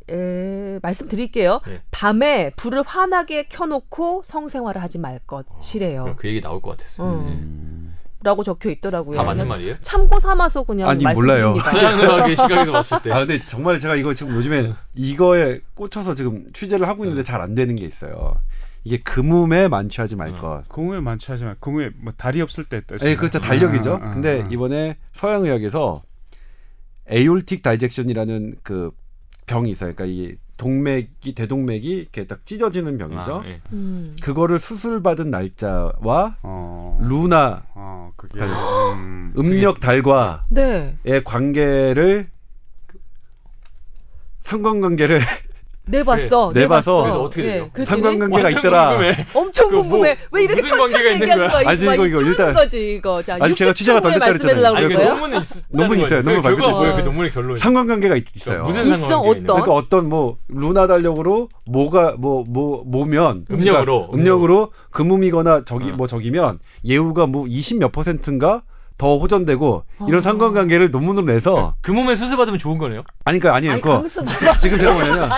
에, 0.09 0.79
말씀드릴게요. 0.81 1.61
네. 1.65 1.81
밤에 1.91 2.51
불을 2.55 2.83
환하게 2.85 3.43
켜놓고 3.43 4.23
성생활을 4.25 4.81
하지 4.81 4.99
말 4.99 5.19
것이래요. 5.25 6.15
그 6.17 6.27
얘기 6.27 6.41
나올 6.41 6.61
것 6.61 6.71
같았어요. 6.71 7.09
음. 7.19 7.82
라고 8.23 8.41
적혀 8.41 8.69
있더라고요. 8.69 9.17
다 9.17 9.23
맞는 9.23 9.47
말이에요? 9.49 9.75
참고 9.81 10.17
삼아서 10.19 10.63
그냥 10.63 10.89
아니, 10.89 11.03
몰라요. 11.03 11.55
시각에서 12.35 12.71
봤을 12.71 13.01
때. 13.01 13.11
아 13.11 13.19
근데 13.19 13.45
정말 13.45 13.79
제가 13.79 13.95
이거 13.95 14.13
지금 14.13 14.33
요즘에 14.35 14.71
이거에 14.95 15.59
꽂혀서 15.75 16.15
지금 16.15 16.45
취재를 16.53 16.87
하고 16.87 17.03
있는데 17.03 17.23
잘 17.23 17.41
안 17.43 17.53
되는 17.55 17.75
게 17.75 17.85
있어요. 17.85 18.39
이게 18.85 18.97
금음에 18.99 19.67
만취하지 19.67 20.15
말 20.15 20.31
것. 20.37 20.63
공우에 20.69 21.01
만취하지만 21.01 21.57
공우에 21.59 21.89
뭐 21.97 22.13
달이 22.15 22.41
없을 22.41 22.63
때. 22.63 22.81
예, 23.03 23.15
그렇죠. 23.15 23.39
달력이죠. 23.41 23.93
아, 24.01 24.09
아, 24.09 24.13
근데 24.13 24.43
아. 24.43 24.47
이번에 24.49 24.97
서양의학에서 25.13 26.03
에올틱 27.07 27.61
다이젝션이라는 27.61 28.55
그 28.63 28.91
병이 29.45 29.69
있어요. 29.71 29.93
그러니까 29.93 30.05
이 30.05 30.35
동맥이 30.57 31.35
대동맥이 31.35 31.89
이렇게 31.89 32.25
딱 32.25 32.45
찢어지는 32.45 32.97
병이죠. 32.97 33.41
아, 33.43 33.47
예. 33.47 33.61
음. 33.71 34.15
그거를 34.21 34.59
수술 34.59 35.01
받은 35.01 35.31
날짜와 35.31 36.37
어. 36.43 36.99
루나 37.01 37.63
어, 37.73 38.11
그게 38.15 38.39
음. 38.41 39.33
음력 39.37 39.79
달과의 39.79 40.39
네. 40.49 40.97
관계를 41.23 42.27
상관관계를 44.43 45.21
내봤어. 45.85 46.49
그래, 46.49 46.61
내봐서. 46.61 47.01
그래서 47.01 47.21
어떻게 47.23 47.43
돼요? 47.43 47.69
그랬더니 47.73 48.01
상관관계가 48.01 48.49
있더라. 48.51 48.89
궁금해. 48.91 49.27
엄청 49.33 49.69
그 49.69 49.73
뭐, 49.75 49.83
궁금해. 49.83 50.17
왜 50.31 50.43
이렇게 50.43 50.61
무슨 50.61 50.77
천천히 50.77 50.91
관계가 50.93 51.11
있는 51.11 51.21
얘기하는 51.23 51.47
거야? 51.47 51.61
거야? 51.63 51.69
아니, 51.69 51.81
이거 51.83 52.05
이거, 52.07 52.21
일단- 52.21 52.53
거지 52.53 52.93
이거. 52.95 53.21
자, 53.21 53.37
아니, 53.39 53.53
제가 53.53 53.73
취재가 53.73 53.99
더 53.99 54.07
60초 54.07 54.11
후에 54.11 54.13
됐다 54.13 54.25
말씀해달라고 54.27 54.75
그랬잖아요. 54.75 54.77
아니 54.77 54.87
그 54.87 54.93
그런 54.93 55.03
거야? 55.03 55.13
논문은 55.13 55.41
있 55.41 55.65
논문이 55.71 56.01
있어요. 56.03 56.21
논문 56.21 56.41
결과 56.41 56.49
발표됐어요. 56.49 56.75
뭐예요? 56.77 56.95
그 56.95 57.01
논문의 57.01 57.31
결론이. 57.31 57.59
상관관계가 57.59 58.15
있- 58.15 58.25
있어요. 58.35 58.61
무슨 58.63 58.87
있어, 58.87 59.19
어떤? 59.19 59.43
그러니까 59.43 59.71
어떤 59.73 60.09
뭐 60.09 60.37
루나 60.47 60.87
달력으로 60.87 61.49
뭐가 61.65 62.15
뭐 62.17 62.43
뭐 62.47 62.83
뭐면 62.85 63.45
음력으로, 63.51 64.07
그러니까 64.07 64.17
음력으로 64.17 64.71
금음이거나 64.91 65.63
저기 65.65 65.91
어. 65.91 65.93
뭐 65.95 66.07
저기면 66.07 66.59
예우가 66.85 67.25
뭐 67.27 67.45
20 67.47 67.79
몇 67.79 67.91
퍼센트인가 67.91 68.63
더 68.97 69.17
호전되고 69.17 69.85
이런 70.07 70.19
아. 70.19 70.21
상관관계를 70.21 70.91
논문으로 70.91 71.25
내서 71.25 71.75
그 71.81 71.91
몸에 71.91 72.15
수술 72.15 72.37
받으면 72.37 72.59
좋은 72.59 72.77
거네요? 72.77 73.03
아니 73.25 73.39
그러니까 73.39 73.57
아니에요. 73.57 73.73
아니 73.73 73.81
그거 73.81 73.95
봐봐. 74.01 74.57
지금 74.57 74.79
제가 74.79 74.93
뭐냐면. 74.93 75.29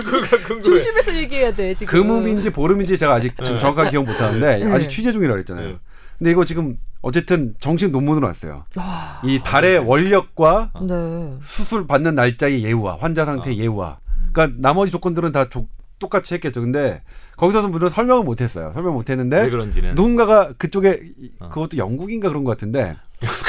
그거가 0.00 0.36
궁금해. 0.38 0.62
중심에서 0.62 1.14
얘기해야 1.14 1.50
돼 1.52 1.74
지금. 1.74 1.92
금음인지 1.92 2.50
보름인지 2.50 2.96
제가 2.98 3.14
아직 3.14 3.34
지금 3.42 3.54
네. 3.54 3.58
정확하게 3.60 3.90
기억 3.90 4.04
못 4.04 4.20
하는데 4.20 4.58
네. 4.64 4.72
아직 4.72 4.88
취재 4.88 5.12
중이라고 5.12 5.38
했잖아요. 5.40 5.68
네. 5.68 5.76
근데 6.18 6.30
이거 6.30 6.44
지금 6.44 6.76
어쨌든 7.02 7.54
정식 7.60 7.90
논문으로 7.90 8.26
왔어요. 8.26 8.64
아, 8.76 9.20
이 9.24 9.40
달의 9.44 9.78
원력과 9.80 10.70
네. 10.82 11.36
수술 11.42 11.86
받는 11.86 12.14
날짜의 12.14 12.64
예우와 12.64 12.98
환자 13.00 13.24
상태 13.24 13.50
의 13.50 13.58
예우와 13.58 13.98
그러니까 14.32 14.56
나머지 14.60 14.90
조건들은 14.92 15.32
다 15.32 15.48
조- 15.48 15.66
똑같이 15.98 16.34
했겠죠. 16.34 16.60
근데 16.60 17.02
거기서는 17.36 17.70
물론 17.70 17.88
설명을 17.90 18.24
못 18.24 18.40
했어요. 18.40 18.72
설명 18.74 18.94
못왜 18.94 19.12
했는데. 19.16 19.48
누군가가 19.94 20.52
그쪽에 20.58 21.00
이- 21.18 21.30
어. 21.40 21.48
그것도 21.48 21.76
영국인가 21.76 22.28
그런 22.28 22.44
것 22.44 22.50
같은데 22.52 22.96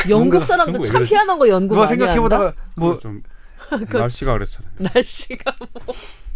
영국 0.10 0.44
사람도 0.44 0.80
참? 0.82 1.04
희한한 1.04 1.38
거 1.40 1.48
연구 1.50 1.76
많이 1.76 1.88
생각해. 1.90 2.20
보다가 2.20 2.54
뭐뭐좀 2.78 3.24
날씨가 3.92 4.34
그랬잖아요. 4.34 4.72
날씨가 4.78 5.56
뭐. 5.86 5.96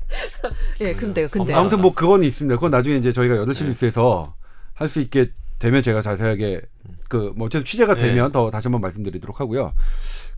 예, 0.82 0.94
근데요, 0.96 1.28
근데. 1.32 1.54
아, 1.54 1.60
아무튼 1.60 1.82
뭐 1.82 1.94
그건 1.94 2.24
있습니다. 2.24 2.56
그건 2.56 2.72
나중에 2.72 2.96
이제 2.98 3.14
저희가 3.14 3.36
8시 3.36 3.60
네. 3.64 3.66
뉴스에서 3.70 4.36
할 4.74 4.88
수 4.88 5.00
있게 5.02 5.32
되면 5.60 5.84
제가 5.84 6.02
자세하게 6.02 6.62
그 7.10 7.34
뭐 7.36 7.46
어쨌든 7.48 7.66
취재가 7.66 7.96
네. 7.96 8.02
되면 8.04 8.32
더 8.32 8.50
다시 8.50 8.68
한번 8.68 8.82
말씀드리도록 8.82 9.40
하고요. 9.40 9.74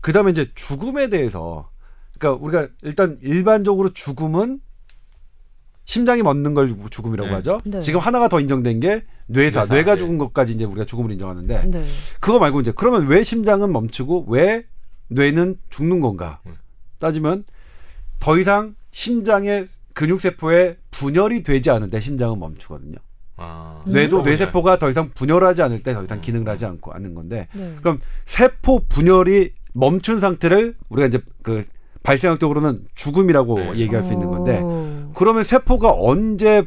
그다음에 0.00 0.30
이제 0.32 0.50
죽음에 0.54 1.08
대해서 1.08 1.70
그러니까 2.18 2.44
우리가 2.44 2.68
일단 2.82 3.18
일반적으로 3.22 3.92
죽음은 3.92 4.60
심장이 5.92 6.22
멎는 6.22 6.54
걸 6.54 6.74
죽음이라고 6.90 7.28
네. 7.28 7.34
하죠. 7.34 7.60
네. 7.64 7.78
지금 7.80 8.00
하나가 8.00 8.26
더 8.26 8.40
인정된 8.40 8.80
게 8.80 9.04
뇌사, 9.26 9.60
뇌사, 9.60 9.74
뇌가 9.74 9.92
네. 9.92 9.98
죽은 9.98 10.16
것까지 10.16 10.54
이제 10.54 10.64
우리가 10.64 10.86
죽음을 10.86 11.12
인정하는데 11.12 11.64
네. 11.66 11.84
그거 12.18 12.38
말고 12.38 12.62
이제 12.62 12.72
그러면 12.74 13.06
왜 13.08 13.22
심장은 13.22 13.70
멈추고 13.70 14.24
왜 14.28 14.64
뇌는 15.08 15.58
죽는 15.68 16.00
건가? 16.00 16.40
음. 16.46 16.54
따지면 16.98 17.44
더 18.20 18.38
이상 18.38 18.74
심장의 18.90 19.68
근육세포에 19.92 20.78
분열이 20.92 21.42
되지 21.42 21.70
않을 21.70 21.90
때 21.90 22.00
심장은 22.00 22.38
멈추거든요. 22.38 22.96
아. 23.36 23.82
뇌도 23.86 24.20
음. 24.20 24.24
뇌세포가 24.24 24.78
더 24.78 24.88
이상 24.88 25.10
분열하지 25.14 25.60
않을 25.60 25.82
때 25.82 25.92
더 25.92 26.02
이상 26.04 26.16
음. 26.16 26.20
기능을 26.22 26.48
하지 26.48 26.64
않고 26.64 26.90
않는 26.94 27.12
건데 27.12 27.48
네. 27.52 27.76
그럼 27.82 27.98
세포 28.24 28.80
분열이 28.88 29.52
멈춘 29.74 30.20
상태를 30.20 30.74
우리가 30.88 31.06
이제 31.08 31.20
그 31.42 31.64
발생학적으로는 32.02 32.86
죽음이라고 32.94 33.58
네. 33.58 33.76
얘기할 33.76 34.02
수 34.02 34.14
있는 34.14 34.28
건데 34.28 34.60
어. 34.62 35.01
그러면 35.14 35.44
세포가 35.44 35.92
언제 35.96 36.64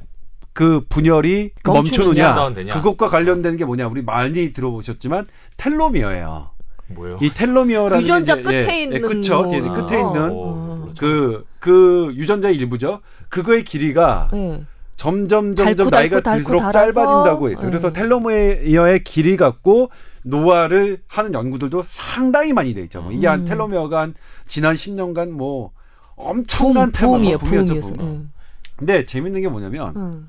그 0.54 0.86
분열이 0.88 1.52
그 1.64 1.72
멈추느냐. 1.72 2.52
그것과 2.74 3.10
관련된 3.10 3.58
게 3.58 3.66
뭐냐 3.66 3.88
우리 3.88 4.02
많이 4.02 4.54
들어보셨지만 4.54 5.26
텔로미어예요. 5.58 6.52
뭐예요? 6.88 7.18
이 7.22 7.30
텔로미어라는 7.32 8.02
유전자 8.02 8.36
게 8.36 8.42
이제- 8.42 8.50
끝에 8.62 8.78
예, 8.80 8.84
있는 8.84 8.98
예, 8.98 9.02
그쵸 9.02 9.42
뭐. 9.42 9.50
DNA 9.52 9.74
끝에 9.74 9.98
아. 9.98 10.00
있는 10.08 10.30
어, 10.34 10.88
그그 10.98 12.14
유전자의 12.16 12.56
일부죠. 12.56 13.02
그거의 13.30 13.64
길이가 13.64 14.30
네. 14.32 14.62
점점 14.96 15.56
점점 15.56 15.90
나이가 15.90 16.22
들수록. 16.22 16.72
짧아진다고 16.72 17.50
해요. 17.50 17.58
그래서 17.60 17.88
음. 17.90 17.94
텔로미어의 17.94 19.04
길이 19.04 19.36
갖고 19.36 19.90
노화를 20.24 21.00
하는 21.08 21.34
연구들도 21.34 21.84
상당히 21.88 22.54
많이 22.54 22.74
돼 22.74 22.82
있죠. 22.84 23.02
뭐 23.02 23.12
이게 23.12 23.28
한 23.28 23.42
음. 23.42 23.46
텔로미어가 23.46 24.00
한 24.00 24.14
지난 24.48 24.76
10년간 24.76 25.32
뭐 25.32 25.72
엄청난 26.16 26.92
붐, 26.92 27.12
붐이에요, 27.12 27.38
테마 27.40 27.50
붐이었죠. 27.66 27.94
붐. 27.98 28.32
근데 28.76 29.06
재밌는 29.06 29.42
게 29.42 29.48
뭐냐면 29.48 29.94
응. 29.96 30.28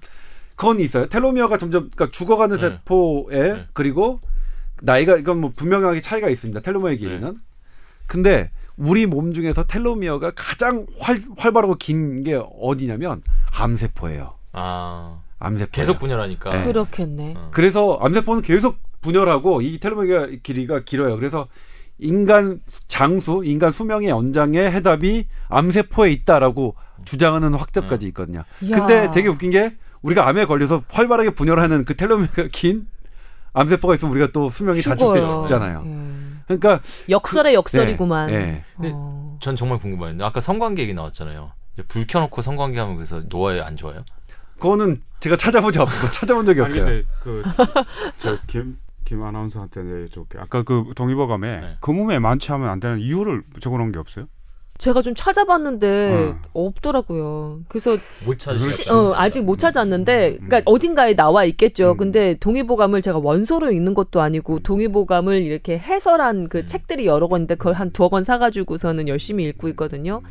그건 0.55 0.81
있어요. 0.81 1.07
텔로미어가 1.09 1.59
점점 1.59 1.91
그러니까 1.95 2.11
죽어가는 2.11 2.57
네. 2.57 2.63
세포에 2.63 3.53
네. 3.53 3.67
그리고 3.73 4.21
나이가 4.83 5.17
이건 5.17 5.41
뭐 5.41 5.53
분명하게 5.55 6.01
차이가 6.01 6.29
있습니다. 6.29 6.61
텔로미어의 6.61 6.99
길이는. 6.99 7.37
근데 8.07 8.51
우리 8.77 9.07
몸 9.07 9.33
중에서 9.33 9.65
텔로미어가 9.65 10.33
가장 10.37 10.87
활, 11.01 11.19
활발하고 11.39 11.77
긴 11.77 12.23
게 12.23 12.41
어디냐면 12.61 13.23
암세포예요. 13.59 14.35
아. 14.53 15.21
암세포. 15.39 15.71
계속 15.73 15.99
분열하니까. 15.99 16.51
네. 16.57 16.65
그렇겠네. 16.65 17.35
어. 17.37 17.51
그래서 17.53 17.99
암세포는 18.01 18.43
계속 18.43 18.79
분열하고 19.03 19.61
이 19.63 19.79
텔로미어 19.79 20.29
길이가 20.43 20.81
길어요. 20.81 21.17
그래서 21.17 21.49
인간 21.99 22.61
장수, 22.89 23.43
인간 23.45 23.71
수명의 23.71 24.09
연장의 24.09 24.71
해답이 24.71 25.27
암세포에 25.49 26.11
있다라고 26.13 26.75
주장하는 27.05 27.55
학자까지 27.55 28.07
있거든요. 28.09 28.43
이야. 28.63 28.77
근데 28.77 29.11
되게 29.13 29.29
웃긴 29.29 29.51
게 29.51 29.77
우리가 30.03 30.29
암에 30.29 30.47
걸려서 30.47 30.83
활발하게 30.89 31.31
분열하는 31.31 31.85
그 31.85 31.97
텔로미어가 31.97 32.49
긴 32.53 32.87
암세포가 33.53 33.95
있으면 33.95 34.13
우리가 34.13 34.29
또 34.33 34.49
수명이 34.49 34.81
단축돼. 34.81 35.21
죽잖아요. 35.27 35.85
예. 35.87 36.27
그러니까 36.47 36.81
역설의 37.09 37.55
역설이구만. 37.55 38.29
네, 38.29 38.39
네. 38.39 38.65
근데 38.77 38.91
어. 38.95 39.37
전 39.41 39.57
정말 39.57 39.79
궁금한데 39.79 40.25
아까 40.25 40.41
성관계 40.41 40.83
얘기 40.83 40.95
나왔잖아요. 40.95 41.53
이제 41.73 41.83
불 41.89 42.07
켜놓고 42.07 42.41
성관계 42.43 42.79
하면 42.79 42.97
그래서 42.97 43.21
노화에 43.29 43.61
안 43.61 43.77
좋아요? 43.77 44.05
그거는 44.55 45.03
제가 45.21 45.37
찾아보지 45.37 45.79
않고 45.81 46.11
찾아본 46.13 46.47
적이 46.47 46.61
없어요. 46.61 47.03
그저김 48.19 48.79
김 49.05 49.23
아나운서한테 49.23 49.81
여쭤볼게. 49.81 50.39
아까 50.39 50.63
그 50.63 50.93
동의보감에 50.97 51.61
네. 51.61 51.77
금음에 51.81 52.19
만취하면 52.19 52.69
안 52.69 52.81
되는 52.81 52.99
이유를 52.99 53.43
적어놓은 53.61 53.93
게 53.93 53.99
없어요? 53.99 54.27
제가 54.79 55.03
좀 55.03 55.15
찾아봤는데 55.15 56.13
어. 56.13 56.39
없더라고요. 56.53 57.61
그래서 57.69 57.97
못. 58.25 58.39
시- 58.57 58.91
어, 58.91 59.13
아직 59.17 59.43
못 59.45 59.59
찾았는데, 59.59 60.33
그러니까 60.37 60.63
어딘가에 60.67 61.15
나와 61.15 61.45
있겠죠. 61.45 61.93
음. 61.93 61.97
근데 61.97 62.35
동의보감을 62.35 63.03
제가 63.03 63.19
원서로 63.19 63.71
읽는 63.73 63.95
것도 63.95 64.21
아니고 64.21 64.61
동의보감을 64.61 65.43
이렇게 65.43 65.79
해설한 65.79 66.49
그 66.49 66.67
책들이 66.67 67.07
여러 67.07 67.27
권인데 67.29 67.55
그걸 67.55 67.73
한 67.75 67.91
두어 67.91 68.09
권 68.09 68.23
사가지고서는 68.23 69.09
열심히 69.09 69.45
읽고 69.45 69.69
있거든요. 69.69 70.23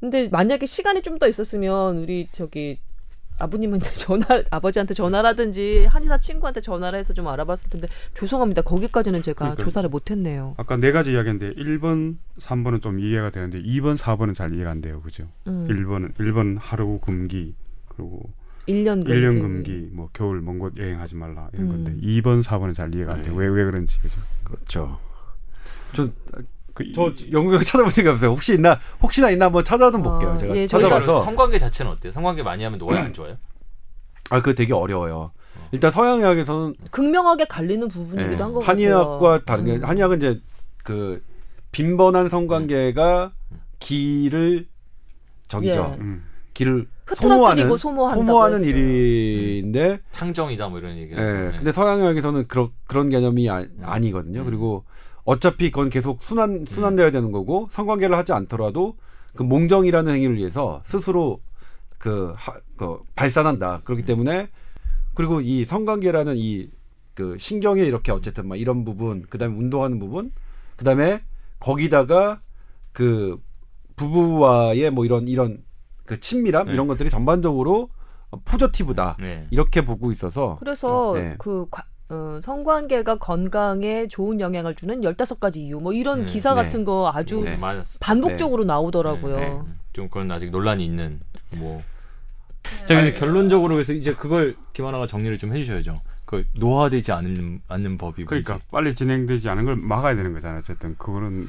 근데 0.00 0.28
만약에 0.28 0.66
시간이 0.66 1.02
좀 1.02 1.18
더 1.18 1.28
있었으면 1.28 1.98
우리 1.98 2.26
저기 2.32 2.78
아버님은 3.40 3.80
전화 3.94 4.26
아버지한테 4.50 4.94
전화라든지 4.94 5.86
한의사 5.86 6.18
친구한테 6.18 6.60
전화를 6.60 6.98
해서 6.98 7.12
좀 7.14 7.26
알아봤을 7.28 7.70
텐데 7.70 7.88
죄송합니다. 8.14 8.62
거기까지는 8.62 9.22
제가 9.22 9.38
그러니까요. 9.38 9.64
조사를 9.64 9.88
못 9.88 10.10
했네요. 10.10 10.54
아까 10.58 10.76
네 10.76 10.92
가지 10.92 11.12
이야기인데 11.12 11.54
1번, 11.54 12.16
3번은 12.38 12.80
좀 12.82 13.00
이해가 13.00 13.30
되는데 13.30 13.60
2번, 13.62 13.96
4번은 13.96 14.34
잘 14.34 14.54
이해가 14.54 14.70
안 14.70 14.80
돼요. 14.80 15.00
그죠? 15.00 15.26
음, 15.46 15.66
1번은 15.68 16.14
1번 16.14 16.56
하루 16.60 16.98
금기 17.00 17.54
그리고 17.88 18.30
1년 18.68 19.04
금기. 19.04 19.12
1년 19.12 19.40
금기 19.40 19.88
뭐 19.92 20.10
겨울 20.12 20.40
먼 20.42 20.58
곳 20.58 20.76
여행하지 20.76 21.16
말라 21.16 21.48
이런 21.54 21.66
음. 21.70 21.84
건데 21.84 22.06
2번, 22.06 22.42
4번은 22.42 22.74
잘 22.74 22.94
이해가 22.94 23.14
안 23.14 23.22
돼요. 23.22 23.34
왜왜 23.34 23.64
그런지 23.64 23.98
그죠? 24.00 24.16
그렇죠. 24.44 24.98
저, 25.94 26.08
그 26.82 26.88
이- 26.88 26.92
저 26.94 27.12
영국에 27.32 27.58
적이 27.92 28.08
없어요. 28.08 28.30
혹시 28.30 28.54
있나 28.54 28.78
혹시나 29.02 29.30
있나 29.30 29.46
한번 29.46 29.64
볼게요. 30.02 30.30
아, 30.30 30.38
제가 30.38 30.56
예, 30.56 30.66
찾아봐서 30.66 31.24
성관계 31.24 31.58
자체는 31.58 31.92
어때요? 31.92 32.12
성관계 32.12 32.42
많이 32.42 32.64
하면 32.64 32.78
노화에 32.78 32.98
안 32.98 33.12
좋아요? 33.14 33.36
아 34.30 34.40
그거 34.40 34.54
되게 34.54 34.72
어려워요. 34.72 35.32
일단 35.72 35.90
서양의학에서는 35.90 36.74
극명하게 36.90 37.44
갈리는 37.46 37.86
부분이기도 37.88 38.32
예, 38.32 38.36
한것 38.36 38.64
같아요. 38.64 38.70
한의학과 38.70 39.44
다른 39.44 39.64
게 39.64 39.76
음. 39.76 39.84
한의학은 39.84 40.16
이제 40.16 40.40
그 40.82 41.22
빈번한 41.72 42.28
성관계가 42.28 43.32
기를 43.78 44.66
저기죠. 45.48 45.94
예. 45.98 46.00
음. 46.02 46.24
기를 46.54 46.86
소모하는 47.16 47.68
소모하는. 47.78 48.62
일인데 48.62 50.00
탕정이다 50.12 50.68
뭐 50.68 50.78
이런 50.78 50.96
얘기를 50.96 51.22
예. 51.22 51.50
네. 51.50 51.56
근데 51.56 51.72
서양의학에서는 51.72 52.46
그런 52.46 52.70
그런 52.86 53.08
개념이 53.08 53.48
아, 53.50 53.64
아니거든요. 53.82 54.40
음. 54.40 54.44
그리고 54.44 54.84
어차피 55.30 55.70
그건 55.70 55.90
계속 55.90 56.22
순환 56.22 56.64
순환돼야 56.66 57.10
되는 57.10 57.30
거고 57.32 57.68
성관계를 57.70 58.16
하지 58.16 58.32
않더라도 58.32 58.96
그 59.36 59.42
몽정이라는 59.44 60.12
행위를 60.12 60.36
위해서 60.36 60.82
스스로 60.84 61.40
그, 61.98 62.32
하, 62.36 62.54
그 62.76 62.98
발산한다. 63.14 63.82
그렇기 63.84 64.04
때문에 64.04 64.48
그리고 65.14 65.40
이 65.40 65.64
성관계라는 65.64 66.34
이 66.36 66.70
그 67.14 67.36
신경에 67.38 67.82
이렇게 67.82 68.12
어쨌든 68.12 68.48
막 68.48 68.56
이런 68.58 68.82
부분, 68.84 69.26
그다음에 69.28 69.54
운동하는 69.54 69.98
부분, 69.98 70.32
그다음에 70.76 71.20
거기다가 71.58 72.40
그 72.92 73.38
부부와의 73.96 74.90
뭐 74.90 75.04
이런 75.04 75.28
이런 75.28 75.62
그 76.06 76.18
친밀함 76.18 76.68
네. 76.68 76.72
이런 76.72 76.86
것들이 76.86 77.10
전반적으로 77.10 77.90
포저티브다. 78.46 79.16
네. 79.20 79.46
이렇게 79.50 79.84
보고 79.84 80.10
있어서 80.12 80.56
그래서 80.60 81.12
네. 81.14 81.34
그 81.38 81.66
과- 81.70 81.84
어, 82.10 82.40
성관계가 82.42 83.18
건강에 83.18 84.08
좋은 84.08 84.40
영향을 84.40 84.74
주는 84.74 85.00
15가지 85.00 85.58
이유 85.58 85.78
뭐 85.78 85.92
이런 85.92 86.26
네, 86.26 86.26
기사 86.26 86.54
네. 86.54 86.62
같은 86.64 86.84
거 86.84 87.10
아주 87.14 87.40
네. 87.40 87.58
반복적으로 88.00 88.64
나오더라고요. 88.64 89.36
네, 89.36 89.48
네. 89.48 89.60
좀 89.92 90.08
그건 90.08 90.30
아직 90.32 90.50
논란이 90.50 90.84
있는 90.84 91.20
뭐. 91.56 91.80
자, 92.86 92.96
근데 92.96 93.12
결론적으로 93.14 93.74
그래서 93.76 93.92
이제 93.92 94.14
그걸 94.14 94.56
김하나가 94.72 95.06
정리를 95.06 95.38
좀 95.38 95.54
해주셔야죠. 95.54 96.00
그 96.24 96.44
노화되지 96.54 97.10
않는 97.12 97.60
않는 97.68 97.98
법이 97.98 98.24
그러니까 98.24 98.54
뭔지. 98.54 98.66
빨리 98.70 98.94
진행되지 98.94 99.48
않은 99.48 99.64
걸 99.64 99.76
막아야 99.76 100.14
되는 100.16 100.32
거잖아요. 100.32 100.58
어쨌든 100.58 100.96
그거는 100.96 101.48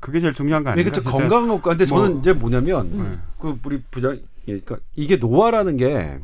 그게 0.00 0.20
제일 0.20 0.34
중요한 0.34 0.64
거 0.64 0.70
아닌가? 0.70 1.00
건강한 1.02 1.48
것과 1.48 1.70
근데 1.70 1.86
저는 1.86 2.10
뭐- 2.12 2.20
이제 2.20 2.32
뭐냐면 2.32 2.90
네. 3.10 3.10
그 3.38 3.58
우리 3.64 3.80
부장 3.90 4.14
예, 4.48 4.58
그러니까 4.60 4.78
이게 4.96 5.16
노화라는 5.16 5.76
게 5.76 6.18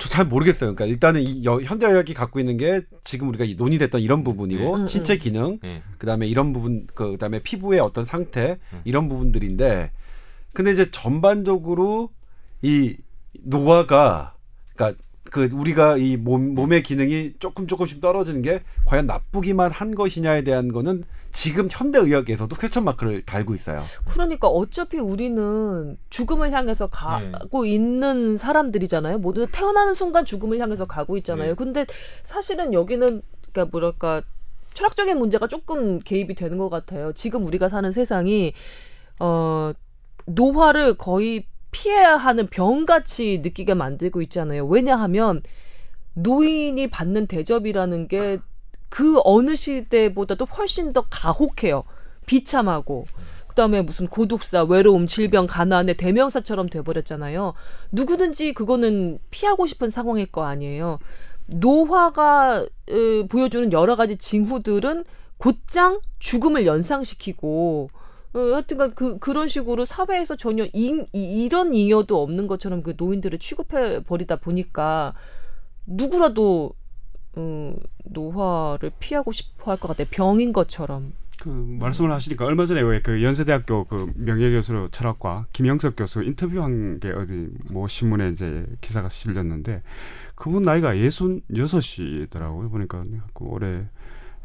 저 0.00 0.08
잘 0.08 0.24
모르겠어요. 0.24 0.74
그러니까 0.74 0.86
일단은 0.86 1.20
이 1.22 1.44
여- 1.44 1.60
현대의학이 1.60 2.14
갖고 2.14 2.40
있는 2.40 2.56
게 2.56 2.80
지금 3.04 3.28
우리가 3.28 3.44
이 3.44 3.54
논의됐던 3.54 4.00
이런 4.00 4.24
부분이고 4.24 4.76
네. 4.78 4.82
음, 4.82 4.88
신체 4.88 5.14
음. 5.14 5.18
기능, 5.18 5.58
네. 5.62 5.82
그다음에 5.98 6.26
이런 6.26 6.52
부분, 6.52 6.86
그 6.94 7.12
그다음에 7.12 7.38
피부의 7.40 7.80
어떤 7.80 8.04
상태 8.04 8.58
음. 8.72 8.80
이런 8.84 9.08
부분들인데, 9.08 9.92
근데 10.54 10.72
이제 10.72 10.90
전반적으로 10.90 12.10
이 12.62 12.96
노화가 13.44 14.34
그러니까 14.74 15.00
그 15.24 15.48
우리가 15.52 15.96
이 15.98 16.16
몸, 16.16 16.54
몸의 16.54 16.82
기능이 16.82 17.32
조금 17.38 17.66
조금씩 17.66 18.00
떨어지는 18.00 18.42
게 18.42 18.62
과연 18.86 19.06
나쁘기만 19.06 19.70
한 19.70 19.94
것이냐에 19.94 20.42
대한 20.42 20.72
거는 20.72 21.04
지금 21.32 21.68
현대의학에서도 21.70 22.54
퀘스천 22.56 22.84
마크를 22.84 23.22
달고 23.22 23.54
있어요. 23.54 23.84
그러니까 24.08 24.48
어차피 24.48 24.98
우리는 24.98 25.96
죽음을 26.10 26.52
향해서 26.52 26.88
가고 26.88 27.64
있는 27.64 28.36
사람들이잖아요. 28.36 29.18
모두 29.18 29.46
태어나는 29.50 29.94
순간 29.94 30.24
죽음을 30.24 30.58
향해서 30.58 30.86
가고 30.86 31.16
있잖아요. 31.18 31.50
네. 31.50 31.54
근데 31.54 31.86
사실은 32.22 32.72
여기는 32.72 33.22
그러니까 33.52 33.70
뭐랄까 33.70 34.22
철학적인 34.74 35.18
문제가 35.18 35.46
조금 35.46 36.00
개입이 36.00 36.34
되는 36.34 36.58
것 36.58 36.68
같아요. 36.68 37.12
지금 37.12 37.46
우리가 37.46 37.68
사는 37.68 37.90
세상이 37.90 38.52
어 39.18 39.72
노화를 40.26 40.94
거의 40.94 41.46
피해야 41.70 42.16
하는 42.16 42.46
병같이 42.48 43.40
느끼게 43.42 43.74
만들고 43.74 44.22
있잖아요. 44.22 44.66
왜냐하면 44.66 45.42
노인이 46.14 46.90
받는 46.90 47.26
대접이라는 47.26 48.08
게 48.08 48.38
그 48.90 49.20
어느 49.24 49.56
시대보다도 49.56 50.44
훨씬 50.44 50.92
더 50.92 51.06
가혹해요. 51.08 51.84
비참하고 52.26 53.04
그다음에 53.48 53.82
무슨 53.82 54.06
고독사, 54.06 54.64
외로움, 54.64 55.06
질병, 55.06 55.46
가난의 55.46 55.96
대명사처럼 55.96 56.68
돼버렸잖아요. 56.68 57.54
누구든지 57.92 58.52
그거는 58.52 59.18
피하고 59.30 59.66
싶은 59.66 59.90
상황일 59.90 60.26
거 60.26 60.44
아니에요. 60.44 60.98
노화가 61.46 62.66
으, 62.90 63.26
보여주는 63.28 63.72
여러 63.72 63.96
가지 63.96 64.16
징후들은 64.16 65.04
곧장 65.38 66.00
죽음을 66.18 66.66
연상시키고 66.66 67.88
어, 68.34 68.38
하여튼간 68.38 68.94
그 68.94 69.18
그런 69.18 69.48
식으로 69.48 69.84
사회에서 69.84 70.36
전혀 70.36 70.64
이, 70.72 71.04
이, 71.12 71.44
이런 71.44 71.74
잉여도 71.74 72.22
없는 72.22 72.46
것처럼 72.46 72.82
그 72.82 72.94
노인들을 72.96 73.38
취급해 73.38 74.04
버리다 74.04 74.36
보니까 74.36 75.14
누구라도 75.86 76.74
음, 77.36 77.76
노화를 78.04 78.90
피하고 78.98 79.32
싶어 79.32 79.70
할 79.72 79.78
것 79.78 79.88
같아요. 79.88 80.06
병인 80.10 80.52
것처럼. 80.52 81.12
그 81.40 81.48
말씀을 81.48 82.10
하시니까 82.12 82.44
얼마 82.44 82.66
전에 82.66 82.82
왜 82.82 83.00
그 83.00 83.22
연세대학교 83.22 83.84
그 83.84 84.12
명예교수 84.14 84.88
철학과 84.92 85.46
김영석 85.54 85.96
교수 85.96 86.22
인터뷰한 86.22 87.00
게 87.00 87.10
어디 87.12 87.48
뭐 87.70 87.88
신문에 87.88 88.28
이제 88.28 88.66
기사가 88.82 89.08
실렸는데 89.08 89.82
그분 90.34 90.64
나이가 90.64 90.98
예순 90.98 91.40
여섯이더라고요 91.56 92.66
보니까 92.68 93.04
그 93.32 93.44
올해 93.44 93.84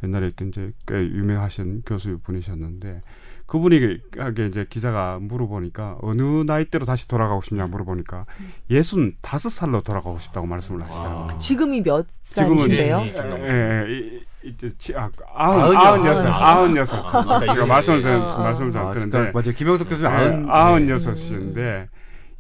옛날에 0.04 0.32
이제 0.42 0.72
꽤 0.88 0.96
유명하신 0.96 1.82
교수 1.86 2.18
분이셨는데 2.24 3.02
그분이 3.48 4.00
하게 4.18 4.48
이제 4.48 4.66
기자가 4.70 5.20
물어보니까 5.22 5.98
어느 6.02 6.22
나이대로 6.46 6.86
다시 6.86 7.08
돌아가고 7.08 7.42
싶냐 7.42 7.68
물어보니까 7.68 8.26
예순 8.72 9.16
다섯 9.22 9.50
살로 9.50 9.82
돌아가고 9.82 10.18
싶다고 10.18 10.48
말씀을 10.48 10.82
하시더라고요. 10.82 11.38
지금이 11.38 11.84
몇 11.84 12.08
지금은 12.24 12.58
살이신데요? 12.58 13.00
네, 13.02 13.14
좀 13.14 13.30
넘죠. 13.30 13.46
예, 13.48 13.86
예, 13.88 13.94
이- 13.94 14.24
이제 14.44 14.70
치- 14.78 14.96
아, 14.96 15.10
아흔. 15.34 15.76
아흔 15.76 16.06
여섯, 16.06 16.28
아흔. 16.28 16.60
아흔 16.66 16.78
여섯. 16.78 16.98
아, 17.16 17.36
아, 17.36 17.40
제가 17.40 17.66
말씀을 17.66 18.02
드 18.02 18.08
아, 18.08 18.34
아. 18.36 18.40
말씀을 18.44 18.72
좀 18.72 18.82
아, 18.88 18.92
드는데 18.92 19.12
그러니까 19.12 19.40
맞아요. 19.40 19.54
김영석 19.56 19.90
교수님 19.90 20.12
예, 20.12 20.16
아흔 20.16 20.50
아흔 20.50 20.86
네. 20.86 20.92
여섯인데 20.92 21.90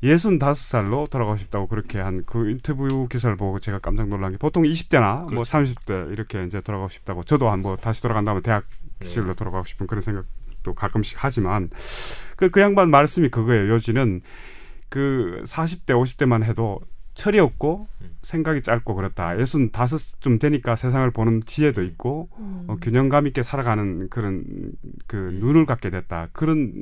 예순 0.03 0.37
다섯 0.37 0.55
살로 0.61 1.07
돌아가고 1.09 1.35
싶다고 1.37 1.67
그렇게 1.67 1.99
한 1.99 2.23
그 2.25 2.49
인터뷰 2.49 3.07
기사를 3.09 3.35
보고 3.37 3.59
제가 3.59 3.79
깜짝 3.79 4.07
놀란 4.07 4.31
게 4.31 4.37
보통 4.37 4.63
20대나 4.63 5.21
뭐 5.21 5.43
그렇죠. 5.43 5.57
30대 5.57 6.11
이렇게 6.11 6.43
이제 6.45 6.61
돌아가고 6.61 6.89
싶다고 6.89 7.23
저도 7.23 7.49
한뭐 7.49 7.77
다시 7.77 8.01
돌아간다면 8.03 8.41
대학 8.43 8.65
네. 8.99 9.05
시절로 9.05 9.33
돌아가고 9.33 9.65
싶은 9.65 9.87
그런 9.87 10.01
생각 10.01 10.25
도 10.65 10.73
가끔씩 10.73 11.17
하지만 11.21 11.69
그, 12.35 12.49
그 12.49 12.59
양반 12.59 12.89
말씀이 12.89 13.29
그거예요. 13.29 13.69
요지는 13.73 14.21
그 14.89 15.41
40대, 15.45 15.89
50대만 15.91 16.43
해도 16.43 16.81
철이 17.13 17.39
없고 17.39 17.87
음. 18.01 18.09
생각이 18.23 18.61
짧고 18.61 18.93
그렇다. 18.95 19.39
예순 19.39 19.71
다섯쯤 19.71 20.37
되니까 20.37 20.75
세상을 20.75 21.09
보는 21.11 21.43
지혜도 21.45 21.81
있고 21.83 22.27
음. 22.39 22.65
어, 22.67 22.75
균형감 22.81 23.25
있게 23.27 23.41
살아가는 23.41 24.09
그런 24.09 24.43
그 25.07 25.15
음. 25.15 25.39
눈을 25.39 25.65
갖게 25.65 25.89
됐다. 25.89 26.27
그런 26.33 26.73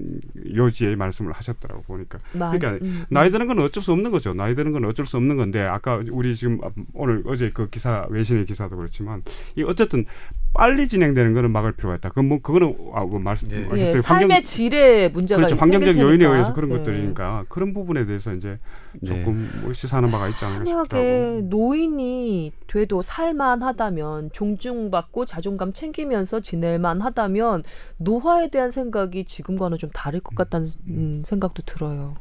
요지의 0.55 0.95
말씀을 0.95 1.33
하셨더라고 1.33 1.83
보니까. 1.83 2.17
마- 2.33 2.49
그러니까 2.57 2.83
음, 2.83 3.05
나이 3.09 3.29
드는 3.29 3.45
건 3.45 3.59
어쩔 3.59 3.83
수 3.83 3.91
없는 3.91 4.09
거죠. 4.09 4.33
나이 4.33 4.55
드는 4.55 4.71
건 4.71 4.85
어쩔 4.85 5.05
수 5.05 5.17
없는 5.17 5.37
건데 5.37 5.61
아까 5.61 6.01
우리 6.11 6.35
지금 6.35 6.59
오늘 6.95 7.21
어제 7.27 7.51
그 7.51 7.69
기사 7.69 8.07
외신의 8.09 8.45
기사도 8.47 8.75
그렇지만 8.75 9.21
이 9.55 9.61
어쨌든 9.61 10.05
빨리 10.53 10.87
진행되는 10.87 11.33
거는 11.33 11.51
막을 11.51 11.71
필요가 11.71 11.95
있다. 11.95 12.09
그건 12.09 12.27
뭐 12.27 12.39
그거는 12.39 12.77
아, 12.93 13.01
뭐 13.05 13.19
말씀 13.19 13.49
예. 13.51 13.65
어, 13.65 13.71
예, 13.75 13.83
환경- 13.85 14.01
삶의 14.01 14.43
질에 14.43 15.09
문제가 15.09 15.37
그렇죠. 15.39 15.55
있- 15.55 15.61
환경적 15.61 15.97
요인에. 15.97 16.25
의해서 16.25 16.53
그런 16.53 16.71
예. 16.71 16.77
것들이니까 16.77 17.45
그런 17.49 17.73
부분에 17.73 18.05
대해서 18.05 18.33
이제 18.33 18.57
네. 19.01 19.07
조금 19.07 19.49
뭐 19.63 19.73
시사하는 19.73 20.11
바가 20.11 20.27
있지 20.27 20.45
않을까 20.45 20.63
만약에 20.63 20.83
싶다고. 20.83 21.41
노인이 21.49 22.51
돼도 22.67 23.01
살만하다면 23.01 24.29
존중받고 24.31 25.25
자존감 25.25 25.73
챙기면서 25.73 26.39
지낼만하다면 26.39 27.63
노화에 27.97 28.49
대한 28.49 28.69
생각이 28.69 29.25
지금과는 29.25 29.77
좀 29.79 29.89
다를 29.91 30.19
것 30.19 30.35
같다는 30.35 30.67
음, 30.87 31.23
생각도 31.25 31.63
들어요. 31.65 32.15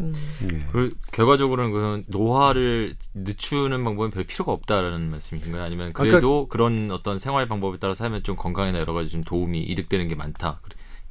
음. 0.00 0.14
네. 0.48 0.64
그 0.70 0.94
결과적으로는 1.12 1.72
그 1.72 2.04
노화를 2.06 2.94
늦추는 3.14 3.82
방법은 3.82 4.10
별 4.10 4.24
필요가 4.24 4.52
없다라는 4.52 5.10
말씀이신가요? 5.10 5.62
아니면 5.62 5.92
그래도 5.92 6.46
그런 6.48 6.90
어떤 6.90 7.18
생활 7.18 7.46
방법에 7.48 7.78
따라서 7.80 8.04
하면 8.04 8.22
좀 8.22 8.36
건강이나 8.36 8.78
여러 8.78 8.92
가지 8.92 9.10
좀 9.10 9.22
도움이 9.22 9.60
이득되는 9.62 10.06
게 10.08 10.14
많다 10.14 10.60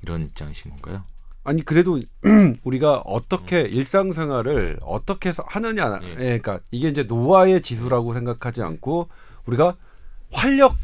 이런 0.03 0.21
입장이신 0.23 0.71
건가요? 0.71 1.03
아니 1.43 1.63
그래도 1.63 1.99
우리가 2.63 2.97
어떻게 3.05 3.61
일상생활을 3.61 4.79
어떻게 4.81 5.29
해서 5.29 5.43
하느냐, 5.47 5.99
예. 6.03 6.09
예. 6.11 6.15
그러니까 6.15 6.59
이게 6.71 6.89
이제 6.89 7.03
노화의 7.03 7.61
지수라고 7.61 8.13
생각하지 8.13 8.63
않고 8.63 9.07
우리가 9.45 9.75
활력 10.31 10.75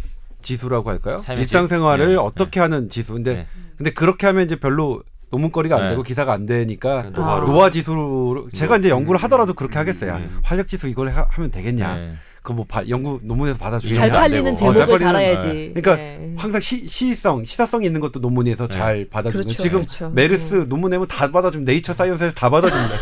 지수라고 0.41 0.89
할까요? 0.89 1.21
일상생활을 1.37 2.05
질- 2.07 2.13
예. 2.13 2.17
어떻게 2.17 2.59
하는 2.59 2.89
지수. 2.89 3.13
근데 3.13 3.33
네. 3.33 3.47
근데 3.77 3.91
그렇게 3.91 4.25
하면 4.27 4.45
이제 4.45 4.55
별로 4.57 5.03
논문거리가 5.38 5.75
안 5.75 5.81
네. 5.84 5.89
되고 5.89 6.03
기사가 6.03 6.31
안 6.34 6.45
되니까 6.45 7.03
그 7.03 7.19
노화로. 7.19 7.47
노화 7.47 7.71
지수로 7.71 8.49
제가 8.53 8.77
이제 8.77 8.89
연구를 8.89 9.19
하더라도 9.23 9.53
그렇게 9.53 9.77
하겠어요. 9.79 10.13
음. 10.15 10.39
활력 10.43 10.67
지수 10.67 10.88
이걸 10.88 11.09
하, 11.09 11.27
면 11.38 11.49
되겠냐? 11.49 11.95
네. 11.95 12.13
그뭐 12.43 12.65
연구 12.89 13.19
논문에서 13.23 13.57
받아주냐? 13.57 13.93
잘안 13.95 14.11
팔리는 14.19 14.43
되고. 14.43 14.55
제목을 14.55 14.81
어, 14.81 14.86
잘 14.86 14.95
팔리는- 14.99 15.01
달아야지. 15.01 15.47
그러니까 15.73 15.95
네. 15.95 16.34
항상 16.38 16.59
시, 16.61 16.86
시성, 16.88 17.43
시사성 17.45 17.84
있는 17.84 17.99
것도 18.01 18.19
논문에서 18.19 18.67
네. 18.67 18.77
잘 18.77 19.07
받아주는 19.09 19.43
그렇죠, 19.45 19.63
지금 19.63 19.79
그렇죠. 19.81 20.09
메르스 20.09 20.65
논문 20.67 20.91
내면 20.91 21.07
다 21.07 21.31
받아주면 21.31 21.65
네이처 21.65 21.93
사이언스에서 21.93 22.36
다 22.36 22.49
받아줍니다. 22.49 22.95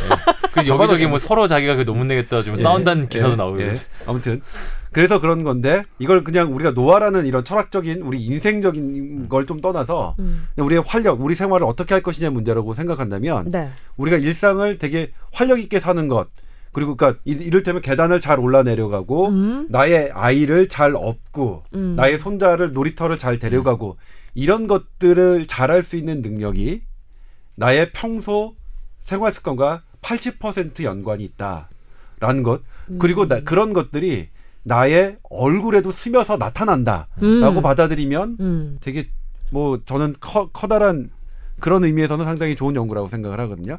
그 0.53 0.67
여기저기 0.67 1.07
뭐 1.07 1.17
서로 1.17 1.47
자기가 1.47 1.75
그 1.75 1.85
논문 1.85 2.07
내겠다 2.07 2.43
좀 2.43 2.53
예. 2.57 2.61
싸운다는 2.61 3.09
기사도 3.09 3.33
예, 3.33 3.35
나오고. 3.35 3.61
예. 3.63 3.73
아무튼 4.05 4.41
그래서 4.93 5.21
그런 5.21 5.43
건데 5.43 5.83
이걸 5.99 6.23
그냥 6.23 6.53
우리가 6.53 6.71
노화라는 6.71 7.25
이런 7.25 7.43
철학적인 7.45 8.01
우리 8.01 8.23
인생적인 8.25 9.29
걸 9.29 9.45
좀 9.45 9.59
떠나서 9.61 10.15
음. 10.19 10.47
우리의 10.57 10.83
활력, 10.85 11.21
우리 11.21 11.33
생활을 11.35 11.65
어떻게 11.65 11.93
할 11.93 12.03
것이냐 12.03 12.29
문제라고 12.29 12.73
생각한다면 12.73 13.49
네. 13.49 13.69
우리가 13.97 14.17
일상을 14.17 14.77
되게 14.77 15.11
활력 15.31 15.59
있게 15.59 15.79
사는 15.79 16.07
것 16.07 16.27
그리고 16.73 16.95
그러니까 16.95 17.19
이- 17.25 17.31
이를테면 17.31 17.81
계단을 17.81 18.19
잘 18.21 18.39
올라 18.39 18.63
내려가고 18.63 19.29
음. 19.29 19.67
나의 19.69 20.11
아이를 20.13 20.67
잘 20.69 20.93
업고 20.95 21.63
음. 21.73 21.95
나의 21.95 22.17
손자를 22.17 22.73
놀이터를 22.73 23.17
잘 23.17 23.39
데려가고 23.39 23.97
이런 24.35 24.67
것들을 24.67 25.47
잘할 25.47 25.83
수 25.83 25.95
있는 25.95 26.21
능력이 26.21 26.81
나의 27.55 27.91
평소 27.93 28.55
생활 29.01 29.31
습관과 29.33 29.81
80% 30.01 30.83
연관이 30.83 31.23
있다라는 31.25 32.43
것 32.43 32.61
그리고 32.99 33.27
나, 33.27 33.41
그런 33.41 33.73
것들이 33.73 34.29
나의 34.63 35.17
얼굴에도 35.29 35.91
스며서 35.91 36.37
나타난다라고 36.37 37.09
음. 37.23 37.61
받아들이면 37.61 38.37
음. 38.39 38.77
되게 38.81 39.09
뭐 39.51 39.77
저는 39.85 40.15
커, 40.19 40.49
커다란 40.51 41.09
그런 41.59 41.83
의미에서는 41.83 42.23
상당히 42.25 42.55
좋은 42.55 42.75
연구라고 42.75 43.07
생각을 43.07 43.39
하거든요. 43.41 43.77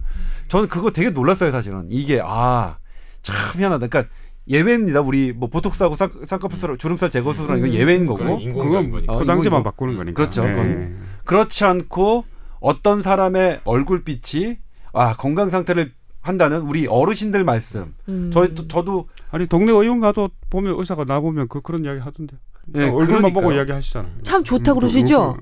저는 0.49 0.68
그거 0.68 0.91
되게 0.91 1.11
놀랐어요, 1.11 1.51
사실은. 1.51 1.87
이게 1.89 2.20
아, 2.22 2.78
참 3.22 3.35
희한하다. 3.59 3.87
그러니까 3.89 4.12
예외입니다. 4.49 5.01
우리 5.01 5.33
뭐 5.33 5.49
보톡스하고 5.49 5.95
쌍- 5.97 6.26
쌍꺼풀 6.28 6.76
주름살 6.78 7.11
제거 7.11 7.33
수술하는 7.33 7.62
건 7.62 7.72
예외인 7.72 8.07
거고. 8.07 8.39
그건 8.39 8.91
거니까. 8.91 9.12
어, 9.12 9.18
포장지만 9.18 9.62
바꾸는 9.62 9.97
거니까. 9.97 10.14
그렇죠. 10.16 10.45
예. 10.47 10.51
그건- 10.51 10.97
그렇지 11.24 11.64
않고 11.64 12.24
어떤 12.61 13.03
사람의 13.03 13.61
얼굴빛이 13.64 14.59
아, 14.93 15.14
건강 15.14 15.49
상태를 15.51 15.93
한다는 16.22 16.60
우리 16.62 16.86
어르신들 16.86 17.44
말씀. 17.44 17.94
음. 18.08 18.30
저 18.32 18.54
저도 18.54 19.08
아니 19.30 19.46
동네 19.46 19.72
의원 19.72 20.00
가도 20.00 20.30
보면 20.50 20.76
의사가 20.78 21.04
나 21.04 21.20
보면 21.20 21.48
그 21.48 21.60
그런 21.60 21.84
이야기 21.84 22.00
하던데. 22.00 22.36
예, 22.76 22.84
얼굴만 22.84 23.06
그러니까요. 23.06 23.32
보고 23.34 23.52
이야기 23.52 23.72
하시잖아. 23.72 24.08
참 24.22 24.42
좋다 24.44 24.72
음, 24.72 24.74
그러시죠? 24.76 25.36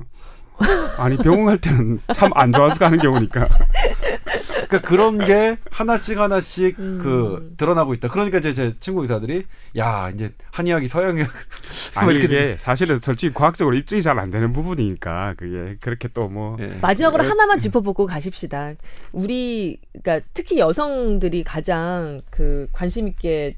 아니 0.99 1.17
병원 1.19 1.47
갈 1.47 1.59
때는 1.59 2.01
참 2.15 2.31
안 2.35 2.51
좋아서 2.53 2.79
가는 2.79 2.99
경우니까. 2.99 3.47
그러니까 4.67 4.81
그런 4.81 5.19
게 5.19 5.57
하나씩 5.71 6.19
하나씩 6.19 6.79
음. 6.79 6.99
그 7.03 7.55
드러나고 7.57 7.95
있다. 7.95 8.09
그러니까 8.09 8.39
이제 8.39 8.53
제 8.53 8.75
친구 8.81 9.03
의사들이 9.03 9.45
야 9.79 10.11
이제 10.15 10.31
한의학이 10.53 10.89
서양의학 10.89 11.31
아니 11.97 12.15
이렇게 12.15 12.25
이게 12.27 12.57
사실은 12.57 12.99
솔직히 13.01 13.33
과학적으로 13.35 13.77
입증이 13.77 14.03
잘 14.03 14.21
안 14.21 14.31
되는 14.31 14.53
부분이니까 14.53 15.35
그게 15.37 15.77
그렇게 15.81 16.09
또 16.09 16.29
뭐. 16.29 16.57
예. 16.61 16.67
마지막으로 16.83 17.23
그렇지. 17.23 17.29
하나만 17.31 17.59
짚어보고 17.59 18.07
가십시다. 18.07 18.75
우리 19.13 19.79
그러니까 20.03 20.27
특히 20.35 20.59
여성들이 20.59 21.43
가장 21.45 22.21
그 22.31 22.67
관심 22.73 23.09
있게 23.09 23.57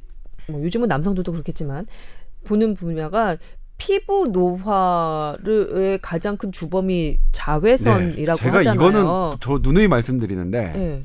뭐 0.48 0.62
요즘은 0.62 0.88
남성들도 0.88 1.32
그렇겠지만 1.32 1.86
보는 2.44 2.74
분야가 2.74 3.36
피부 3.86 4.28
노화를 4.28 5.98
가장 6.00 6.36
큰 6.36 6.52
주범이 6.52 7.18
자외선이라고 7.32 8.38
네. 8.38 8.44
제가 8.44 8.58
하잖아요. 8.58 8.74
이거는 8.90 9.36
저 9.40 9.58
누누이 9.60 9.88
말씀드리는데 9.88 10.72
예. 10.76 11.00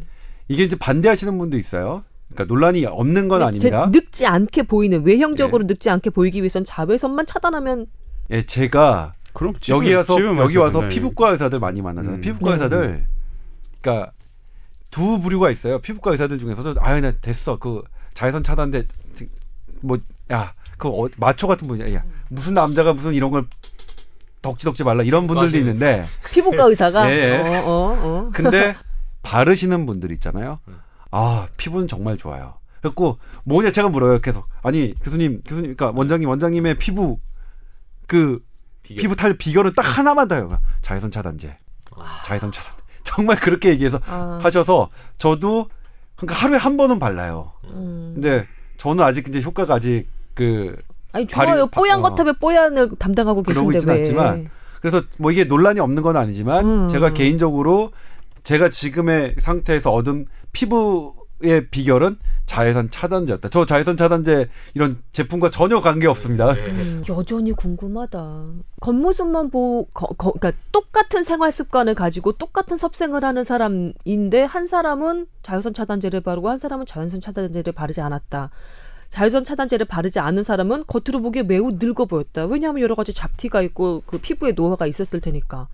이게 0.48 0.64
이제 0.64 0.76
반대하시는 0.78 1.36
분도 1.40 1.58
있어요. 1.58 2.04
그러니까 2.30 2.54
논란이 2.54 2.86
없는 2.86 3.28
건 3.30 3.40
제- 3.40 3.46
아닙니다. 3.46 3.90
늙지 3.92 4.28
않게 4.28 4.64
보이는 4.64 5.04
외형적으로 5.04 5.64
늙지 5.66 5.90
않게 5.90 6.12
보이기 6.12 6.40
위해선 6.42 6.66
자외선만 6.66 7.26
차단하면 7.26 7.88
예, 8.30 8.44
제가 8.44 9.14
그럼 9.34 9.54
집에- 9.60 9.76
여기 9.76 9.94
와서 9.96 10.14
집에만 10.16 10.38
여기 10.38 10.58
와서 10.58 10.82
된다, 10.82 10.94
피부과 10.94 11.30
의사들 11.32 11.60
많이 11.60 11.82
만나잖아요. 11.82 12.20
음. 12.20 12.22
피부과 12.22 12.52
네. 12.52 12.54
의사들 12.64 13.06
그러니까 13.82 14.12
두 14.92 15.20
부류가 15.20 15.50
있어요. 15.50 15.80
피부과 15.80 16.12
의사들 16.12 16.38
중에서도 16.38 16.76
아유 16.80 17.02
나 17.02 17.12
됐어 17.12 17.58
그 17.58 17.82
자외선 18.14 18.44
차단제 18.44 18.88
뭐야 19.82 20.54
그 20.78 20.88
어, 20.88 21.08
마초 21.18 21.48
같은 21.48 21.68
분이야. 21.68 21.94
야, 21.96 22.04
무슨 22.30 22.54
남자가 22.54 22.94
무슨 22.94 23.14
이런 23.14 23.32
걸 23.32 23.46
덕지덕지 24.42 24.84
말라 24.84 25.04
이런 25.04 25.28
분들도 25.28 25.52
맞아요. 25.52 25.60
있는데 25.60 26.06
피부과 26.32 26.66
의사가 26.66 27.12
예, 27.12 27.16
예. 27.16 27.38
어, 27.38 27.62
어, 27.66 27.98
어. 28.00 28.30
근데 28.34 28.76
바르시는 29.24 29.86
분들 29.86 30.12
있잖아요. 30.14 30.60
네. 30.66 30.74
아 31.12 31.48
피부는 31.58 31.88
정말 31.88 32.18
좋아요. 32.18 32.56
그래갖고 32.80 33.18
뭐냐 33.44 33.72
제가 33.72 33.90
물어요 33.90 34.20
계속. 34.22 34.48
아니 34.62 34.94
교수님 35.04 35.42
교수님 35.44 35.76
그러니까 35.76 35.98
원장님 35.98 36.30
원장님의 36.30 36.78
피부 36.78 37.20
그 38.06 38.40
비결. 38.84 39.02
피부 39.02 39.16
탈 39.16 39.34
비결은 39.38 39.74
딱 39.76 39.82
하나만 39.82 40.28
다요. 40.28 40.50
자외선 40.82 41.12
차단제. 41.12 41.58
자외선 42.24 42.52
차단. 42.52 42.74
정말 43.04 43.38
그렇게 43.38 43.70
얘기해서 43.70 44.00
아, 44.06 44.40
하셔서 44.44 44.90
저도 45.18 45.68
그러니까 46.16 46.42
하루에 46.44 46.58
한 46.58 46.78
번은 46.78 47.00
발라요. 47.00 47.54
음. 47.66 48.12
근데 48.16 48.46
저는 48.78 49.04
아직 49.04 49.28
이제 49.28 49.42
효과가 49.42 49.76
아직 49.76 50.08
그 50.38 50.76
아니 51.12 51.26
발이- 51.26 51.30
좋아요. 51.48 51.68
뽀얀 51.68 52.00
어. 52.00 52.02
거탑에 52.04 52.34
뽀얀을 52.40 52.90
담당하고 53.00 53.42
그러고 53.44 53.70
계신데 53.70 54.00
있지는 54.02 54.22
왜? 54.24 54.30
않지만 54.30 54.50
그래서 54.80 55.02
뭐 55.18 55.32
이게 55.32 55.44
논란이 55.46 55.80
없는 55.80 56.04
건 56.04 56.16
아니지만 56.16 56.66
음. 56.66 56.88
제가 56.88 57.14
개인적으로 57.14 57.92
제가 58.44 58.70
지금의 58.70 59.36
상태에서 59.40 59.92
얻은 59.92 60.28
피부의 60.52 61.68
비결은 61.72 62.18
자외선 62.46 62.90
차단제였다. 62.90 63.50
저 63.50 63.66
자외선 63.66 63.98
차단제 63.98 64.48
이런 64.74 65.02
제품과 65.12 65.50
전혀 65.50 65.82
관계 65.82 66.08
없습니다. 66.08 66.54
네. 66.54 66.62
음, 66.68 67.04
여전히 67.10 67.52
궁금하다. 67.52 68.46
겉모습만 68.80 69.50
보, 69.50 69.86
거, 69.94 70.08
거, 70.08 70.32
그러니까 70.32 70.54
똑같은 70.72 71.24
생활 71.24 71.52
습관을 71.52 71.94
가지고 71.94 72.32
똑같은 72.34 72.78
섭생을 72.78 73.26
하는 73.26 73.44
사람인데 73.44 74.44
한 74.44 74.66
사람은 74.68 75.26
자외선 75.44 75.74
차단제를 75.74 76.22
바르고 76.22 76.50
한 76.50 76.58
사람은 76.58 76.86
자외선 76.86 77.20
차단제를 77.20 77.74
바르지 77.74 78.00
않았다. 78.00 78.50
자외선 79.10 79.44
차단제를 79.44 79.86
바르지 79.86 80.20
않은 80.20 80.44
사람은 80.44 80.86
겉으로 80.88 81.22
보기에 81.22 81.44
매우 81.44 81.72
늙어 81.80 82.06
보였다. 82.06 82.46
왜냐하면 82.46 82.82
여러 82.82 82.96
가지 82.96 83.14
잡티가 83.14 83.62
있고 83.62 84.04
그 84.06 84.18
피부에 84.20 84.52
노화가 84.52 84.86
있었을 84.88 85.22
테니까. 85.22 85.68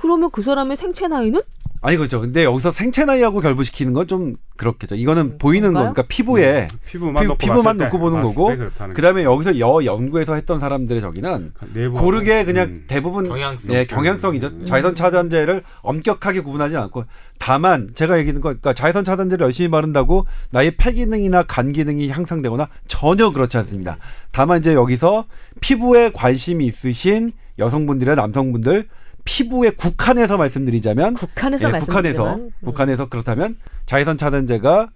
그러면 0.00 0.30
그 0.30 0.42
사람의 0.42 0.76
생체 0.76 1.08
나이는 1.08 1.40
아니 1.86 1.98
그렇죠. 1.98 2.18
근데 2.20 2.44
여기서 2.44 2.72
생체 2.72 3.04
나이하고 3.04 3.40
결부시키는 3.40 3.92
건 3.92 4.06
좀 4.06 4.34
그렇겠죠. 4.56 4.94
이거는 4.94 5.38
보이는 5.38 5.70
그런가요? 5.70 5.92
거니까 5.94 6.04
피부에 6.08 6.68
피부만 6.86 7.22
피- 7.22 7.26
놓고 7.26 7.38
피부만 7.38 7.76
놓고 7.76 7.98
보는 7.98 8.22
거고, 8.22 8.52
그다음에 8.94 9.24
여기서 9.24 9.58
여 9.58 9.84
연구에서 9.84 10.34
했던 10.34 10.60
사람들의 10.60 11.00
저기는 11.02 11.52
내부 11.74 11.98
고르게 12.00 12.44
그냥 12.44 12.68
음. 12.68 12.84
대부분 12.86 13.26
경향성. 13.28 13.74
예, 13.74 13.84
경향성이죠. 13.84 14.46
음. 14.46 14.64
자외선 14.66 14.94
차단제를 14.94 15.62
엄격하게 15.82 16.40
구분하지 16.40 16.76
않고 16.76 17.04
다만 17.38 17.90
제가 17.94 18.18
얘기하는 18.18 18.40
건 18.40 18.52
그러니까 18.60 18.72
자외선 18.74 19.04
차단제를 19.04 19.44
열심히 19.44 19.68
바른다고 19.70 20.24
나의 20.52 20.76
폐 20.76 20.92
기능이나 20.92 21.42
간 21.42 21.72
기능이 21.72 22.08
향상되거나 22.10 22.68
전혀 22.86 23.30
그렇지 23.32 23.56
않습니다. 23.58 23.98
다만 24.30 24.60
이제 24.60 24.72
여기서 24.74 25.24
피부에 25.60 26.12
관심이 26.12 26.64
있으신 26.66 27.32
여성분들이나 27.58 28.14
남성분들 28.14 28.86
피부에 29.24 29.70
국한해서 29.70 30.36
말씀드리자면 30.36 31.14
국한에서 31.14 31.68
예, 31.74 31.78
국한에서 31.78 32.34
음. 32.34 32.50
국한에서 32.64 33.08
그렇다면 33.08 33.56
자외선 33.86 34.16
차단제가 34.16 34.88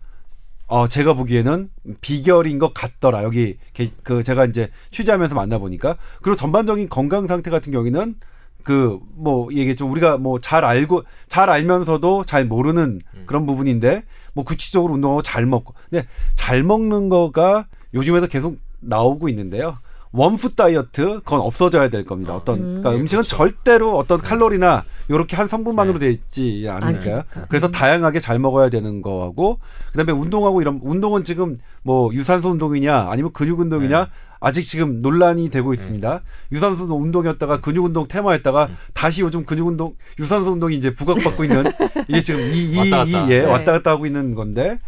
어 0.66 0.86
제가 0.86 1.14
보기에는 1.14 1.70
비결인 2.02 2.58
것 2.58 2.74
같더라. 2.74 3.24
여기 3.24 3.56
게- 3.72 3.90
그 4.02 4.22
제가 4.22 4.44
이제 4.44 4.68
취재하면서 4.90 5.34
만나 5.34 5.56
보니까. 5.58 5.96
그리고 6.20 6.36
전반적인 6.36 6.90
건강 6.90 7.26
상태 7.26 7.50
같은 7.50 7.72
경우에는 7.72 8.16
그뭐 8.64 9.48
이게 9.50 9.74
좀 9.74 9.90
우리가 9.90 10.18
뭐 10.18 10.38
잘 10.40 10.64
알고 10.64 11.04
잘 11.26 11.48
알면서도 11.48 12.24
잘 12.24 12.44
모르는 12.44 13.00
그런 13.24 13.46
부분인데 13.46 14.02
뭐 14.34 14.44
구체적으로 14.44 14.92
운동하고 14.94 15.22
잘 15.22 15.46
먹고. 15.46 15.72
근데 15.88 16.06
잘 16.34 16.62
먹는 16.62 17.08
거가 17.08 17.66
요즘에도 17.94 18.26
계속 18.26 18.58
나오고 18.80 19.30
있는데요 19.30 19.78
원푸드 20.12 20.54
다이어트 20.54 21.20
그건 21.20 21.40
없어져야 21.40 21.88
될 21.90 22.04
겁니다. 22.04 22.34
어떤 22.34 22.58
음. 22.58 22.62
그러니까 22.80 22.90
음식은 22.92 23.22
그렇죠. 23.22 23.36
절대로 23.36 23.96
어떤 23.98 24.18
칼로리나 24.18 24.84
요렇게 25.10 25.36
한 25.36 25.46
성분만으로 25.46 25.98
네. 25.98 26.06
돼 26.06 26.12
있지 26.12 26.66
않으니까요. 26.68 27.22
그러니까. 27.28 27.46
그래서 27.48 27.70
다양하게 27.70 28.20
잘 28.20 28.38
먹어야 28.38 28.70
되는 28.70 29.02
거하고 29.02 29.58
그다음에 29.92 30.12
운동하고 30.12 30.60
이런 30.62 30.80
운동은 30.82 31.24
지금 31.24 31.58
뭐 31.82 32.12
유산소 32.14 32.50
운동이냐 32.50 33.08
아니면 33.10 33.32
근육 33.32 33.60
운동이냐 33.60 34.04
네. 34.04 34.10
아직 34.40 34.62
지금 34.62 35.00
논란이 35.00 35.50
되고 35.50 35.72
있습니다. 35.74 36.20
유산소 36.52 36.84
운동이었다가 36.84 37.60
근육 37.60 37.84
운동 37.84 38.06
테마였다가 38.06 38.66
음. 38.66 38.76
다시 38.94 39.22
요즘 39.22 39.44
근육 39.44 39.66
운동 39.66 39.94
유산소 40.18 40.52
운동이 40.52 40.76
이제 40.76 40.94
부각받고 40.94 41.42
있는 41.44 41.64
이게 42.08 42.22
지금 42.22 42.40
이이 42.42 42.76
왔다 42.78 42.98
갔다. 43.04 43.26
이 43.26 43.30
예 43.32 43.40
네. 43.40 43.44
왔다 43.44 43.72
갔다 43.72 43.90
하고 43.90 44.06
있는 44.06 44.34
건데 44.34 44.78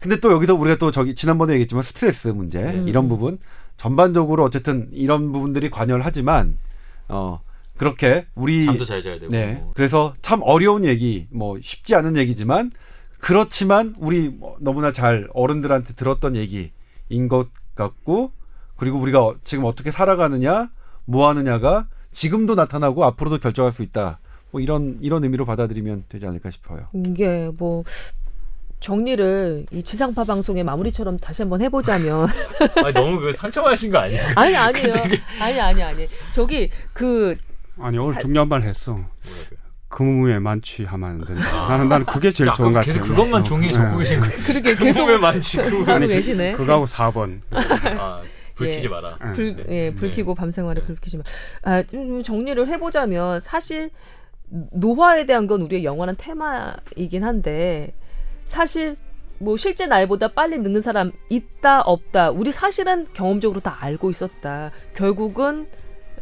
근데 0.00 0.18
또 0.20 0.32
여기서 0.32 0.54
우리가 0.54 0.76
또 0.78 0.90
저기 0.90 1.14
지난번에 1.14 1.52
얘기했지만 1.54 1.82
스트레스 1.82 2.28
문제 2.28 2.58
음. 2.58 2.88
이런 2.88 3.08
부분 3.08 3.38
전반적으로 3.76 4.44
어쨌든 4.44 4.88
이런 4.92 5.32
부분들이 5.32 5.70
관여를 5.70 6.04
하지만 6.04 6.58
어 7.08 7.40
그렇게 7.76 8.26
우리 8.34 8.64
잠도 8.64 8.84
잘 8.84 9.02
자야 9.02 9.18
되고. 9.18 9.28
네 9.30 9.62
그래서 9.74 10.14
참 10.22 10.40
어려운 10.42 10.84
얘기 10.84 11.26
뭐 11.30 11.58
쉽지 11.60 11.94
않은 11.94 12.16
얘기지만 12.16 12.70
그렇지만 13.20 13.94
우리 13.98 14.28
뭐 14.28 14.56
너무나 14.60 14.92
잘 14.92 15.28
어른들한테 15.34 15.94
들었던 15.94 16.36
얘기인 16.36 17.28
것 17.28 17.48
같고 17.74 18.32
그리고 18.76 18.98
우리가 18.98 19.24
어- 19.24 19.36
지금 19.44 19.64
어떻게 19.64 19.90
살아가느냐 19.90 20.70
뭐 21.04 21.28
하느냐가 21.28 21.86
지금도 22.12 22.54
나타나고 22.54 23.04
앞으로도 23.04 23.38
결정할 23.38 23.72
수 23.72 23.82
있다 23.82 24.18
뭐 24.50 24.60
이런 24.60 24.98
이런 25.02 25.22
의미로 25.24 25.44
받아들이면 25.44 26.04
되지 26.08 26.26
않을까 26.26 26.50
싶어요. 26.50 26.86
이게 26.94 27.50
뭐 27.58 27.84
정리를 28.80 29.66
이 29.72 29.82
지상파 29.82 30.24
방송의 30.24 30.62
마무리처럼 30.64 31.18
다시 31.18 31.42
한번 31.42 31.60
해보자면 31.62 32.28
아니, 32.84 32.92
너무 32.92 33.20
그 33.20 33.32
상처받으신 33.32 33.90
거 33.90 33.98
아니에요? 33.98 34.22
아니 34.34 34.54
아니에요 34.54 34.94
아니 35.40 35.60
아니 35.60 35.82
아니 35.82 36.08
저기 36.32 36.70
그 36.92 37.36
아니 37.80 37.98
오늘 37.98 38.14
사- 38.14 38.20
중요한 38.20 38.48
말 38.48 38.62
했어. 38.62 38.98
금음에 39.88 40.40
만취하면 40.40 41.08
안 41.10 41.24
된다. 41.24 41.68
나는 41.68 41.88
나는 41.88 42.04
그게 42.06 42.30
제일 42.30 42.50
자, 42.50 42.56
좋은 42.56 42.72
것 42.72 42.80
같아요. 42.80 42.92
계속 43.00 43.04
그것만 43.08 43.40
어, 43.42 43.44
종이에 43.44 43.68
예. 43.70 43.72
적고 43.72 43.98
계신 43.98 44.20
거예요. 44.20 44.42
그렇게 44.44 44.74
계속. 44.74 45.08
하고 45.08 45.92
아니, 45.92 46.08
계시네 46.08 46.52
그거하고 46.52 46.84
4번. 46.86 47.40
아, 47.98 48.20
불 48.56 48.66
예. 48.68 48.72
켜지 48.76 48.88
마라. 48.88 49.16
예. 49.26 49.32
불, 49.32 49.64
예, 49.68 49.94
불 49.94 50.10
네. 50.10 50.16
켜고 50.16 50.34
밤생활에 50.34 50.82
불 50.82 50.96
켜지만 51.00 51.24
아, 51.62 51.82
좀 51.84 52.22
정리를 52.22 52.66
해보자면 52.68 53.40
사실 53.40 53.90
노화에 54.72 55.24
대한 55.24 55.46
건 55.46 55.62
우리의 55.62 55.84
영원한 55.84 56.16
테마이긴 56.18 57.24
한데 57.24 57.94
사실 58.46 58.96
뭐 59.38 59.58
실제 59.58 59.84
나이보다 59.84 60.28
빨리 60.28 60.58
늙는 60.58 60.80
사람 60.80 61.12
있다 61.28 61.82
없다 61.82 62.30
우리 62.30 62.50
사실은 62.50 63.06
경험적으로 63.12 63.60
다 63.60 63.76
알고 63.80 64.08
있었다 64.08 64.70
결국은 64.94 65.66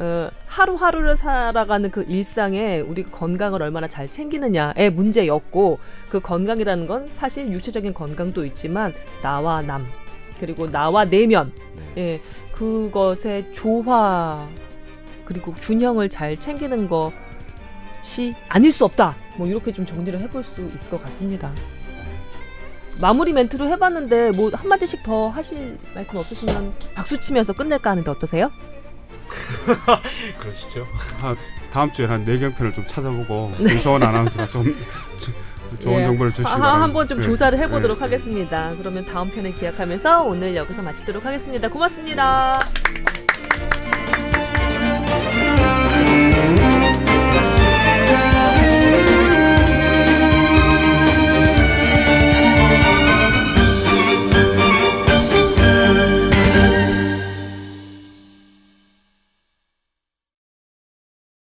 어, 0.01 0.29
하루하루를 0.47 1.15
살아가는 1.15 1.89
그 1.93 2.05
일상에 2.09 2.81
우리가 2.81 3.13
건강을 3.13 3.63
얼마나 3.63 3.87
잘 3.87 4.11
챙기느냐의 4.11 4.91
문제였고 4.91 5.79
그 6.11 6.19
건강이라는 6.19 6.89
건 6.89 7.07
사실 7.11 7.53
육체적인 7.53 7.95
건강도 7.95 8.45
있지만 8.45 8.93
나와 9.23 9.63
남 9.63 9.87
그리고 10.41 10.69
나와 10.69 11.05
내면 11.05 11.53
예, 11.97 12.21
그것의 12.53 13.53
조화 13.53 14.49
그리고 15.25 15.53
균형을 15.53 16.09
잘 16.09 16.39
챙기는 16.39 16.89
것이 16.89 18.35
아닐 18.49 18.73
수 18.73 18.85
없다. 18.85 19.15
뭐 19.37 19.47
이렇게 19.47 19.73
좀 19.73 19.87
정리를 19.87 20.19
해볼 20.21 20.43
수 20.43 20.63
있을 20.75 20.91
것 20.91 21.03
같습니다. 21.05 21.53
마무리 23.01 23.33
멘트로 23.33 23.67
해봤는데 23.69 24.31
뭐 24.33 24.51
한 24.55 24.69
마디씩 24.69 25.03
더 25.03 25.29
하실 25.29 25.79
말씀 25.95 26.17
없으시면 26.17 26.75
박수 26.95 27.19
치면서 27.19 27.53
끝낼까 27.53 27.91
하는데 27.91 28.09
어떠세요? 28.11 28.51
그러시죠? 30.39 30.87
아, 31.23 31.35
다음 31.73 31.91
주에 31.91 32.07
한 32.07 32.25
내경편을 32.25 32.73
좀 32.75 32.87
찾아보고 32.87 33.53
김소원 33.57 34.03
아나운서가 34.03 34.47
좀 34.49 34.77
조- 35.19 35.33
좋은 35.81 36.01
예. 36.01 36.05
정보를 36.05 36.31
주시기 36.33 36.49
하- 36.49 36.57
바랍니다. 36.59 36.83
한번 36.85 37.09
좀 37.09 37.19
예. 37.19 37.23
조사를 37.23 37.59
해보도록 37.59 37.99
예. 37.99 38.01
하겠습니다. 38.03 38.73
그러면 38.79 39.05
다음 39.07 39.29
편에 39.31 39.51
기약하면서 39.53 40.23
오늘 40.23 40.55
여기서 40.55 40.83
마치도록 40.83 41.25
하겠습니다. 41.25 41.69
고맙습니다. 41.69 42.61